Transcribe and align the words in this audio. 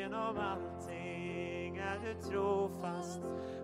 Genom 0.00 0.38
allting 0.38 1.76
är 1.76 1.98
du 2.04 2.30
trofast 2.30 3.20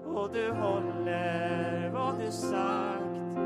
och 0.06 0.30
du 0.32 0.50
håller 0.50 1.90
vad 1.90 2.18
du 2.18 2.30
sagt. 2.30 3.36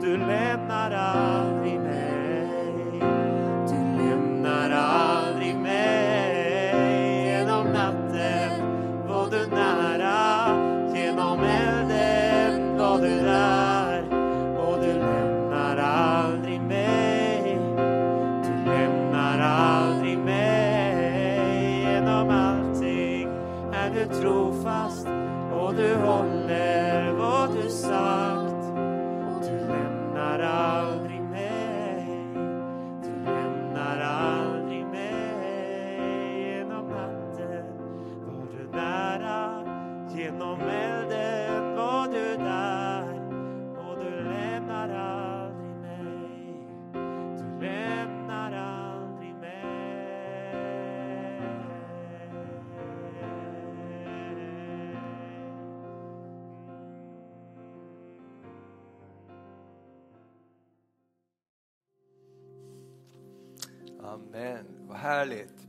Du 0.00 0.16
lämnar 0.16 0.90
aldrig 0.90 1.80
mig. 1.80 2.31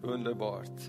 Underbart. 0.04 0.82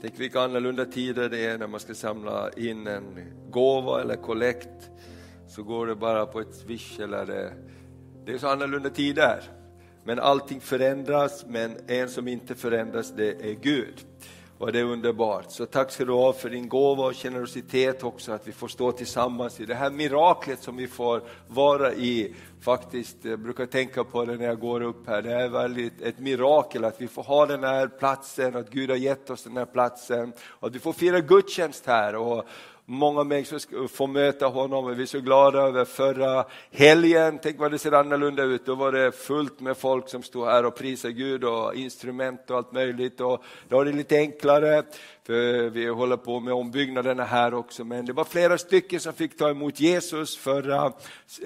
Tänk 0.00 0.20
vilka 0.20 0.40
annorlunda 0.40 0.84
tider 0.84 1.28
det 1.28 1.44
är 1.46 1.58
när 1.58 1.66
man 1.66 1.80
ska 1.80 1.94
samla 1.94 2.50
in 2.56 2.86
en 2.86 3.18
gåva 3.50 4.00
eller 4.00 4.16
kollekt. 4.16 4.90
Så 5.48 5.62
går 5.62 5.86
det 5.86 5.94
bara 5.94 6.26
på 6.26 6.40
ett 6.40 6.54
swish 6.54 7.00
eller 7.00 7.26
det, 7.26 7.52
det 8.24 8.32
är 8.32 8.38
så 8.38 8.48
annorlunda 8.48 8.90
tider. 8.90 9.42
Men 10.04 10.18
allting 10.18 10.60
förändras, 10.60 11.44
men 11.48 11.76
en 11.86 12.08
som 12.08 12.28
inte 12.28 12.54
förändras 12.54 13.12
det 13.16 13.50
är 13.50 13.54
Gud. 13.54 13.94
Och 14.58 14.72
det 14.72 14.78
är 14.78 14.84
underbart. 14.84 15.44
Så 15.48 15.66
tack 15.66 15.90
ska 15.90 16.04
du 16.04 16.12
ha 16.12 16.32
för 16.32 16.50
din 16.50 16.68
gåva 16.68 17.04
och 17.04 17.14
generositet 17.14 18.02
också, 18.02 18.32
att 18.32 18.48
vi 18.48 18.52
får 18.52 18.68
stå 18.68 18.92
tillsammans 18.92 19.60
i 19.60 19.66
det 19.66 19.74
här 19.74 19.90
miraklet 19.90 20.62
som 20.62 20.76
vi 20.76 20.88
får 20.88 21.22
vara 21.48 21.92
i. 21.92 22.34
Faktiskt, 22.60 23.16
jag 23.22 23.38
brukar 23.38 23.66
tänka 23.66 24.04
på 24.04 24.24
det 24.24 24.36
när 24.36 24.46
jag 24.46 24.60
går 24.60 24.80
upp 24.80 25.06
här, 25.06 25.22
det 25.22 25.32
är 25.32 25.48
väldigt 25.48 26.02
ett 26.02 26.18
mirakel 26.18 26.84
att 26.84 27.00
vi 27.00 27.08
får 27.08 27.22
ha 27.22 27.46
den 27.46 27.64
här 27.64 27.88
platsen, 27.88 28.56
att 28.56 28.70
Gud 28.70 28.90
har 28.90 28.96
gett 28.96 29.30
oss 29.30 29.44
den 29.44 29.56
här 29.56 29.66
platsen, 29.66 30.32
och 30.48 30.68
att 30.68 30.74
vi 30.74 30.78
får 30.78 30.92
fira 30.92 31.20
gudstjänst 31.20 31.86
här. 31.86 32.16
Och, 32.16 32.44
Många 32.90 33.24
människor 33.24 33.88
får 33.88 34.06
möta 34.06 34.46
honom 34.46 34.84
och 34.84 34.98
vi 34.98 35.02
är 35.02 35.06
så 35.06 35.20
glada 35.20 35.58
över 35.58 35.84
förra 35.84 36.44
helgen. 36.70 37.38
Tänk 37.42 37.58
vad 37.58 37.70
det 37.70 37.78
ser 37.78 37.92
annorlunda 37.92 38.42
ut. 38.42 38.66
Då 38.66 38.74
var 38.74 38.92
det 38.92 39.12
fullt 39.12 39.60
med 39.60 39.76
folk 39.76 40.08
som 40.08 40.22
stod 40.22 40.46
här 40.46 40.64
och 40.64 40.76
prisade 40.76 41.14
Gud 41.14 41.44
och 41.44 41.74
instrument 41.74 42.50
och 42.50 42.56
allt 42.56 42.72
möjligt. 42.72 43.20
Och 43.20 43.44
då 43.68 43.80
är 43.80 43.84
det 43.84 43.92
lite 43.92 44.16
enklare, 44.16 44.82
för 45.26 45.70
vi 45.70 45.88
håller 45.88 46.16
på 46.16 46.40
med 46.40 46.54
ombyggnaderna 46.54 47.24
här 47.24 47.54
också. 47.54 47.84
Men 47.84 48.06
det 48.06 48.12
var 48.12 48.24
flera 48.24 48.58
stycken 48.58 49.00
som 49.00 49.12
fick 49.12 49.38
ta 49.38 49.50
emot 49.50 49.80
Jesus 49.80 50.36
förra 50.36 50.92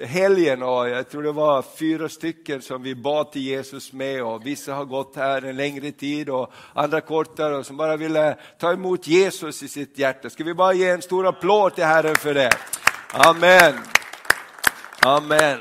helgen 0.01 0.63
och 0.63 0.89
jag 0.89 1.09
tror 1.09 1.23
det 1.23 1.31
var 1.31 1.61
fyra 1.61 2.09
stycken 2.09 2.61
som 2.61 2.83
vi 2.83 2.95
bad 2.95 3.31
till 3.31 3.41
Jesus 3.41 3.93
med 3.93 4.23
och 4.23 4.45
vissa 4.45 4.73
har 4.73 4.85
gått 4.85 5.15
här 5.15 5.41
en 5.41 5.57
längre 5.57 5.91
tid 5.91 6.29
och 6.29 6.51
andra 6.73 7.01
kortare 7.01 7.57
och 7.57 7.65
som 7.65 7.77
bara 7.77 7.97
ville 7.97 8.37
ta 8.59 8.73
emot 8.73 9.07
Jesus 9.07 9.63
i 9.63 9.67
sitt 9.67 9.99
hjärta. 9.99 10.29
Ska 10.29 10.43
vi 10.43 10.53
bara 10.53 10.73
ge 10.73 10.89
en 10.89 11.01
stor 11.01 11.32
applåd 11.33 11.75
till 11.75 11.83
Herren 11.83 12.15
för 12.15 12.33
det? 12.33 12.49
Amen. 13.11 13.73
Amen. 15.05 15.59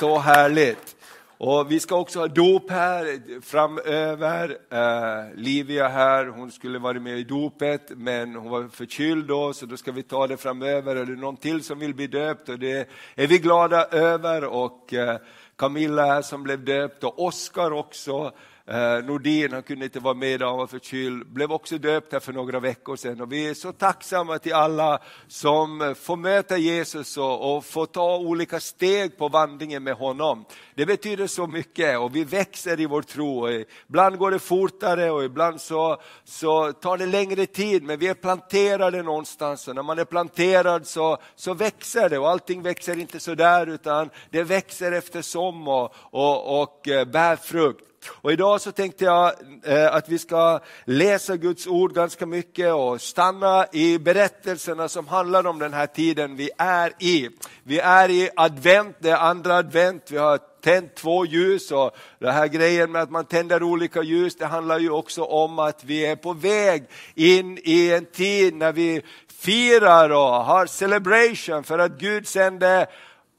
Så 0.00 0.18
härligt. 0.18 0.96
Och 1.38 1.72
vi 1.72 1.80
ska 1.80 1.96
också 1.96 2.18
ha 2.18 2.26
dop 2.28 2.70
här 2.70 3.20
framöver. 3.40 4.56
Eh, 4.70 5.34
Livia 5.34 5.88
här, 5.88 6.26
hon 6.26 6.50
skulle 6.50 6.78
varit 6.78 7.02
med 7.02 7.18
i 7.18 7.24
dopet 7.24 7.90
men 7.96 8.34
hon 8.34 8.50
var 8.50 8.68
förkyld 8.68 9.28
då 9.28 9.52
så 9.52 9.66
då 9.66 9.76
ska 9.76 9.92
vi 9.92 10.02
ta 10.02 10.26
det 10.26 10.36
framöver. 10.36 10.96
Är 10.96 11.04
det 11.04 11.16
någon 11.16 11.36
till 11.36 11.64
som 11.64 11.78
vill 11.78 11.94
bli 11.94 12.06
döpt 12.06 12.48
och 12.48 12.58
det 12.58 12.88
är 13.14 13.26
vi 13.26 13.38
glada 13.38 13.84
över. 13.84 14.44
Och 14.44 14.94
eh, 14.94 15.16
Camilla 15.56 16.06
här 16.06 16.22
som 16.22 16.42
blev 16.42 16.64
döpt 16.64 17.04
och 17.04 17.24
Oskar 17.24 17.72
också. 17.72 18.32
Eh, 18.70 19.04
Nordin, 19.04 19.52
han 19.52 19.62
kunde 19.62 19.84
inte 19.84 20.00
vara 20.00 20.14
med 20.14 20.32
idag, 20.32 20.48
han 20.48 20.58
var 20.58 20.66
förkyld, 20.66 21.26
blev 21.26 21.52
också 21.52 21.78
döpt 21.78 22.12
här 22.12 22.20
för 22.20 22.32
några 22.32 22.60
veckor 22.60 22.96
sedan. 22.96 23.20
Och 23.20 23.32
vi 23.32 23.48
är 23.48 23.54
så 23.54 23.72
tacksamma 23.72 24.38
till 24.38 24.52
alla 24.52 24.98
som 25.28 25.94
får 26.00 26.16
möta 26.16 26.58
Jesus 26.58 27.16
och, 27.16 27.56
och 27.56 27.64
får 27.64 27.86
ta 27.86 28.16
olika 28.16 28.60
steg 28.60 29.18
på 29.18 29.28
vandringen 29.28 29.82
med 29.82 29.94
honom. 29.94 30.44
Det 30.74 30.86
betyder 30.86 31.26
så 31.26 31.46
mycket 31.46 31.98
och 31.98 32.16
vi 32.16 32.24
växer 32.24 32.80
i 32.80 32.86
vår 32.86 33.02
tro. 33.02 33.40
Och 33.40 33.50
ibland 33.88 34.18
går 34.18 34.30
det 34.30 34.38
fortare 34.38 35.10
och 35.10 35.24
ibland 35.24 35.60
så, 35.60 36.00
så 36.24 36.72
tar 36.72 36.98
det 36.98 37.06
längre 37.06 37.46
tid, 37.46 37.82
men 37.82 37.98
vi 37.98 38.06
är 38.08 38.14
planterade 38.14 39.02
någonstans 39.02 39.68
och 39.68 39.74
när 39.74 39.82
man 39.82 39.98
är 39.98 40.04
planterad 40.04 40.86
så, 40.86 41.18
så 41.34 41.54
växer 41.54 42.08
det 42.08 42.18
och 42.18 42.28
allting 42.28 42.62
växer 42.62 42.98
inte 42.98 43.20
så 43.20 43.34
där 43.34 43.66
utan 43.66 44.10
det 44.30 44.42
växer 44.42 44.92
eftersom 44.92 45.68
och, 45.68 45.94
och, 46.00 46.62
och 46.62 46.88
eh, 46.88 47.04
bär 47.04 47.36
frukt. 47.36 47.87
Och 48.06 48.32
idag 48.32 48.60
så 48.60 48.72
tänkte 48.72 49.04
jag 49.04 49.32
eh, 49.62 49.94
att 49.94 50.08
vi 50.08 50.18
ska 50.18 50.60
läsa 50.84 51.36
Guds 51.36 51.66
ord 51.66 51.94
ganska 51.94 52.26
mycket 52.26 52.72
och 52.72 53.00
stanna 53.00 53.66
i 53.72 53.98
berättelserna 53.98 54.88
som 54.88 55.08
handlar 55.08 55.46
om 55.46 55.58
den 55.58 55.72
här 55.72 55.86
tiden 55.86 56.36
vi 56.36 56.50
är 56.58 56.92
i. 56.98 57.28
Vi 57.62 57.78
är 57.78 58.10
i 58.10 58.30
advent, 58.36 58.96
det 58.98 59.10
är 59.10 59.16
andra 59.16 59.56
advent, 59.56 60.10
vi 60.10 60.16
har 60.16 60.38
tänt 60.62 60.94
två 60.94 61.26
ljus 61.26 61.72
och 61.72 61.96
den 62.18 62.34
här 62.34 62.46
grejen 62.46 62.92
med 62.92 63.02
att 63.02 63.10
man 63.10 63.24
tänder 63.24 63.62
olika 63.62 64.02
ljus, 64.02 64.36
det 64.36 64.46
handlar 64.46 64.78
ju 64.78 64.90
också 64.90 65.24
om 65.24 65.58
att 65.58 65.84
vi 65.84 66.06
är 66.06 66.16
på 66.16 66.32
väg 66.32 66.84
in 67.14 67.58
i 67.64 67.92
en 67.92 68.04
tid 68.04 68.54
när 68.54 68.72
vi 68.72 69.02
firar 69.38 70.10
och 70.10 70.44
har 70.44 70.66
celebration 70.66 71.64
för 71.64 71.78
att 71.78 71.98
Gud 71.98 72.28
sände 72.28 72.86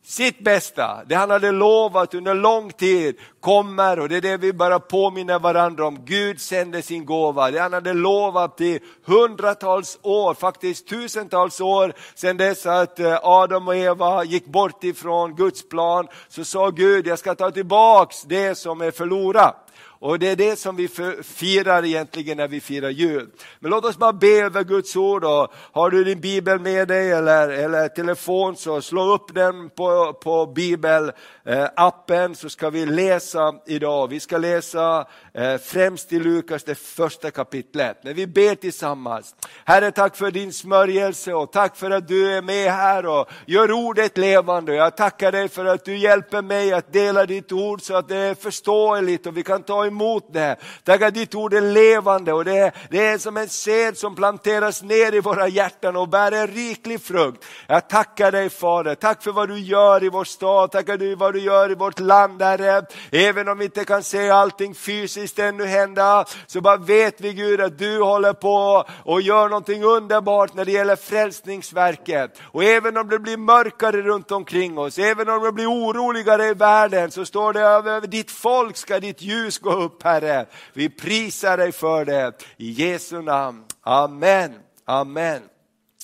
sitt 0.03 0.39
bästa, 0.39 1.03
det 1.05 1.15
han 1.15 1.29
hade 1.29 1.51
lovat 1.51 2.13
under 2.13 2.33
lång 2.33 2.71
tid 2.71 3.15
kommer 3.39 3.99
och 3.99 4.09
det 4.09 4.17
är 4.17 4.21
det 4.21 4.37
vi 4.37 4.53
bara 4.53 4.79
påminner 4.79 5.39
varandra 5.39 5.87
om. 5.87 6.05
Gud 6.05 6.41
sände 6.41 6.81
sin 6.81 7.05
gåva, 7.05 7.51
det 7.51 7.59
han 7.59 7.73
hade 7.73 7.93
lovat 7.93 8.61
i 8.61 8.79
hundratals 9.05 9.99
år, 10.01 10.33
faktiskt 10.33 10.87
tusentals 10.87 11.61
år 11.61 11.93
sedan 12.15 12.37
dess 12.37 12.65
att 12.65 12.99
eh, 12.99 13.19
Adam 13.23 13.67
och 13.67 13.75
Eva 13.75 14.23
gick 14.23 14.45
bort 14.45 14.83
ifrån 14.83 15.35
Guds 15.35 15.69
plan, 15.69 16.07
så 16.27 16.45
sa 16.45 16.69
Gud, 16.69 17.07
jag 17.07 17.19
ska 17.19 17.35
ta 17.35 17.51
tillbaks 17.51 18.23
det 18.23 18.55
som 18.55 18.81
är 18.81 18.91
förlorat. 18.91 19.68
Och 20.01 20.19
det 20.19 20.27
är 20.29 20.35
det 20.35 20.59
som 20.59 20.75
vi 20.75 20.87
firar 21.23 21.85
egentligen 21.85 22.37
när 22.37 22.47
vi 22.47 22.61
firar 22.61 22.89
jul. 22.89 23.29
Men 23.59 23.71
låt 23.71 23.85
oss 23.85 23.97
bara 23.97 24.13
be 24.13 24.27
över 24.27 24.63
Guds 24.63 24.95
ord. 24.95 25.23
Och 25.23 25.53
har 25.53 25.89
du 25.89 26.03
din 26.03 26.21
bibel 26.21 26.59
med 26.59 26.87
dig 26.87 27.11
eller, 27.11 27.49
eller 27.49 27.87
telefon 27.87 28.55
så 28.55 28.81
slå 28.81 29.13
upp 29.13 29.33
den 29.33 29.69
på, 29.69 30.13
på 30.13 30.45
bibelappen 30.45 32.31
eh, 32.31 32.35
så 32.35 32.49
ska 32.49 32.69
vi 32.69 32.85
läsa 32.85 33.53
idag. 33.65 34.07
Vi 34.07 34.19
ska 34.19 34.37
läsa 34.37 35.07
eh, 35.33 35.57
främst 35.57 36.13
i 36.13 36.19
Lukas 36.19 36.63
det 36.63 36.75
första 36.75 37.31
kapitlet. 37.31 38.03
När 38.03 38.13
vi 38.13 38.27
ber 38.27 38.55
tillsammans. 38.55 39.35
Herre 39.65 39.91
tack 39.91 40.15
för 40.15 40.31
din 40.31 40.53
smörjelse 40.53 41.33
och 41.33 41.51
tack 41.51 41.75
för 41.75 41.91
att 41.91 42.07
du 42.07 42.33
är 42.33 42.41
med 42.41 42.71
här 42.71 43.05
och 43.05 43.29
gör 43.45 43.71
ordet 43.71 44.17
levande. 44.17 44.75
Jag 44.75 44.97
tackar 44.97 45.31
dig 45.31 45.49
för 45.49 45.65
att 45.65 45.85
du 45.85 45.97
hjälper 45.97 46.41
mig 46.41 46.73
att 46.73 46.93
dela 46.93 47.25
ditt 47.25 47.51
ord 47.51 47.81
så 47.81 47.95
att 47.95 48.07
det 48.07 48.17
är 48.17 48.35
förståeligt 48.35 49.27
och 49.27 49.37
vi 49.37 49.43
kan 49.43 49.63
ta 49.63 49.88
emot 49.89 50.33
det. 50.33 50.55
Tack 50.83 51.01
att 51.01 51.13
ditt 51.13 51.35
ord 51.35 51.53
är 51.53 51.61
levande 51.61 52.33
och 52.33 52.45
det 52.45 52.57
är, 52.57 52.73
det 52.89 53.07
är 53.07 53.17
som 53.17 53.37
en 53.37 53.49
sed 53.49 53.97
som 53.97 54.15
planteras 54.15 54.81
ner 54.83 55.15
i 55.15 55.19
våra 55.19 55.47
hjärtan 55.47 55.95
och 55.95 56.09
bär 56.09 56.31
en 56.31 56.47
riklig 56.47 57.01
frukt. 57.01 57.45
Jag 57.67 57.89
tackar 57.89 58.31
dig 58.31 58.49
Fader, 58.49 58.95
tack 58.95 59.23
för 59.23 59.31
vad 59.31 59.49
du 59.49 59.59
gör 59.59 60.03
i 60.03 60.09
vår 60.09 60.23
stad, 60.23 60.71
tack 60.71 60.85
du 60.85 61.15
vad 61.15 61.33
du 61.33 61.39
gör 61.39 61.71
i 61.71 61.75
vårt 61.75 61.99
land 61.99 62.41
Herre. 62.41 62.85
Även 63.11 63.47
om 63.47 63.57
vi 63.57 63.65
inte 63.65 63.85
kan 63.85 64.03
se 64.03 64.29
allting 64.29 64.75
fysiskt 64.75 65.39
ännu 65.39 65.65
hända, 65.65 66.25
så 66.47 66.61
bara 66.61 66.77
vet 66.77 67.21
vi 67.21 67.33
Gud 67.33 67.61
att 67.61 67.77
du 67.77 68.01
håller 68.01 68.33
på 68.33 68.85
och 69.03 69.21
gör 69.21 69.49
någonting 69.49 69.83
underbart 69.83 70.53
när 70.53 70.65
det 70.65 70.71
gäller 70.71 70.95
frälsningsverket. 70.95 72.39
Och 72.41 72.63
även 72.63 72.97
om 72.97 73.09
det 73.09 73.19
blir 73.19 73.37
mörkare 73.37 74.01
runt 74.01 74.31
omkring 74.31 74.77
oss, 74.77 74.99
även 74.99 75.29
om 75.29 75.43
det 75.43 75.51
blir 75.51 75.67
oroligare 75.67 76.47
i 76.47 76.53
världen, 76.53 77.11
så 77.11 77.25
står 77.25 77.53
det 77.53 77.61
över 77.61 78.01
ditt 78.01 78.31
folk 78.31 78.77
ska 78.77 78.99
ditt 78.99 79.21
ljus 79.21 79.59
gå 79.59 79.71
upp 79.81 80.03
Herre. 80.03 80.45
Vi 80.73 80.89
prisar 80.89 81.57
dig 81.57 81.71
för 81.71 82.05
det. 82.05 82.33
I 82.57 82.71
Jesu 82.71 83.21
namn. 83.21 83.65
Amen. 83.81 84.59
Amen. 84.85 85.41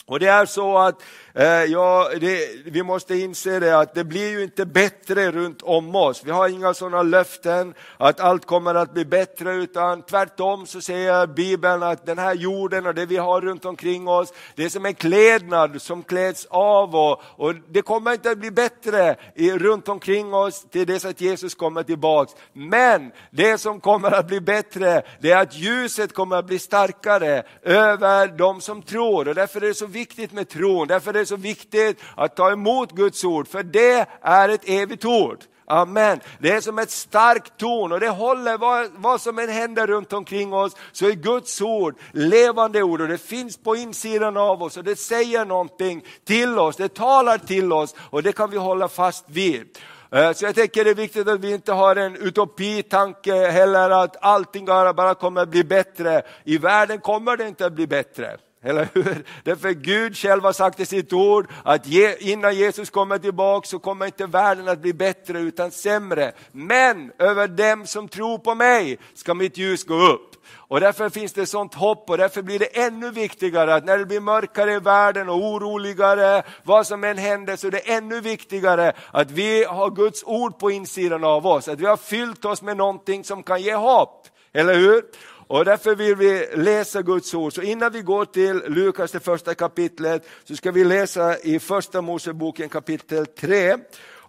Och 0.06 0.19
det 0.19 0.27
är 0.27 0.45
så 0.45 0.77
att 0.77 1.01
Eh, 1.37 1.63
ja, 1.63 2.09
det, 2.21 2.49
vi 2.65 2.83
måste 2.83 3.15
inse 3.15 3.59
det 3.59 3.79
att 3.79 3.93
det 3.93 4.03
blir 4.03 4.29
ju 4.29 4.43
inte 4.43 4.65
bättre 4.65 5.31
runt 5.31 5.61
om 5.61 5.95
oss. 5.95 6.21
Vi 6.25 6.31
har 6.31 6.49
inga 6.49 6.73
sådana 6.73 7.03
löften 7.03 7.73
att 7.97 8.19
allt 8.19 8.45
kommer 8.45 8.75
att 8.75 8.93
bli 8.93 9.05
bättre 9.05 9.53
utan 9.53 10.01
tvärtom 10.01 10.67
så 10.67 10.81
säger 10.81 11.27
Bibeln 11.27 11.83
att 11.83 12.05
den 12.05 12.17
här 12.17 12.33
jorden 12.33 12.85
och 12.85 12.95
det 12.95 13.05
vi 13.05 13.17
har 13.17 13.41
runt 13.41 13.65
omkring 13.65 14.07
oss, 14.07 14.33
det 14.55 14.65
är 14.65 14.69
som 14.69 14.85
en 14.85 14.93
klädnad 14.93 15.81
som 15.81 16.03
kläds 16.03 16.47
av 16.49 16.95
och, 16.95 17.21
och 17.25 17.53
det 17.69 17.81
kommer 17.81 18.11
inte 18.11 18.31
att 18.31 18.38
bli 18.38 18.51
bättre 18.51 19.15
i, 19.35 19.51
runt 19.51 19.89
omkring 19.89 20.33
oss 20.33 20.65
till 20.71 20.88
dess 20.88 21.05
att 21.05 21.21
Jesus 21.21 21.55
kommer 21.55 21.83
tillbaks. 21.83 22.33
Men 22.53 23.11
det 23.31 23.57
som 23.57 23.79
kommer 23.79 24.11
att 24.11 24.27
bli 24.27 24.41
bättre, 24.41 25.01
det 25.19 25.31
är 25.31 25.41
att 25.41 25.55
ljuset 25.55 26.13
kommer 26.13 26.35
att 26.35 26.45
bli 26.45 26.59
starkare 26.59 27.43
över 27.61 28.27
de 28.27 28.61
som 28.61 28.81
tror 28.81 29.27
och 29.27 29.35
därför 29.35 29.61
är 29.61 29.67
det 29.67 29.73
så 29.73 29.85
viktigt 29.85 30.31
med 30.33 30.49
tron, 30.49 30.88
därför 30.88 31.13
är 31.13 31.25
det 31.25 31.30
så 31.30 31.36
viktigt 31.36 32.01
att 32.16 32.36
ta 32.36 32.51
emot 32.51 32.92
Guds 32.92 33.24
ord, 33.24 33.48
för 33.48 33.63
det 33.63 34.07
är 34.22 34.50
ett 34.50 34.69
evigt 34.69 35.06
ord. 35.06 35.44
Amen. 35.68 36.19
Det 36.39 36.51
är 36.51 36.62
som 36.62 36.80
ett 36.80 36.92
starkt 36.92 37.57
torn 37.57 37.92
och 37.92 38.00
det 38.00 38.10
håller 38.10 38.57
vad, 38.57 38.88
vad 38.95 39.22
som 39.22 39.39
än 39.39 39.50
händer 39.50 39.88
runt 39.88 40.13
omkring 40.13 40.54
oss 40.54 40.75
så 40.92 41.06
är 41.06 41.12
Guds 41.12 41.62
ord 41.62 41.95
levande 42.12 42.83
ord 42.83 43.01
och 43.01 43.07
det 43.07 43.18
finns 43.18 43.57
på 43.57 43.75
insidan 43.75 44.38
av 44.38 44.63
oss 44.63 44.77
och 44.77 44.83
det 44.83 44.95
säger 44.95 45.45
någonting 45.45 46.06
till 46.24 46.60
oss, 46.60 46.75
det 46.75 46.94
talar 46.94 47.38
till 47.38 47.74
oss 47.74 47.95
och 48.00 48.24
det 48.24 48.31
kan 48.31 48.50
vi 48.50 48.57
hålla 48.57 48.88
fast 48.88 49.25
vid. 49.27 49.77
Eh, 50.12 50.31
så 50.33 50.45
jag 50.45 50.56
tänker 50.56 50.83
det 50.83 50.89
är 50.89 50.95
viktigt 50.95 51.27
att 51.27 51.39
vi 51.39 51.54
inte 51.54 51.74
har 51.74 51.95
en 51.95 52.16
utopitanke 52.16 53.36
heller 53.36 53.89
att 53.89 54.24
allting 54.24 54.66
bara 54.66 55.16
kommer 55.16 55.42
att 55.42 55.50
bli 55.50 55.63
bättre. 55.63 56.22
I 56.44 56.57
världen 56.57 57.00
kommer 57.00 57.38
det 57.38 57.48
inte 57.48 57.66
att 57.66 57.74
bli 57.74 57.88
bättre. 57.88 58.38
Eller 58.65 58.88
hur? 58.94 59.25
Därför 59.44 59.71
Gud 59.71 60.17
själv 60.17 60.44
har 60.44 60.53
sagt 60.53 60.79
i 60.79 60.85
sitt 60.85 61.13
ord 61.13 61.47
att 61.63 61.88
innan 62.19 62.56
Jesus 62.56 62.89
kommer 62.89 63.17
tillbaka 63.17 63.67
så 63.67 63.79
kommer 63.79 64.06
inte 64.06 64.25
världen 64.25 64.67
att 64.67 64.81
bli 64.81 64.94
bättre 64.94 65.39
utan 65.39 65.71
sämre. 65.71 66.31
Men 66.51 67.12
över 67.19 67.47
dem 67.47 67.88
som 67.88 68.07
tror 68.07 68.38
på 68.38 68.56
mig 68.56 68.97
ska 69.13 69.33
mitt 69.33 69.57
ljus 69.57 69.83
gå 69.83 69.95
upp. 69.95 70.31
Och 70.53 70.79
därför 70.79 71.09
finns 71.09 71.33
det 71.33 71.45
sånt 71.45 71.73
hopp 71.73 72.09
och 72.09 72.17
därför 72.17 72.41
blir 72.41 72.59
det 72.59 72.65
ännu 72.65 73.12
viktigare 73.12 73.75
att 73.75 73.85
när 73.85 73.97
det 73.97 74.06
blir 74.06 74.19
mörkare 74.19 74.73
i 74.73 74.79
världen 74.79 75.29
och 75.29 75.44
oroligare, 75.44 76.44
vad 76.63 76.88
som 76.88 77.03
än 77.03 77.17
händer, 77.17 77.56
så 77.56 77.67
är 77.67 77.71
det 77.71 77.91
ännu 77.91 78.21
viktigare 78.21 78.94
att 79.12 79.31
vi 79.31 79.63
har 79.63 79.89
Guds 79.89 80.23
ord 80.23 80.59
på 80.59 80.71
insidan 80.71 81.23
av 81.23 81.47
oss. 81.47 81.67
Att 81.67 81.79
vi 81.79 81.85
har 81.85 81.97
fyllt 81.97 82.45
oss 82.45 82.62
med 82.62 82.77
någonting 82.77 83.23
som 83.23 83.44
kan 83.44 83.62
ge 83.62 83.75
hopp. 83.75 84.27
Eller 84.53 84.75
hur? 84.75 85.03
Och 85.47 85.65
därför 85.65 85.95
vill 85.95 86.15
vi 86.15 86.47
läsa 86.56 87.01
Guds 87.01 87.33
ord. 87.33 87.53
Så 87.53 87.62
innan 87.62 87.92
vi 87.92 88.01
går 88.01 88.25
till 88.25 88.63
Lukas, 88.68 89.12
det 89.12 89.19
första 89.19 89.56
kapitlet, 89.56 90.27
så 90.44 90.56
ska 90.56 90.71
vi 90.71 90.83
läsa 90.83 91.38
i 91.38 91.59
första 91.59 92.01
Moseboken 92.01 92.69
kapitel 92.69 93.25
3 93.25 93.77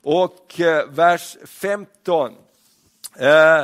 och 0.03 0.61
eh, 0.61 0.89
vers 0.89 1.37
15. 1.45 2.33
Eh, 3.19 3.61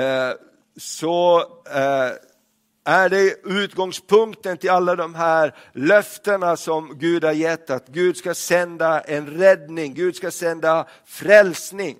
eh, 0.00 0.32
så 0.76 1.40
eh, 1.74 2.10
är 2.84 3.08
det 3.08 3.34
utgångspunkten 3.44 4.56
till 4.56 4.70
alla 4.70 4.96
de 4.96 5.14
här 5.14 5.54
löftena 5.72 6.56
som 6.56 6.98
Gud 6.98 7.24
har 7.24 7.32
gett, 7.32 7.70
att 7.70 7.88
Gud 7.88 8.16
ska 8.16 8.34
sända 8.34 9.00
en 9.00 9.26
räddning, 9.26 9.94
Gud 9.94 10.16
ska 10.16 10.30
sända 10.30 10.86
frälsning. 11.04 11.96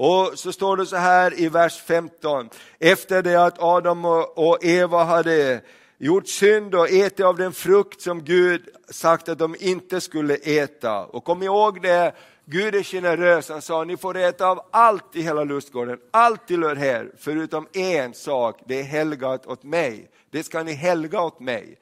Och 0.00 0.38
så 0.38 0.52
står 0.52 0.76
det 0.76 0.86
så 0.86 0.96
här 0.96 1.40
i 1.40 1.48
vers 1.48 1.82
15, 1.82 2.50
efter 2.78 3.22
det 3.22 3.44
att 3.44 3.58
Adam 3.58 4.04
och 4.04 4.64
Eva 4.64 5.04
hade 5.04 5.60
gjort 5.98 6.28
synd 6.28 6.74
och 6.74 6.90
ätit 6.90 7.20
av 7.20 7.36
den 7.36 7.52
frukt 7.52 8.00
som 8.00 8.24
Gud 8.24 8.68
sagt 8.90 9.28
att 9.28 9.38
de 9.38 9.56
inte 9.58 10.00
skulle 10.00 10.34
äta. 10.34 11.04
Och 11.04 11.24
kom 11.24 11.42
ihåg 11.42 11.82
det, 11.82 12.12
Gud 12.44 12.74
är 12.74 12.82
generös, 12.82 13.48
han 13.48 13.62
sa 13.62 13.84
ni 13.84 13.96
får 13.96 14.16
äta 14.16 14.46
av 14.46 14.60
allt 14.70 15.16
i 15.16 15.22
hela 15.22 15.44
lustgården, 15.44 15.98
allt 16.10 16.46
tillhör 16.46 16.76
här, 16.76 17.10
förutom 17.18 17.66
en 17.72 18.14
sak, 18.14 18.60
det 18.66 18.80
är 18.80 18.84
helgat 18.84 19.46
åt 19.46 19.62
mig. 19.62 20.10
Det 20.30 20.42
ska 20.42 20.62
ni 20.62 20.72
helga 20.72 21.20
åt 21.20 21.40
mig. 21.40 21.78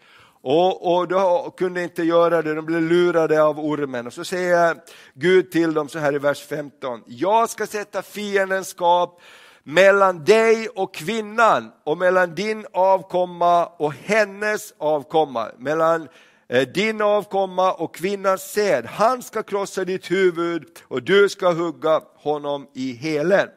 Och, 0.48 0.96
och 0.96 1.08
de 1.08 1.50
kunde 1.50 1.82
inte 1.82 2.02
göra 2.02 2.42
det, 2.42 2.54
de 2.54 2.66
blev 2.66 2.82
lurade 2.82 3.42
av 3.42 3.60
ormen. 3.60 4.06
Och 4.06 4.12
så 4.12 4.24
säger 4.24 4.76
Gud 5.14 5.50
till 5.50 5.74
dem 5.74 5.88
så 5.88 5.98
här 5.98 6.14
i 6.14 6.18
vers 6.18 6.46
15. 6.46 7.02
Jag 7.06 7.50
ska 7.50 7.66
sätta 7.66 8.02
fiendskap 8.02 9.20
mellan 9.62 10.24
dig 10.24 10.68
och 10.68 10.94
kvinnan 10.94 11.72
och 11.84 11.98
mellan 11.98 12.34
din 12.34 12.66
avkomma 12.72 13.66
och 13.66 13.92
hennes 13.92 14.74
avkomma. 14.78 15.48
Mellan 15.58 16.08
eh, 16.48 16.68
din 16.68 17.02
avkomma 17.02 17.72
och 17.72 17.94
kvinnans 17.94 18.52
säd. 18.52 18.86
Han 18.86 19.22
ska 19.22 19.42
krossa 19.42 19.84
ditt 19.84 20.10
huvud 20.10 20.64
och 20.82 21.02
du 21.02 21.28
ska 21.28 21.52
hugga 21.52 22.00
honom 22.14 22.66
i 22.74 22.92
helen. 22.92 23.48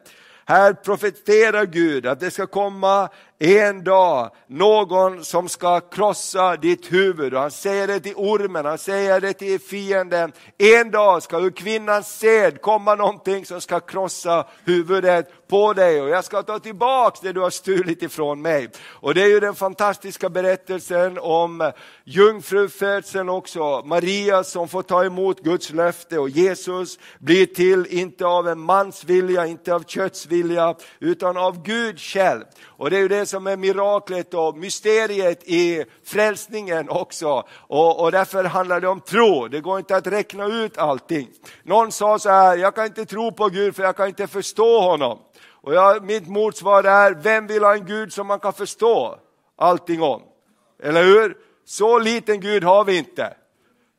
Här 0.44 0.72
profeterar 0.72 1.66
Gud 1.66 2.06
att 2.06 2.20
det 2.20 2.30
ska 2.30 2.46
komma 2.46 3.08
en 3.42 3.84
dag 3.84 4.30
någon 4.46 5.24
som 5.24 5.48
ska 5.48 5.80
krossa 5.80 6.56
ditt 6.56 6.92
huvud. 6.92 7.34
Och 7.34 7.40
han 7.40 7.50
säger 7.50 7.86
det 7.86 8.00
till 8.00 8.14
ormen, 8.16 8.66
han 8.66 8.78
säger 8.78 9.20
det 9.20 9.32
till 9.32 9.60
fienden. 9.60 10.32
En 10.58 10.90
dag 10.90 11.22
ska 11.22 11.38
ur 11.38 11.50
kvinnans 11.50 12.18
sed 12.18 12.60
komma 12.60 12.94
någonting 12.94 13.46
som 13.46 13.60
ska 13.60 13.80
krossa 13.80 14.46
huvudet 14.64 15.48
på 15.48 15.72
dig 15.72 16.02
och 16.02 16.08
jag 16.08 16.24
ska 16.24 16.42
ta 16.42 16.58
tillbaks 16.58 17.20
det 17.20 17.32
du 17.32 17.40
har 17.40 17.50
stulit 17.50 18.02
ifrån 18.02 18.42
mig. 18.42 18.68
Och 18.86 19.14
det 19.14 19.22
är 19.22 19.28
ju 19.28 19.40
den 19.40 19.54
fantastiska 19.54 20.28
berättelsen 20.28 21.18
om 21.18 21.72
jungfrufödseln 22.04 23.28
också. 23.28 23.82
Maria 23.84 24.44
som 24.44 24.68
får 24.68 24.82
ta 24.82 25.04
emot 25.04 25.40
Guds 25.40 25.70
löfte 25.70 26.18
och 26.18 26.30
Jesus 26.30 26.98
blir 27.18 27.46
till, 27.46 27.86
inte 27.86 28.26
av 28.26 28.48
en 28.48 28.60
mans 28.60 29.04
vilja, 29.04 29.46
inte 29.46 29.74
av 29.74 29.84
kötts 29.84 30.26
vilja, 30.26 30.74
utan 30.98 31.36
av 31.36 31.62
Gud 31.62 32.00
själv. 32.00 32.44
Och 32.66 32.90
det 32.90 32.96
är 32.96 33.00
ju 33.00 33.08
det 33.08 33.26
som 33.30 33.46
är 33.46 33.56
miraklet 33.56 34.34
och 34.34 34.56
mysteriet 34.56 35.42
i 35.44 35.84
frälsningen 36.04 36.88
också. 36.88 37.44
Och, 37.52 38.00
och 38.00 38.12
därför 38.12 38.44
handlar 38.44 38.80
det 38.80 38.88
om 38.88 39.00
tro, 39.00 39.48
det 39.48 39.60
går 39.60 39.78
inte 39.78 39.96
att 39.96 40.06
räkna 40.06 40.46
ut 40.46 40.78
allting. 40.78 41.28
Någon 41.62 41.92
sa 41.92 42.18
så 42.18 42.28
här, 42.28 42.56
jag 42.56 42.74
kan 42.74 42.86
inte 42.86 43.04
tro 43.04 43.32
på 43.32 43.48
Gud 43.48 43.76
för 43.76 43.82
jag 43.82 43.96
kan 43.96 44.08
inte 44.08 44.26
förstå 44.26 44.80
honom. 44.80 45.18
Och 45.62 45.74
jag, 45.74 46.04
mitt 46.04 46.28
motsvar 46.28 46.84
är, 46.84 47.14
vem 47.14 47.46
vill 47.46 47.62
ha 47.62 47.74
en 47.74 47.86
Gud 47.86 48.12
som 48.12 48.26
man 48.26 48.40
kan 48.40 48.52
förstå 48.52 49.18
allting 49.56 50.02
om? 50.02 50.22
Eller 50.82 51.04
hur? 51.04 51.36
Så 51.64 51.98
liten 51.98 52.40
Gud 52.40 52.64
har 52.64 52.84
vi 52.84 52.98
inte. 52.98 53.34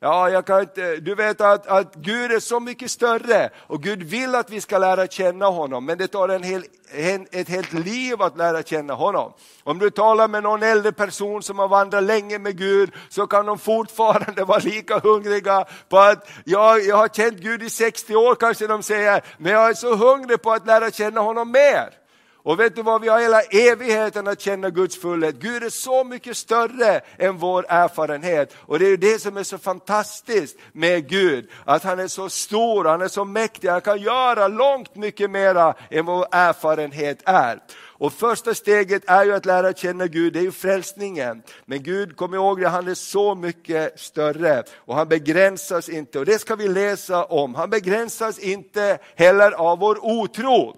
Ja, 0.04 0.30
jag 0.30 0.46
kan 0.46 0.62
inte, 0.62 0.96
du 0.96 1.16
vet 1.16 1.42
att, 1.42 1.68
att 1.68 1.96
Gud 1.96 2.32
är 2.32 2.40
så 2.40 2.60
mycket 2.60 2.92
större 2.92 3.50
och 3.68 3.84
Gud 3.84 4.04
vill 4.04 4.36
att 4.36 4.50
vi 4.50 4.62
ska 4.62 4.78
lära 4.78 5.08
känna 5.08 5.46
honom, 5.46 5.86
men 5.86 5.98
det 5.98 6.08
tar 6.08 6.30
en 6.30 6.44
hel, 6.44 6.64
en, 6.92 7.28
ett 7.32 7.50
helt 7.50 7.74
liv 7.74 8.22
att 8.22 8.38
lära 8.38 8.64
känna 8.64 8.94
honom. 8.94 9.34
Om 9.64 9.80
du 9.80 9.90
talar 9.90 10.28
med 10.28 10.44
någon 10.44 10.64
äldre 10.64 10.92
person 10.92 11.44
som 11.44 11.60
har 11.60 11.68
vandrat 11.68 12.04
länge 12.04 12.40
med 12.40 12.58
Gud 12.58 12.92
så 13.10 13.28
kan 13.28 13.46
de 13.46 13.58
fortfarande 13.58 14.44
vara 14.46 14.60
lika 14.60 15.00
hungriga 15.00 15.66
på 15.90 16.00
att 16.00 16.30
ja, 16.44 16.78
jag 16.78 16.98
har 16.98 17.08
känt 17.08 17.38
Gud 17.38 17.64
i 17.64 17.70
60 17.70 18.16
år 18.16 18.36
kanske 18.36 18.68
de 18.68 18.84
säger, 18.84 19.24
men 19.38 19.52
jag 19.52 19.70
är 19.70 19.74
så 19.74 19.96
hungrig 19.96 20.42
på 20.42 20.52
att 20.52 20.68
lära 20.68 20.92
känna 20.92 21.22
honom 21.22 21.52
mer. 21.52 22.01
Och 22.44 22.60
vet 22.60 22.76
du 22.76 22.82
vad, 22.82 23.02
vi 23.02 23.08
har 23.08 23.20
hela 23.20 23.42
evigheten 23.42 24.28
att 24.28 24.42
känna 24.42 24.70
Guds 24.70 24.98
fullhet. 24.98 25.36
Gud 25.36 25.64
är 25.64 25.70
så 25.70 26.04
mycket 26.04 26.38
större 26.38 27.02
än 27.18 27.38
vår 27.38 27.66
erfarenhet. 27.70 28.56
Och 28.58 28.80
det 28.80 28.88
är 28.88 28.98
det 28.98 29.22
som 29.22 29.38
är 29.38 29.44
så 29.44 29.58
fantastiskt 29.58 30.58
med 30.72 31.10
Gud, 31.10 31.50
att 31.66 31.84
han 31.84 32.00
är 32.00 32.08
så 32.08 32.30
stor, 32.30 32.86
han 32.86 33.02
är 33.02 33.08
så 33.08 33.26
mäktig, 33.26 33.68
han 33.68 33.82
kan 33.82 34.02
göra 34.02 34.48
långt 34.48 34.96
mycket 34.96 35.32
mera 35.32 35.74
än 35.90 36.06
vår 36.06 36.28
erfarenhet 36.32 37.22
är. 37.26 37.60
Och 38.02 38.14
första 38.14 38.54
steget 38.54 39.04
är 39.08 39.26
ju 39.26 39.34
att 39.34 39.46
lära 39.46 39.74
känna 39.74 40.08
Gud, 40.08 40.34
det 40.34 40.40
är 40.40 40.44
ju 40.44 40.52
frälsningen. 40.52 41.44
Men 41.66 41.84
Gud, 41.84 42.16
kom 42.16 42.34
ihåg 42.34 42.62
det, 42.62 42.70
han 42.70 42.88
är 42.88 42.94
så 42.94 43.36
mycket 43.36 44.00
större 44.00 44.64
och 44.76 44.96
han 44.96 45.08
begränsas 45.08 45.90
inte. 45.90 46.20
Och 46.20 46.26
det 46.26 46.40
ska 46.40 46.56
vi 46.56 46.68
läsa 46.68 47.26
om. 47.26 47.56
Han 47.56 47.70
begränsas 47.70 48.40
inte 48.40 49.00
heller 49.16 49.52
av 49.52 49.80
vår 49.80 50.06
otro. 50.06 50.76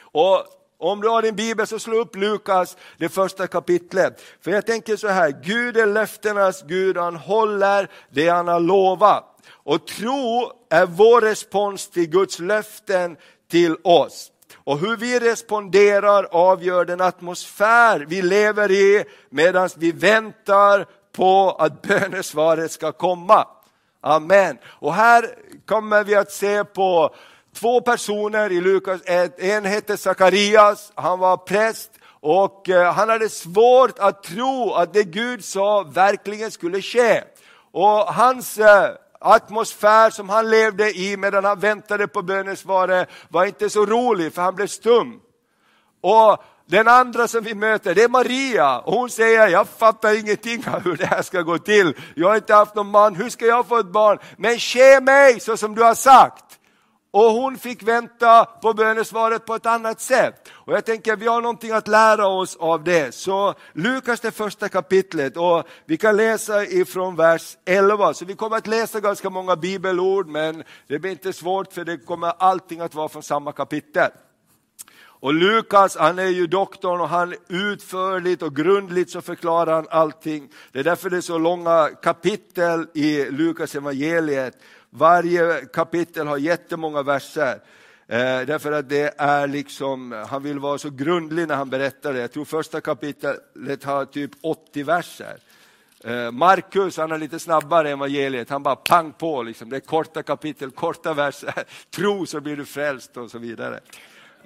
Och 0.00 0.46
om 0.78 1.00
du 1.00 1.08
har 1.08 1.22
din 1.22 1.36
bibel 1.36 1.66
så 1.66 1.78
slå 1.78 2.00
upp 2.00 2.16
Lukas, 2.16 2.76
det 2.98 3.08
första 3.08 3.46
kapitlet. 3.46 4.22
För 4.40 4.50
jag 4.50 4.66
tänker 4.66 4.96
så 4.96 5.08
här, 5.08 5.30
Gud 5.42 5.76
är 5.76 5.86
löftenas 5.86 6.62
Gud, 6.62 6.96
han 6.96 7.16
håller 7.16 7.90
det 8.10 8.28
han 8.28 8.48
har 8.48 8.60
lovat. 8.60 9.24
Och 9.50 9.86
tro 9.86 10.52
är 10.70 10.86
vår 10.86 11.20
respons 11.20 11.88
till 11.88 12.08
Guds 12.10 12.38
löften 12.38 13.16
till 13.50 13.76
oss. 13.84 14.32
Och 14.56 14.78
hur 14.78 14.96
vi 14.96 15.18
responderar 15.18 16.24
avgör 16.24 16.84
den 16.84 17.00
atmosfär 17.00 18.06
vi 18.08 18.22
lever 18.22 18.70
i 18.70 19.04
medan 19.30 19.68
vi 19.76 19.92
väntar 19.92 20.86
på 21.12 21.56
att 21.58 21.82
bönesvaret 21.88 22.72
ska 22.72 22.92
komma. 22.92 23.46
Amen. 24.00 24.58
Och 24.66 24.94
här 24.94 25.26
kommer 25.66 26.04
vi 26.04 26.14
att 26.14 26.32
se 26.32 26.64
på 26.64 27.14
två 27.58 27.80
personer 27.80 28.52
i 28.52 28.60
Lukas 28.60 29.00
1. 29.04 29.40
En 29.40 29.64
hette 29.64 29.96
Sakarias, 29.96 30.92
han 30.94 31.18
var 31.18 31.36
präst 31.36 31.90
och 32.20 32.68
eh, 32.68 32.92
han 32.92 33.08
hade 33.08 33.28
svårt 33.28 33.98
att 33.98 34.22
tro 34.22 34.72
att 34.72 34.92
det 34.92 35.04
Gud 35.04 35.44
sa 35.44 35.82
verkligen 35.82 36.50
skulle 36.50 36.82
ske. 36.82 37.22
Och 37.72 38.14
hans 38.14 38.58
eh, 38.58 38.90
atmosfär 39.20 40.10
som 40.10 40.28
han 40.28 40.50
levde 40.50 40.98
i 40.98 41.16
medan 41.16 41.44
han 41.44 41.60
väntade 41.60 42.08
på 42.08 42.22
bönesvaret 42.22 43.08
var 43.28 43.44
inte 43.44 43.70
så 43.70 43.86
rolig 43.86 44.34
för 44.34 44.42
han 44.42 44.54
blev 44.54 44.66
stum. 44.66 45.20
Och 46.00 46.44
den 46.66 46.88
andra 46.88 47.28
som 47.28 47.44
vi 47.44 47.54
möter 47.54 47.94
det 47.94 48.02
är 48.02 48.08
Maria 48.08 48.78
och 48.78 48.92
hon 48.92 49.10
säger, 49.10 49.48
jag 49.48 49.68
fattar 49.68 50.20
ingenting 50.20 50.64
av 50.74 50.84
hur 50.84 50.96
det 50.96 51.06
här 51.06 51.22
ska 51.22 51.42
gå 51.42 51.58
till. 51.58 51.96
Jag 52.14 52.28
har 52.28 52.36
inte 52.36 52.54
haft 52.54 52.74
någon 52.74 52.90
man, 52.90 53.14
hur 53.14 53.30
ska 53.30 53.46
jag 53.46 53.66
få 53.66 53.78
ett 53.78 53.92
barn? 53.92 54.18
Men 54.36 54.58
ske 54.58 55.00
mig 55.00 55.40
så 55.40 55.56
som 55.56 55.74
du 55.74 55.82
har 55.82 55.94
sagt. 55.94 56.57
Och 57.18 57.32
hon 57.32 57.58
fick 57.58 57.82
vänta 57.82 58.44
på 58.44 58.74
bönesvaret 58.74 59.46
på 59.46 59.54
ett 59.54 59.66
annat 59.66 60.00
sätt. 60.00 60.48
Och 60.52 60.72
jag 60.72 60.84
tänker 60.84 61.16
vi 61.16 61.26
har 61.26 61.40
någonting 61.40 61.70
att 61.70 61.88
lära 61.88 62.26
oss 62.26 62.56
av 62.56 62.84
det. 62.84 63.14
Så 63.14 63.54
Lukas 63.72 64.20
det 64.20 64.30
första 64.30 64.68
kapitlet 64.68 65.36
och 65.36 65.68
vi 65.84 65.96
kan 65.96 66.16
läsa 66.16 66.64
ifrån 66.64 67.16
vers 67.16 67.56
11. 67.64 68.14
Så 68.14 68.24
vi 68.24 68.34
kommer 68.34 68.56
att 68.56 68.66
läsa 68.66 69.00
ganska 69.00 69.30
många 69.30 69.56
bibelord 69.56 70.28
men 70.28 70.64
det 70.86 70.98
blir 70.98 71.10
inte 71.10 71.32
svårt 71.32 71.72
för 71.72 71.84
det 71.84 71.96
kommer 71.96 72.32
allting 72.38 72.80
att 72.80 72.94
vara 72.94 73.08
från 73.08 73.22
samma 73.22 73.52
kapitel. 73.52 74.10
Och 75.20 75.34
Lukas, 75.34 75.96
han 75.96 76.18
är 76.18 76.26
ju 76.26 76.46
doktorn 76.46 77.00
och 77.00 77.08
han 77.08 77.34
utförligt 77.48 78.42
och 78.42 78.56
grundligt 78.56 79.10
så 79.10 79.20
förklarar 79.20 79.72
han 79.72 79.86
allting. 79.90 80.48
Det 80.72 80.78
är 80.78 80.84
därför 80.84 81.10
det 81.10 81.16
är 81.16 81.20
så 81.20 81.38
långa 81.38 81.88
kapitel 82.02 82.86
i 82.94 83.30
Lukas 83.30 83.74
evangeliet. 83.74 84.54
Varje 84.90 85.64
kapitel 85.72 86.26
har 86.26 86.38
jättemånga 86.38 87.02
verser. 87.02 87.60
Eh, 88.06 88.40
därför 88.46 88.72
att 88.72 88.88
det 88.88 89.14
är 89.18 89.46
liksom, 89.46 90.24
han 90.28 90.42
vill 90.42 90.58
vara 90.58 90.78
så 90.78 90.90
grundlig 90.90 91.48
när 91.48 91.56
han 91.56 91.70
berättar 91.70 92.12
det. 92.12 92.20
Jag 92.20 92.32
tror 92.32 92.44
första 92.44 92.80
kapitlet 92.80 93.84
har 93.84 94.04
typ 94.04 94.30
80 94.40 94.82
verser. 94.82 95.36
Eh, 96.04 96.30
Markus 96.30 96.96
han 96.96 97.12
är 97.12 97.18
lite 97.18 97.38
snabbare 97.38 97.88
än 97.88 97.98
evangeliet, 97.98 98.50
han 98.50 98.62
bara 98.62 98.76
pang 98.76 99.12
på. 99.12 99.42
Liksom. 99.42 99.70
Det 99.70 99.76
är 99.76 99.80
korta 99.80 100.22
kapitel, 100.22 100.70
korta 100.70 101.14
verser. 101.14 101.54
Tro 101.90 102.26
så 102.26 102.40
blir 102.40 102.56
du 102.56 102.64
frälst 102.64 103.16
och 103.16 103.30
så 103.30 103.38
vidare. 103.38 103.80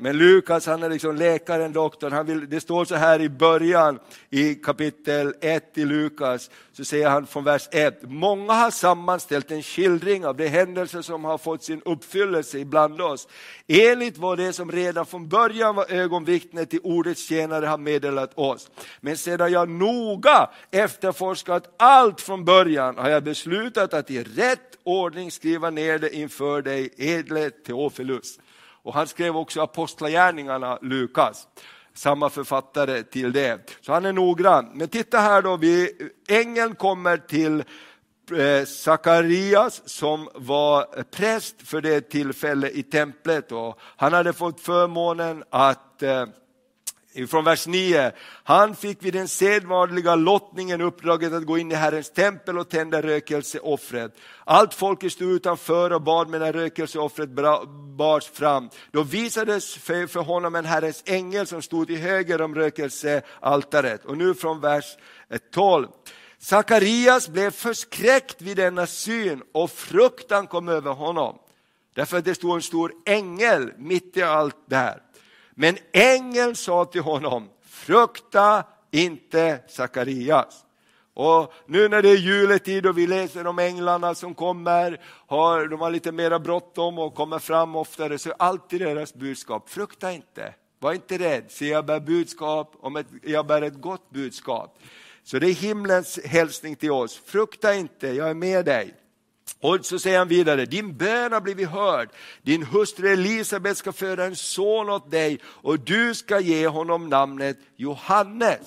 Men 0.02 0.18
Lukas 0.18 0.66
han 0.66 0.82
är 0.82 0.90
liksom 0.90 1.16
läkaren, 1.16 1.73
doktorn. 1.73 2.12
Han 2.12 2.26
vill, 2.26 2.50
det 2.50 2.61
står 2.61 2.85
så 2.85 2.94
här 2.94 3.21
i 3.21 3.28
början 3.28 3.99
i 4.30 4.54
kapitel 4.54 5.35
1 5.40 5.78
i 5.78 5.85
Lukas, 5.85 6.50
så 6.73 6.85
säger 6.85 7.09
han 7.09 7.26
från 7.26 7.44
vers 7.44 7.68
1. 7.73 8.02
Många 8.02 8.52
har 8.52 8.71
sammanställt 8.71 9.50
en 9.50 9.62
skildring 9.62 10.26
av 10.26 10.37
de 10.37 10.49
händelser 10.49 11.02
som 11.02 11.25
har 11.25 11.38
fått 11.38 11.64
sin 11.64 11.82
uppfyllelse 11.85 12.59
ibland 12.59 13.00
oss. 13.00 13.28
Enligt 13.66 14.18
vad 14.18 14.38
det 14.38 14.52
som 14.52 14.73
redan 14.73 15.06
från 15.06 15.28
början 15.28 15.75
var 15.75 15.92
ögonvittne 15.92 16.66
till 16.66 16.80
ordets 16.82 17.28
tjänare 17.28 17.66
har 17.66 17.78
meddelat 17.78 18.38
oss. 18.38 18.71
Men 19.00 19.16
sedan 19.16 19.52
jag 19.52 19.68
noga 19.68 20.50
efterforskat 20.71 21.75
allt 21.76 22.21
från 22.21 22.44
början 22.44 22.99
har 22.99 23.09
jag 23.09 23.25
beslutat 23.25 23.94
att 23.94 24.11
i 24.11 24.23
rätt 24.23 24.78
ordning 24.82 25.30
skriva 25.30 25.71
ner 25.71 25.99
det 25.99 26.14
inför 26.16 26.62
dig, 26.62 26.90
edle 26.97 27.50
Teofilus. 27.50 28.38
Och 28.83 28.95
han 28.95 29.07
skrev 29.07 29.37
också 29.37 29.61
Apostlagärningarna, 29.61 30.79
Lukas, 30.83 31.49
samma 31.95 32.31
författare 32.31 33.03
till 33.03 33.33
det. 33.33 33.77
Så 33.81 33.93
han 33.93 34.05
är 34.05 34.12
noggrann. 34.12 34.71
Men 34.75 34.89
titta 34.89 35.19
här 35.19 35.43
då, 35.43 35.57
vi, 35.57 35.91
ängeln 36.29 36.75
kommer 36.75 37.17
till 37.17 37.65
eh, 38.39 38.65
Sakarias 38.67 39.83
som 39.89 40.29
var 40.35 41.03
präst 41.03 41.69
för 41.69 41.81
det 41.81 42.01
tillfället 42.01 42.73
i 42.73 42.83
templet. 42.83 43.53
Och 43.53 43.79
han 43.81 44.12
hade 44.12 44.33
fått 44.33 44.61
förmånen 44.61 45.45
att 45.51 46.03
eh, 46.03 46.27
från 47.28 47.45
vers 47.45 47.66
9. 47.66 48.12
Han 48.45 48.76
fick 48.76 49.04
vid 49.04 49.14
den 49.14 49.28
sedvanliga 49.28 50.14
lottningen 50.14 50.81
uppdraget 50.81 51.33
att 51.33 51.47
gå 51.47 51.59
in 51.59 51.73
i 51.73 51.75
Herrens 51.75 52.11
tempel 52.11 52.59
och 52.59 52.69
tända 52.69 53.02
rökelseoffret. 53.02 54.16
Allt 54.45 54.75
folket 54.75 55.12
stod 55.12 55.31
utanför 55.31 55.92
och 55.92 56.02
bad 56.02 56.28
medan 56.28 56.52
rökelseoffret 56.52 57.28
bars 57.97 58.31
fram. 58.31 58.71
Då 58.90 59.02
visades 59.02 59.75
för 59.75 60.23
honom 60.23 60.54
en 60.54 60.64
Herrens 60.64 61.02
ängel 61.07 61.47
som 61.47 61.62
stod 61.62 61.87
till 61.87 61.99
höger 61.99 62.40
om 62.40 62.54
rökelsealtaret. 62.54 64.04
Och 64.04 64.19
nu 64.19 64.35
från 64.35 64.61
vers 64.61 64.97
eh, 65.31 65.38
12. 65.52 65.87
Sakarias 66.38 67.28
blev 67.28 67.50
förskräckt 67.50 68.42
vid 68.42 68.57
denna 68.57 68.87
syn 68.87 69.42
och 69.52 69.71
fruktan 69.71 70.47
kom 70.47 70.69
över 70.69 70.92
honom. 70.92 71.38
Därför 71.95 72.19
att 72.19 72.25
det 72.25 72.35
stod 72.35 72.54
en 72.54 72.62
stor 72.62 72.92
ängel 73.07 73.73
mitt 73.78 74.16
i 74.16 74.23
allt 74.23 74.57
det 74.66 74.76
här. 74.76 75.02
Men 75.54 75.76
ängeln 75.92 76.56
sa 76.56 76.85
till 76.85 77.00
honom, 77.00 77.49
frukta 77.62 78.64
inte 78.90 79.59
Sakarias. 79.68 80.64
Och 81.14 81.52
nu 81.66 81.88
när 81.88 82.02
det 82.02 82.09
är 82.09 82.16
juletid 82.16 82.87
och 82.87 82.99
vi 82.99 83.06
läser 83.06 83.47
om 83.47 83.59
änglarna 83.59 84.14
som 84.14 84.35
kommer, 84.35 85.00
har, 85.26 85.66
de 85.66 85.80
har 85.80 85.90
lite 85.90 86.12
mera 86.12 86.38
bråttom 86.38 86.99
och 86.99 87.14
kommer 87.14 87.38
fram 87.38 87.76
oftare, 87.76 88.18
så 88.18 88.30
är 88.30 88.35
alltid 88.38 88.80
deras 88.80 89.14
budskap, 89.14 89.71
frukta 89.71 90.12
inte, 90.12 90.54
var 90.78 90.92
inte 90.92 91.18
rädd, 91.18 91.44
se 91.49 91.68
jag 91.68 91.87
bär 91.87 92.00
budskap, 92.00 92.76
om 92.80 92.97
ett, 92.97 93.06
jag 93.23 93.47
bär 93.47 93.62
ett 93.62 93.80
gott 93.80 94.11
budskap. 94.11 94.78
Så 95.25 95.38
det 95.38 95.47
är 95.47 95.54
himlens 95.54 96.18
hälsning 96.25 96.76
till 96.76 96.90
oss, 96.90 97.21
frukta 97.26 97.75
inte, 97.75 98.09
jag 98.09 98.30
är 98.30 98.35
med 98.35 98.64
dig. 98.64 98.94
Och 99.62 99.87
så 99.87 99.99
säger 99.99 100.19
han 100.19 100.28
vidare, 100.28 100.66
din 100.66 100.97
bön 100.97 101.33
har 101.33 101.40
blivit 101.40 101.69
hörd. 101.69 102.09
Din 102.42 102.62
hustru 102.62 103.12
Elisabet 103.12 103.78
ska 103.78 103.92
föda 103.92 104.25
en 104.25 104.37
son 104.37 104.90
åt 104.90 105.11
dig 105.11 105.40
och 105.45 105.81
du 105.81 106.14
ska 106.14 106.40
ge 106.40 106.66
honom 106.66 107.09
namnet 107.09 107.59
Johannes. 107.76 108.61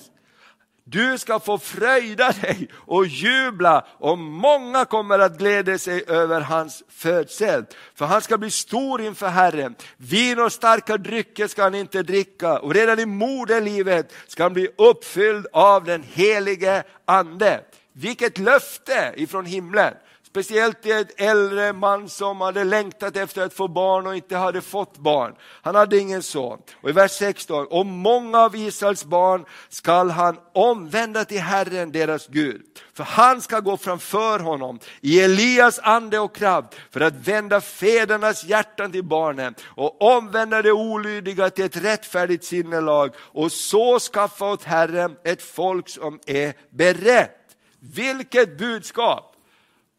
Du 0.84 1.18
ska 1.18 1.40
få 1.40 1.58
fröjda 1.58 2.32
dig 2.32 2.68
och 2.74 3.06
jubla 3.06 3.86
och 4.00 4.18
många 4.18 4.86
kommer 4.86 5.20
att 5.20 5.38
glädja 5.38 5.78
sig 5.78 6.04
över 6.08 6.42
hans 6.42 6.84
födsel. 6.90 7.66
För 7.96 8.06
han 8.06 8.22
ska 8.22 8.38
bli 8.38 8.52
stor 8.52 9.02
inför 9.02 9.28
Herren. 9.28 9.76
Vin 9.98 10.40
och 10.40 10.52
starka 10.52 10.98
drycker 10.98 11.48
ska 11.48 11.64
han 11.64 11.76
inte 11.76 12.04
dricka 12.04 12.60
och 12.60 12.74
redan 12.74 13.00
i 13.00 13.06
moderlivet 13.06 14.14
ska 14.28 14.44
han 14.44 14.54
bli 14.54 14.68
uppfylld 14.78 15.48
av 15.54 15.84
den 15.84 16.04
helige 16.04 16.84
ande. 17.06 17.62
Vilket 17.94 18.38
löfte 18.38 19.14
ifrån 19.18 19.46
himlen! 19.46 19.94
Speciellt 20.36 20.82
till 20.82 20.92
en 20.92 21.06
äldre 21.18 21.74
man 21.74 22.10
som 22.10 22.42
hade 22.42 22.64
längtat 22.64 23.18
efter 23.18 23.42
att 23.42 23.54
få 23.54 23.68
barn 23.68 24.08
och 24.08 24.16
inte 24.16 24.36
hade 24.36 24.62
fått 24.62 24.98
barn. 24.98 25.36
Han 25.62 25.76
hade 25.76 25.98
ingen 25.98 26.24
son. 26.24 26.60
Och 26.82 26.90
i 26.90 26.92
vers 26.92 27.12
16, 27.12 27.68
och 27.70 27.86
många 27.86 28.40
av 28.40 28.56
Israels 28.56 29.06
barn 29.06 29.46
skall 29.70 30.10
han 30.10 30.38
omvända 30.54 31.26
till 31.26 31.40
Herren, 31.40 31.92
deras 31.92 32.28
Gud. 32.28 32.62
För 32.94 33.04
han 33.04 33.42
ska 33.42 33.60
gå 33.60 33.78
framför 33.78 34.40
honom 34.40 34.80
i 35.02 35.22
Elias 35.22 35.80
ande 35.80 36.20
och 36.20 36.36
kraft 36.36 36.76
för 36.92 37.02
att 37.02 37.28
vända 37.28 37.62
fädernas 37.62 38.44
hjärtan 38.44 38.92
till 38.92 39.04
barnen 39.04 39.56
och 39.64 40.02
omvända 40.02 40.62
det 40.62 40.72
olydiga 40.72 41.50
till 41.50 41.66
ett 41.66 41.78
rättfärdigt 41.78 42.44
sinnelag 42.44 43.12
och 43.18 43.52
så 43.52 44.00
skaffa 44.00 44.46
åt 44.46 44.64
Herren 44.64 45.16
ett 45.24 45.42
folk 45.42 45.90
som 45.90 46.20
är 46.26 46.54
berett. 46.70 47.42
Vilket 47.80 48.58
budskap! 48.58 49.35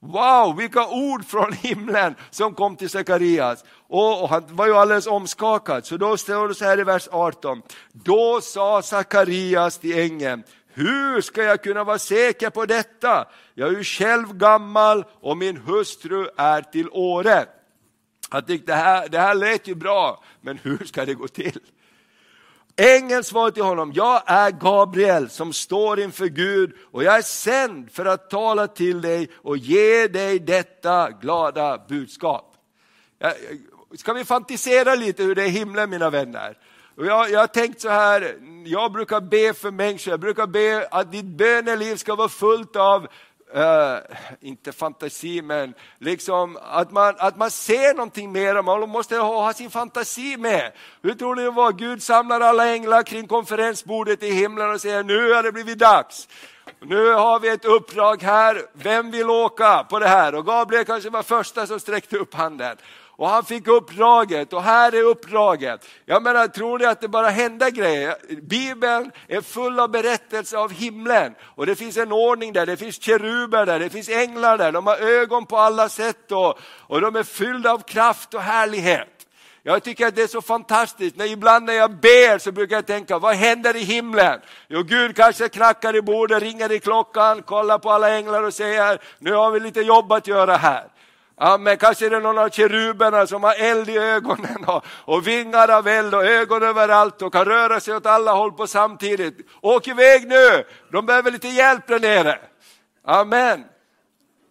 Wow, 0.03 0.57
vilka 0.57 0.89
ord 0.89 1.25
från 1.25 1.53
himlen 1.63 2.15
som 2.31 2.55
kom 2.55 2.77
till 2.77 2.91
Sakarias. 2.91 3.65
Och, 3.89 4.23
och, 4.23 4.29
han 4.29 4.45
var 4.49 4.67
ju 4.67 4.75
alldeles 4.75 5.07
omskakad, 5.07 5.87
så 5.87 5.97
då 5.97 6.17
står 6.17 6.49
det 6.49 6.55
så 6.55 6.65
här 6.65 6.81
i 6.81 6.85
vers 6.85 7.09
18. 7.13 7.63
Då 7.93 8.41
sa 8.41 8.83
Sakarias 8.83 9.79
till 9.79 9.99
ängeln, 9.99 10.43
hur 10.73 11.21
ska 11.21 11.43
jag 11.43 11.63
kunna 11.63 11.85
vara 11.85 11.99
säker 11.99 12.51
på 12.51 12.67
detta? 12.67 13.29
Jag 13.55 13.69
är 13.69 13.73
ju 13.73 13.85
själv 13.85 14.37
gammal 14.37 15.05
och 15.21 15.37
min 15.37 15.57
hustru 15.57 16.29
är 16.37 16.63
till 16.63 16.89
året. 16.93 17.49
Jag 18.31 18.47
tyckte 18.47 18.73
det 18.73 18.77
här, 18.77 19.09
det 19.09 19.19
här 19.19 19.35
lät 19.35 19.69
ju 19.69 19.75
bra, 19.75 20.25
men 20.41 20.59
hur 20.63 20.85
ska 20.85 21.05
det 21.05 21.15
gå 21.15 21.29
till? 21.29 21.61
Ängeln 22.77 23.25
svarade 23.25 23.53
till 23.53 23.63
honom, 23.63 23.93
jag 23.95 24.23
är 24.27 24.51
Gabriel 24.51 25.31
som 25.31 25.53
står 25.53 26.01
inför 26.01 26.27
Gud 26.27 26.73
och 26.93 27.05
jag 27.05 27.17
är 27.17 27.23
sänd 27.23 27.91
för 27.93 28.05
att 28.05 28.31
tala 28.31 28.67
till 28.67 29.01
dig 29.01 29.29
och 29.35 29.57
ge 29.57 30.09
dig 30.09 30.39
detta 30.39 31.11
glada 31.11 31.79
budskap. 31.89 32.55
Ska 33.95 34.13
vi 34.13 34.25
fantisera 34.25 34.95
lite 34.95 35.23
hur 35.23 35.35
det 35.35 35.43
är 35.43 35.47
i 35.47 35.51
himlen 35.51 35.91
mina 35.91 36.11
vänner? 36.11 36.59
jag, 36.97 37.31
jag 37.31 37.41
har 37.41 37.47
tänkt 37.47 37.81
så 37.81 37.89
här, 37.89 38.37
jag 38.65 38.93
brukar 38.93 39.21
be 39.21 39.55
för 39.55 39.71
människor, 39.71 40.11
jag 40.11 40.21
brukar 40.21 40.47
be 40.47 40.89
att 40.91 41.13
ditt 41.13 41.25
böneliv 41.25 41.97
ska 41.97 42.15
vara 42.15 42.29
fullt 42.29 42.77
av 42.77 43.09
Uh, 43.57 43.99
inte 44.41 44.73
fantasi, 44.73 45.43
men 45.43 45.75
liksom 45.99 46.59
att 46.63 46.91
man, 46.91 47.15
att 47.19 47.37
man 47.37 47.51
ser 47.51 47.95
någonting 47.95 48.33
mer, 48.33 48.63
man 48.63 48.89
måste 48.89 49.17
ha, 49.17 49.45
ha 49.45 49.53
sin 49.53 49.71
fantasi 49.71 50.37
med. 50.37 50.73
Hur 51.03 51.15
tror 51.15 51.35
ni 51.35 51.43
det 51.43 51.51
var? 51.51 51.73
Gud 51.73 52.03
samlar 52.03 52.41
alla 52.41 52.69
änglar 52.69 53.03
kring 53.03 53.27
konferensbordet 53.27 54.23
i 54.23 54.31
himlen 54.31 54.71
och 54.71 54.81
säger 54.81 55.05
nu 55.05 55.33
har 55.33 55.43
det 55.43 55.53
blivit 55.53 55.79
dags. 55.79 56.29
Nu 56.81 57.13
har 57.13 57.41
vi 57.41 57.49
ett 57.49 57.65
uppdrag 57.65 58.23
här, 58.23 58.63
vem 58.73 59.11
vill 59.11 59.31
åka 59.31 59.85
på 59.85 59.99
det 59.99 60.09
här? 60.09 60.35
Och 60.35 60.47
Gabriel 60.47 60.85
kanske 60.85 61.11
var 61.11 61.23
första 61.23 61.67
som 61.67 61.81
sträckte 61.81 62.17
upp 62.17 62.35
handen 62.35 62.77
och 63.17 63.29
han 63.29 63.45
fick 63.45 63.67
uppdraget 63.67 64.53
och 64.53 64.63
här 64.63 64.95
är 64.95 65.03
uppdraget. 65.03 65.89
Jag 66.05 66.23
menar, 66.23 66.49
tror 66.49 66.79
ni 66.79 66.85
att 66.85 67.01
det 67.01 67.09
bara 67.09 67.29
händer 67.29 67.71
grejer? 67.71 68.17
Bibeln 68.43 69.11
är 69.29 69.41
full 69.41 69.81
av 69.81 69.91
berättelser 69.91 70.57
av 70.57 70.73
himlen 70.73 71.35
och 71.43 71.67
det 71.67 71.77
finns 71.77 71.97
en 71.97 72.13
ordning 72.13 72.53
där, 72.53 72.67
det 72.67 72.77
finns 72.77 73.03
keruber 73.03 73.67
där, 73.67 73.79
det 73.79 73.91
finns 73.91 74.09
änglar 74.09 74.59
där, 74.59 74.73
de 74.73 74.87
har 74.87 74.97
ögon 74.97 75.47
på 75.47 75.57
alla 75.57 75.89
sätt 75.89 76.33
och, 76.33 76.59
och 76.63 77.01
de 77.01 77.17
är 77.17 77.23
fyllda 77.23 77.73
av 77.73 77.79
kraft 77.79 78.35
och 78.35 78.43
härlighet. 78.43 79.09
Jag 79.63 79.83
tycker 79.83 80.07
att 80.07 80.17
det 80.17 80.23
är 80.23 80.27
så 80.27 80.43
fantastiskt, 80.43 81.17
när 81.17 81.27
ibland 81.27 81.67
när 81.67 81.73
jag 81.73 81.91
ber 81.91 82.39
så 82.39 82.53
brukar 82.53 82.77
jag 82.77 82.87
tänka, 82.87 83.19
vad 83.19 83.35
händer 83.35 83.77
i 83.77 83.81
himlen? 83.81 84.41
Jo, 84.69 84.83
Gud 84.83 85.17
kanske 85.17 85.49
knackar 85.49 85.97
i 85.97 86.03
bordet, 86.03 86.43
ringer 86.43 86.73
i 86.73 86.81
klockan, 86.81 87.43
kollar 87.43 87.79
på 87.79 87.91
alla 87.91 88.11
änglar 88.11 88.43
och 88.43 88.55
säger, 88.55 88.99
nu 89.19 89.33
har 89.33 89.51
vi 89.51 89.61
lite 89.61 89.81
jobb 89.81 90.13
att 90.13 90.27
göra 90.27 90.57
här. 90.57 90.85
Amen. 91.39 91.77
kanske 91.77 92.07
är 92.07 92.11
det 92.11 92.21
någon 92.21 92.39
av 92.39 92.49
keruberna 92.49 93.27
som 93.27 93.43
har 93.43 93.55
eld 93.55 93.89
i 93.89 93.99
ögonen 93.99 94.65
och, 94.67 94.85
och 94.89 95.27
vingar 95.27 95.69
av 95.69 95.89
eld 95.89 96.15
och 96.15 96.25
ögon 96.25 96.63
överallt 96.63 97.23
och 97.23 97.33
kan 97.33 97.45
röra 97.45 97.81
sig 97.81 97.97
åt 97.97 98.07
alla 98.07 98.33
håll 98.33 98.53
på 98.53 98.67
samtidigt. 98.67 99.39
Åk 99.61 99.89
iväg 99.89 100.29
nu, 100.29 100.65
de 100.93 101.07
behöver 101.07 101.31
lite 101.31 101.49
hjälp 101.49 101.87
där 101.87 102.01
nere. 102.01 102.39
Amen. 103.05 103.65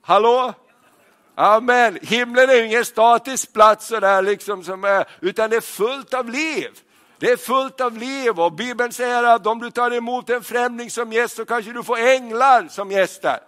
Hallå? 0.02 0.54
Amen. 1.36 2.00
Himlen 2.02 2.50
är 2.50 2.64
ingen 2.64 2.86
statisk 2.86 3.54
plats 3.54 3.88
sådär 3.88 4.22
liksom 4.22 4.64
som 4.64 4.84
är, 4.84 5.06
utan 5.20 5.50
det 5.50 5.56
är 5.56 5.62
fullt 5.62 6.14
av 6.14 6.30
liv. 6.30 6.70
Det 7.20 7.32
är 7.32 7.38
fullt 7.38 7.82
av 7.82 7.98
liv 7.98 8.40
och 8.40 8.54
Bibeln 8.54 8.92
säger 8.92 9.24
att 9.24 9.48
om 9.48 9.60
du 9.60 9.72
tar 9.72 9.92
emot 9.92 10.30
en 10.30 10.44
främling 10.44 10.90
som 10.90 11.14
gäst 11.14 11.36
så 11.36 11.46
kanske 11.46 11.72
du 11.72 11.84
får 11.84 11.98
änglar 11.98 12.68
som 12.70 12.92
gäster. 12.92 13.40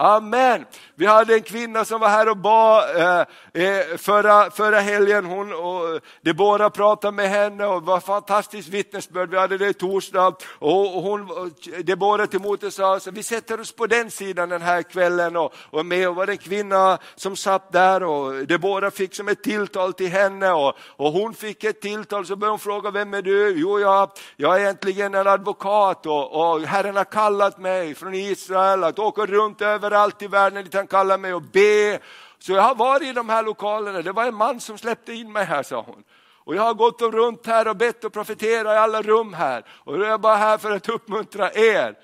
Amen. 0.00 0.64
Vi 0.94 1.06
hade 1.06 1.34
en 1.34 1.42
kvinna 1.42 1.84
som 1.84 2.00
var 2.00 2.08
här 2.08 2.28
och 2.28 2.36
bad 2.36 2.96
eh, 2.96 3.20
eh 3.62 3.96
förra, 3.96 4.50
förra 4.50 4.80
helgen. 4.80 5.24
Hon 5.24 5.52
och 5.52 6.00
Debora 6.22 6.70
pratade 6.70 7.12
med 7.12 7.30
henne 7.30 7.66
och 7.66 7.80
det 7.80 7.86
var 7.86 8.00
fantastiskt 8.00 8.68
vittnesbörd. 8.68 9.30
Vi 9.30 9.38
hade 9.38 9.58
det 9.58 9.68
i 9.68 9.74
torsdag 9.74 10.34
och 10.58 11.02
hon, 11.02 11.50
Debora 11.84 12.26
till 12.26 12.72
sa 12.72 13.00
så 13.00 13.10
vi 13.10 13.22
sätter 13.22 13.60
oss 13.60 13.72
på 13.72 13.86
den 13.86 14.10
sidan 14.10 14.48
den 14.48 14.62
här 14.62 14.82
kvällen 14.82 15.36
och, 15.36 15.54
och 15.70 15.86
med 15.86 16.08
och 16.08 16.14
var 16.14 16.26
det 16.26 16.32
en 16.32 16.38
kvinna 16.38 16.98
som 17.14 17.36
satt 17.36 17.72
där 17.72 18.02
och 18.02 18.46
Debora 18.46 18.90
fick 18.90 19.14
som 19.14 19.28
ett 19.28 19.42
tilltal 19.42 19.92
till 19.92 20.08
henne 20.08 20.52
och, 20.52 20.74
och 20.80 21.12
hon 21.12 21.34
fick 21.34 21.64
ett 21.64 21.80
tilltal 21.80 22.26
så 22.26 22.36
började 22.36 22.52
hon 22.52 22.58
fråga 22.58 22.90
vem 22.90 23.14
är 23.14 23.22
du? 23.22 23.54
Jo, 23.56 23.80
jag, 23.80 24.10
jag 24.36 24.56
är 24.56 24.60
egentligen 24.60 25.14
en 25.14 25.26
advokat 25.26 26.06
och, 26.06 26.52
och 26.52 26.60
Herren 26.60 26.96
har 26.96 27.04
kallat 27.04 27.58
mig 27.58 27.94
från 27.94 28.14
Israel 28.14 28.84
att 28.84 28.98
åka 28.98 29.26
runt 29.26 29.62
över 29.62 29.87
överallt 29.88 30.22
i 30.22 30.26
världen 30.26 30.64
dit 30.64 30.74
han 30.74 30.86
kallar 30.86 31.18
mig 31.18 31.34
och 31.34 31.42
be. 31.42 31.98
Så 32.38 32.52
jag 32.52 32.62
har 32.62 32.74
varit 32.74 33.08
i 33.08 33.12
de 33.12 33.28
här 33.28 33.42
lokalerna, 33.42 34.02
det 34.02 34.12
var 34.12 34.24
en 34.24 34.34
man 34.34 34.60
som 34.60 34.78
släppte 34.78 35.12
in 35.12 35.32
mig 35.32 35.44
här, 35.44 35.62
sa 35.62 35.80
hon. 35.80 36.04
Och 36.44 36.54
jag 36.54 36.62
har 36.62 36.74
gått 36.74 37.02
runt 37.02 37.46
här 37.46 37.68
och 37.68 37.76
bett 37.76 38.04
och 38.04 38.12
profeterat 38.12 38.74
i 38.74 38.78
alla 38.78 39.02
rum 39.02 39.34
här. 39.34 39.64
Och 39.68 39.98
nu 39.98 40.04
är 40.04 40.08
jag 40.08 40.20
bara 40.20 40.36
här 40.36 40.58
för 40.58 40.70
att 40.70 40.88
uppmuntra 40.88 41.52
er. 41.52 41.94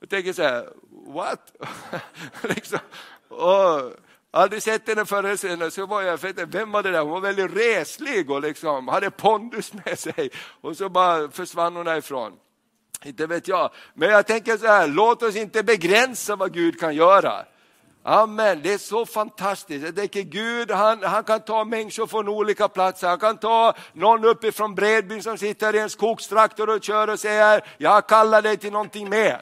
Jag 0.00 0.10
tänker 0.10 0.32
så 0.32 0.42
här, 0.42 0.68
what? 1.06 1.52
liksom. 2.42 2.78
och, 3.28 3.92
aldrig 4.30 4.62
sett 4.62 4.88
henne 4.88 5.04
förr, 5.04 5.70
så 5.70 5.86
var 5.86 6.02
jag, 6.02 6.20
för 6.20 6.46
vem 6.46 6.72
var 6.72 6.82
det 6.82 6.90
där? 6.90 7.00
Hon 7.00 7.10
var 7.10 7.20
väldigt 7.20 7.56
reslig 7.56 8.30
och 8.30 8.42
liksom, 8.42 8.88
hade 8.88 9.10
pondus 9.10 9.72
med 9.72 9.98
sig. 9.98 10.30
Och 10.60 10.76
så 10.76 10.88
bara 10.88 11.30
försvann 11.30 11.76
hon 11.76 11.84
därifrån. 11.84 12.32
Inte 13.04 13.26
vet 13.26 13.48
jag. 13.48 13.70
Men 13.94 14.10
jag 14.10 14.26
tänker 14.26 14.56
så 14.56 14.66
här, 14.66 14.88
låt 14.88 15.22
oss 15.22 15.36
inte 15.36 15.62
begränsa 15.62 16.36
vad 16.36 16.52
Gud 16.54 16.80
kan 16.80 16.94
göra. 16.94 17.44
Amen, 18.02 18.60
det 18.62 18.72
är 18.72 18.78
så 18.78 19.06
fantastiskt. 19.06 19.84
Jag 19.84 19.96
tänker 19.96 20.22
Gud 20.22 20.70
han, 20.70 21.02
han 21.02 21.24
kan 21.24 21.40
ta 21.40 21.64
människor 21.64 22.06
från 22.06 22.28
olika 22.28 22.68
platser. 22.68 23.08
Han 23.08 23.18
kan 23.18 23.38
ta 23.38 23.74
någon 23.92 24.24
uppifrån 24.24 24.74
Bredbyn 24.74 25.22
som 25.22 25.38
sitter 25.38 25.74
i 25.74 25.78
en 25.78 25.90
skogstraktor 25.90 26.70
och 26.70 26.82
kör 26.82 27.10
och 27.10 27.20
säger, 27.20 27.64
jag 27.78 28.06
kallar 28.08 28.42
dig 28.42 28.56
till 28.56 28.72
någonting 28.72 29.08
mer. 29.08 29.40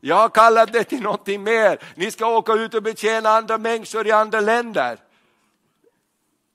Jag 0.00 0.16
har 0.16 0.28
kallat 0.28 0.72
dig 0.72 0.84
till 0.84 1.02
någonting 1.02 1.42
mer. 1.42 1.78
Ni 1.94 2.10
ska 2.10 2.26
åka 2.26 2.52
ut 2.52 2.74
och 2.74 2.82
betjäna 2.82 3.30
andra 3.30 3.58
människor 3.58 4.06
i 4.06 4.10
andra 4.10 4.40
länder. 4.40 4.98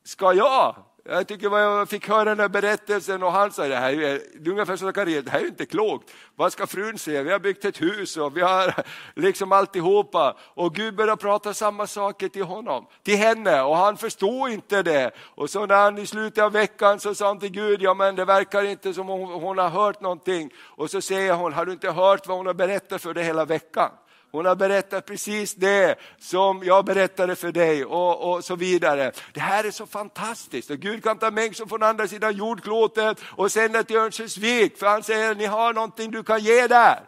Ska 0.05 0.33
jag? 0.33 0.75
Jag 1.11 1.27
tycker 1.27 1.57
jag 1.57 1.89
fick 1.89 2.07
höra 2.07 2.25
den 2.25 2.39
här 2.39 2.47
berättelsen 2.47 3.23
och 3.23 3.31
han 3.31 3.51
sa, 3.51 3.67
det 3.67 3.75
här 3.75 4.01
är 4.01 4.21
ungefär 4.49 4.75
som 4.75 4.87
Zacharias, 4.87 5.25
det 5.25 5.31
här 5.31 5.39
är 5.39 5.47
inte 5.47 5.65
klokt. 5.65 6.13
Vad 6.35 6.51
ska 6.51 6.67
frun 6.67 6.97
säga? 6.97 7.23
Vi 7.23 7.31
har 7.31 7.39
byggt 7.39 7.65
ett 7.65 7.81
hus 7.81 8.17
och 8.17 8.37
vi 8.37 8.41
har 8.41 8.73
liksom 9.15 9.51
alltihopa. 9.51 10.37
Och 10.41 10.75
Gud 10.75 10.95
började 10.95 11.21
prata 11.21 11.53
samma 11.53 11.87
saker 11.87 12.29
till 12.29 12.43
honom, 12.43 12.85
till 13.03 13.17
henne 13.17 13.61
och 13.61 13.77
han 13.77 13.97
förstod 13.97 14.49
inte 14.49 14.83
det. 14.83 15.11
Och 15.17 15.49
så 15.49 15.65
när 15.65 15.75
han 15.75 15.97
i 15.97 16.05
slutet 16.05 16.43
av 16.43 16.51
veckan 16.51 16.99
så 16.99 17.15
sa 17.15 17.27
han 17.27 17.39
till 17.39 17.51
Gud, 17.51 17.81
ja 17.81 17.93
men 17.93 18.15
det 18.15 18.25
verkar 18.25 18.63
inte 18.63 18.93
som 18.93 19.07
hon, 19.07 19.41
hon 19.41 19.57
har 19.57 19.69
hört 19.69 20.01
någonting. 20.01 20.53
Och 20.59 20.89
så 20.89 21.01
säger 21.01 21.33
hon, 21.33 21.53
har 21.53 21.65
du 21.65 21.71
inte 21.71 21.91
hört 21.91 22.27
vad 22.27 22.37
hon 22.37 22.45
har 22.45 22.53
berättat 22.53 23.01
för 23.01 23.13
dig 23.13 23.23
hela 23.23 23.45
veckan? 23.45 23.89
Hon 24.31 24.45
har 24.45 24.55
berättat 24.55 25.05
precis 25.05 25.55
det 25.55 25.95
som 26.19 26.63
jag 26.63 26.85
berättade 26.85 27.35
för 27.35 27.51
dig 27.51 27.85
och, 27.85 28.33
och 28.33 28.43
så 28.43 28.55
vidare. 28.55 29.11
Det 29.33 29.39
här 29.39 29.63
är 29.63 29.71
så 29.71 29.85
fantastiskt 29.85 30.69
och 30.69 30.77
Gud 30.77 31.03
kan 31.03 31.17
ta 31.17 31.31
människor 31.31 31.65
från 31.65 31.83
andra 31.83 32.07
sidan 32.07 32.37
jordklotet 32.37 33.17
och 33.23 33.51
sända 33.51 33.83
till 33.83 33.95
Örnsköldsvik 33.95 34.77
för 34.77 34.87
han 34.87 35.03
säger 35.03 35.35
ni 35.35 35.45
har 35.45 35.73
någonting 35.73 36.11
du 36.11 36.23
kan 36.23 36.39
ge 36.39 36.67
där. 36.67 36.99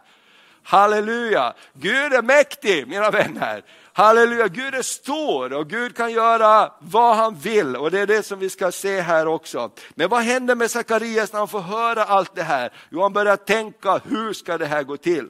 Halleluja! 0.62 1.54
Gud 1.72 2.12
är 2.12 2.22
mäktig 2.22 2.88
mina 2.88 3.10
vänner. 3.10 3.64
Halleluja, 3.92 4.48
Gud 4.48 4.74
är 4.74 4.82
stor 4.82 5.52
och 5.52 5.70
Gud 5.70 5.96
kan 5.96 6.12
göra 6.12 6.72
vad 6.78 7.16
han 7.16 7.34
vill 7.34 7.76
och 7.76 7.90
det 7.90 8.00
är 8.00 8.06
det 8.06 8.22
som 8.22 8.38
vi 8.38 8.50
ska 8.50 8.72
se 8.72 9.00
här 9.00 9.26
också. 9.26 9.70
Men 9.94 10.08
vad 10.08 10.22
händer 10.22 10.54
med 10.54 10.70
Sakarias 10.70 11.32
när 11.32 11.38
han 11.38 11.48
får 11.48 11.60
höra 11.60 12.04
allt 12.04 12.34
det 12.34 12.42
här? 12.42 12.72
Jo, 12.90 13.02
han 13.02 13.12
börjar 13.12 13.36
tänka, 13.36 14.00
hur 14.04 14.32
ska 14.32 14.58
det 14.58 14.66
här 14.66 14.82
gå 14.82 14.96
till? 14.96 15.28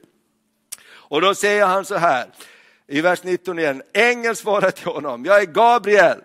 Och 1.12 1.20
då 1.20 1.34
säger 1.34 1.66
han 1.66 1.84
så 1.84 1.96
här 1.96 2.26
i 2.86 3.00
vers 3.00 3.22
19 3.22 3.58
igen, 3.58 3.82
ängeln 3.92 4.36
svarar 4.36 4.70
till 4.70 4.86
honom, 4.86 5.24
jag 5.24 5.42
är 5.42 5.46
Gabriel, 5.46 6.18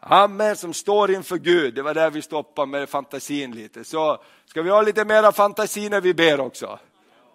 Amen, 0.00 0.56
som 0.56 0.74
står 0.74 1.10
inför 1.10 1.36
Gud. 1.36 1.74
Det 1.74 1.82
var 1.82 1.94
där 1.94 2.10
vi 2.10 2.22
stoppade 2.22 2.66
med 2.66 2.88
fantasin 2.88 3.50
lite. 3.50 3.84
Så 3.84 4.22
ska 4.46 4.62
vi 4.62 4.70
ha 4.70 4.82
lite 4.82 5.04
mera 5.04 5.32
fantasi 5.32 5.88
när 5.88 6.00
vi 6.00 6.14
ber 6.14 6.40
också? 6.40 6.78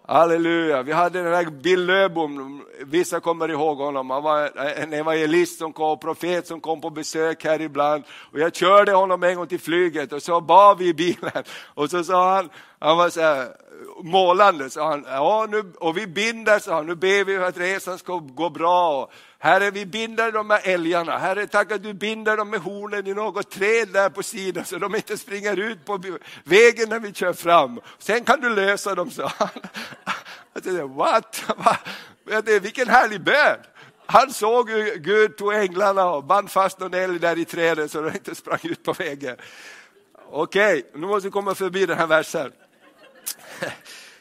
Halleluja, 0.06 0.82
vi 0.82 0.92
hade 0.92 1.22
den 1.22 1.34
här 1.34 1.44
Bill 1.44 1.86
Löbom, 1.86 2.64
vissa 2.80 3.20
kommer 3.20 3.50
ihåg 3.50 3.78
honom, 3.78 4.10
han 4.10 4.22
var 4.22 4.50
en 4.76 4.92
evangelist 4.92 5.58
som 5.58 5.72
kom, 5.72 5.98
profet 5.98 6.46
som 6.46 6.60
kom 6.60 6.80
på 6.80 6.90
besök 6.90 7.44
här 7.44 7.60
ibland. 7.60 8.04
Och 8.32 8.38
jag 8.38 8.54
körde 8.54 8.92
honom 8.92 9.22
en 9.22 9.36
gång 9.36 9.46
till 9.46 9.60
flyget 9.60 10.12
och 10.12 10.22
så 10.22 10.40
bad 10.40 10.78
vi 10.78 10.88
i 10.88 10.94
bilen. 10.94 11.44
Och 11.74 11.90
så 11.90 12.04
sa 12.04 12.34
han, 12.34 12.50
han 12.78 12.96
var 12.96 13.08
så 13.08 13.20
här, 13.20 13.48
målande, 14.02 14.70
sa 14.70 14.88
han, 14.88 15.04
ja, 15.08 15.46
nu, 15.50 15.72
och 15.78 15.96
vi 15.96 16.06
binder, 16.06 16.58
sa 16.58 16.74
han, 16.74 16.86
nu 16.86 16.94
ber 16.94 17.24
vi 17.24 17.36
att 17.36 17.58
resan 17.58 17.98
ska 17.98 18.18
gå 18.18 18.50
bra. 18.50 19.10
Herre, 19.44 19.70
vi 19.70 19.86
binder 19.86 20.32
de 20.32 20.50
här 20.50 20.60
älgarna. 20.64 21.18
Herre, 21.18 21.46
tack 21.46 21.72
att 21.72 21.82
du 21.82 21.92
binder 21.92 22.36
dem 22.36 22.50
med 22.50 22.60
hornen 22.60 23.06
i 23.06 23.14
något 23.14 23.50
träd 23.50 23.88
där 23.88 24.10
på 24.10 24.22
sidan 24.22 24.64
så 24.64 24.78
de 24.78 24.94
inte 24.94 25.18
springer 25.18 25.58
ut 25.58 25.84
på 25.84 26.02
vägen 26.44 26.88
när 26.88 26.98
vi 26.98 27.12
kör 27.12 27.32
fram. 27.32 27.80
Sen 27.98 28.24
kan 28.24 28.40
du 28.40 28.50
lösa 28.54 28.94
dem, 28.94 29.10
sa 29.10 29.32
han. 29.38 29.48
Jag 30.52 30.62
tänkte, 30.62 30.82
what? 30.82 31.44
Vilken 32.62 32.88
härlig 32.88 33.20
bön! 33.20 33.58
Han 34.06 34.32
såg 34.32 34.70
hur 34.70 34.94
Gud 34.96 35.36
tog 35.36 35.54
änglarna 35.54 36.06
och 36.06 36.24
band 36.24 36.50
fast 36.50 36.78
någon 36.78 36.94
älg 36.94 37.18
där 37.18 37.38
i 37.38 37.44
trädet 37.44 37.90
så 37.90 38.00
de 38.00 38.14
inte 38.14 38.34
sprang 38.34 38.60
ut 38.62 38.82
på 38.82 38.92
vägen. 38.92 39.36
Okej, 40.30 40.78
okay, 40.78 41.00
nu 41.00 41.06
måste 41.06 41.28
vi 41.28 41.32
komma 41.32 41.54
förbi 41.54 41.86
den 41.86 41.98
här 41.98 42.06
versen. 42.06 42.52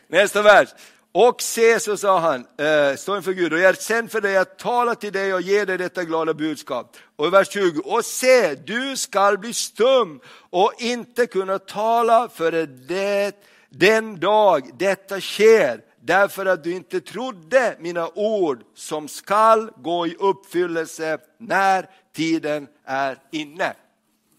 Nästa 0.08 0.42
vers. 0.42 0.70
Och 1.16 1.42
se, 1.42 1.80
så 1.80 1.98
sa 1.98 2.20
han, 2.20 2.46
eh, 2.58 2.96
stå 2.96 3.18
inför 3.18 3.34
Gud, 3.34 3.54
och 3.54 3.60
jag 3.60 3.70
är 3.70 3.74
sänd 3.74 4.12
för 4.12 4.22
dig 4.22 4.38
att 4.38 4.60
tala 4.60 4.96
till 4.96 5.14
dig 5.14 5.34
och 5.34 5.42
ge 5.42 5.66
dig 5.66 5.78
detta 5.78 6.04
glada 6.04 6.34
budskap. 6.34 6.98
Och 7.16 7.28
i 7.28 7.30
vers 7.30 7.50
20, 7.54 7.82
och 7.86 8.06
se, 8.06 8.56
du 8.56 8.98
skall 8.98 9.38
bli 9.38 9.54
stum 9.54 10.20
och 10.50 10.74
inte 10.78 11.28
kunna 11.28 11.60
tala 11.60 12.30
för 12.30 12.52
det, 12.88 13.36
den 13.70 14.20
dag 14.20 14.70
detta 14.80 15.22
sker, 15.22 15.82
därför 16.02 16.46
att 16.46 16.64
du 16.64 16.72
inte 16.72 17.02
trodde 17.02 17.76
mina 17.80 18.10
ord 18.16 18.64
som 18.76 19.08
skall 19.08 19.72
gå 19.78 20.08
i 20.08 20.16
uppfyllelse 20.20 21.18
när 21.38 21.90
tiden 22.16 22.68
är 22.86 23.18
inne. 23.32 23.74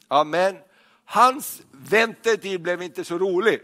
Amen. 0.09 0.57
Hans 1.05 1.63
väntetid 1.71 2.63
blev 2.63 2.83
inte 2.83 3.05
så 3.05 3.19
rolig. 3.19 3.61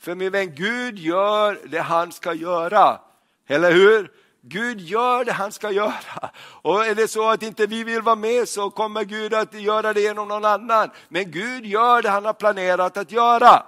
För 0.00 0.14
min 0.14 0.32
vän, 0.32 0.54
Gud 0.54 0.98
gör 0.98 1.58
det 1.66 1.80
han 1.80 2.12
ska 2.12 2.34
göra. 2.34 3.00
Eller 3.46 3.72
hur? 3.72 4.10
Gud 4.42 4.80
gör 4.80 5.24
det 5.24 5.32
han 5.32 5.52
ska 5.52 5.70
göra. 5.70 6.30
Och 6.62 6.86
är 6.86 6.94
det 6.94 7.08
så 7.08 7.28
att 7.28 7.42
inte 7.42 7.66
vi 7.66 7.84
vill 7.84 8.02
vara 8.02 8.16
med 8.16 8.48
så 8.48 8.70
kommer 8.70 9.04
Gud 9.04 9.34
att 9.34 9.54
göra 9.54 9.92
det 9.92 10.00
genom 10.00 10.28
någon 10.28 10.44
annan. 10.44 10.90
Men 11.08 11.30
Gud 11.30 11.66
gör 11.66 12.02
det 12.02 12.08
han 12.08 12.24
har 12.24 12.32
planerat 12.32 12.96
att 12.96 13.12
göra. 13.12 13.62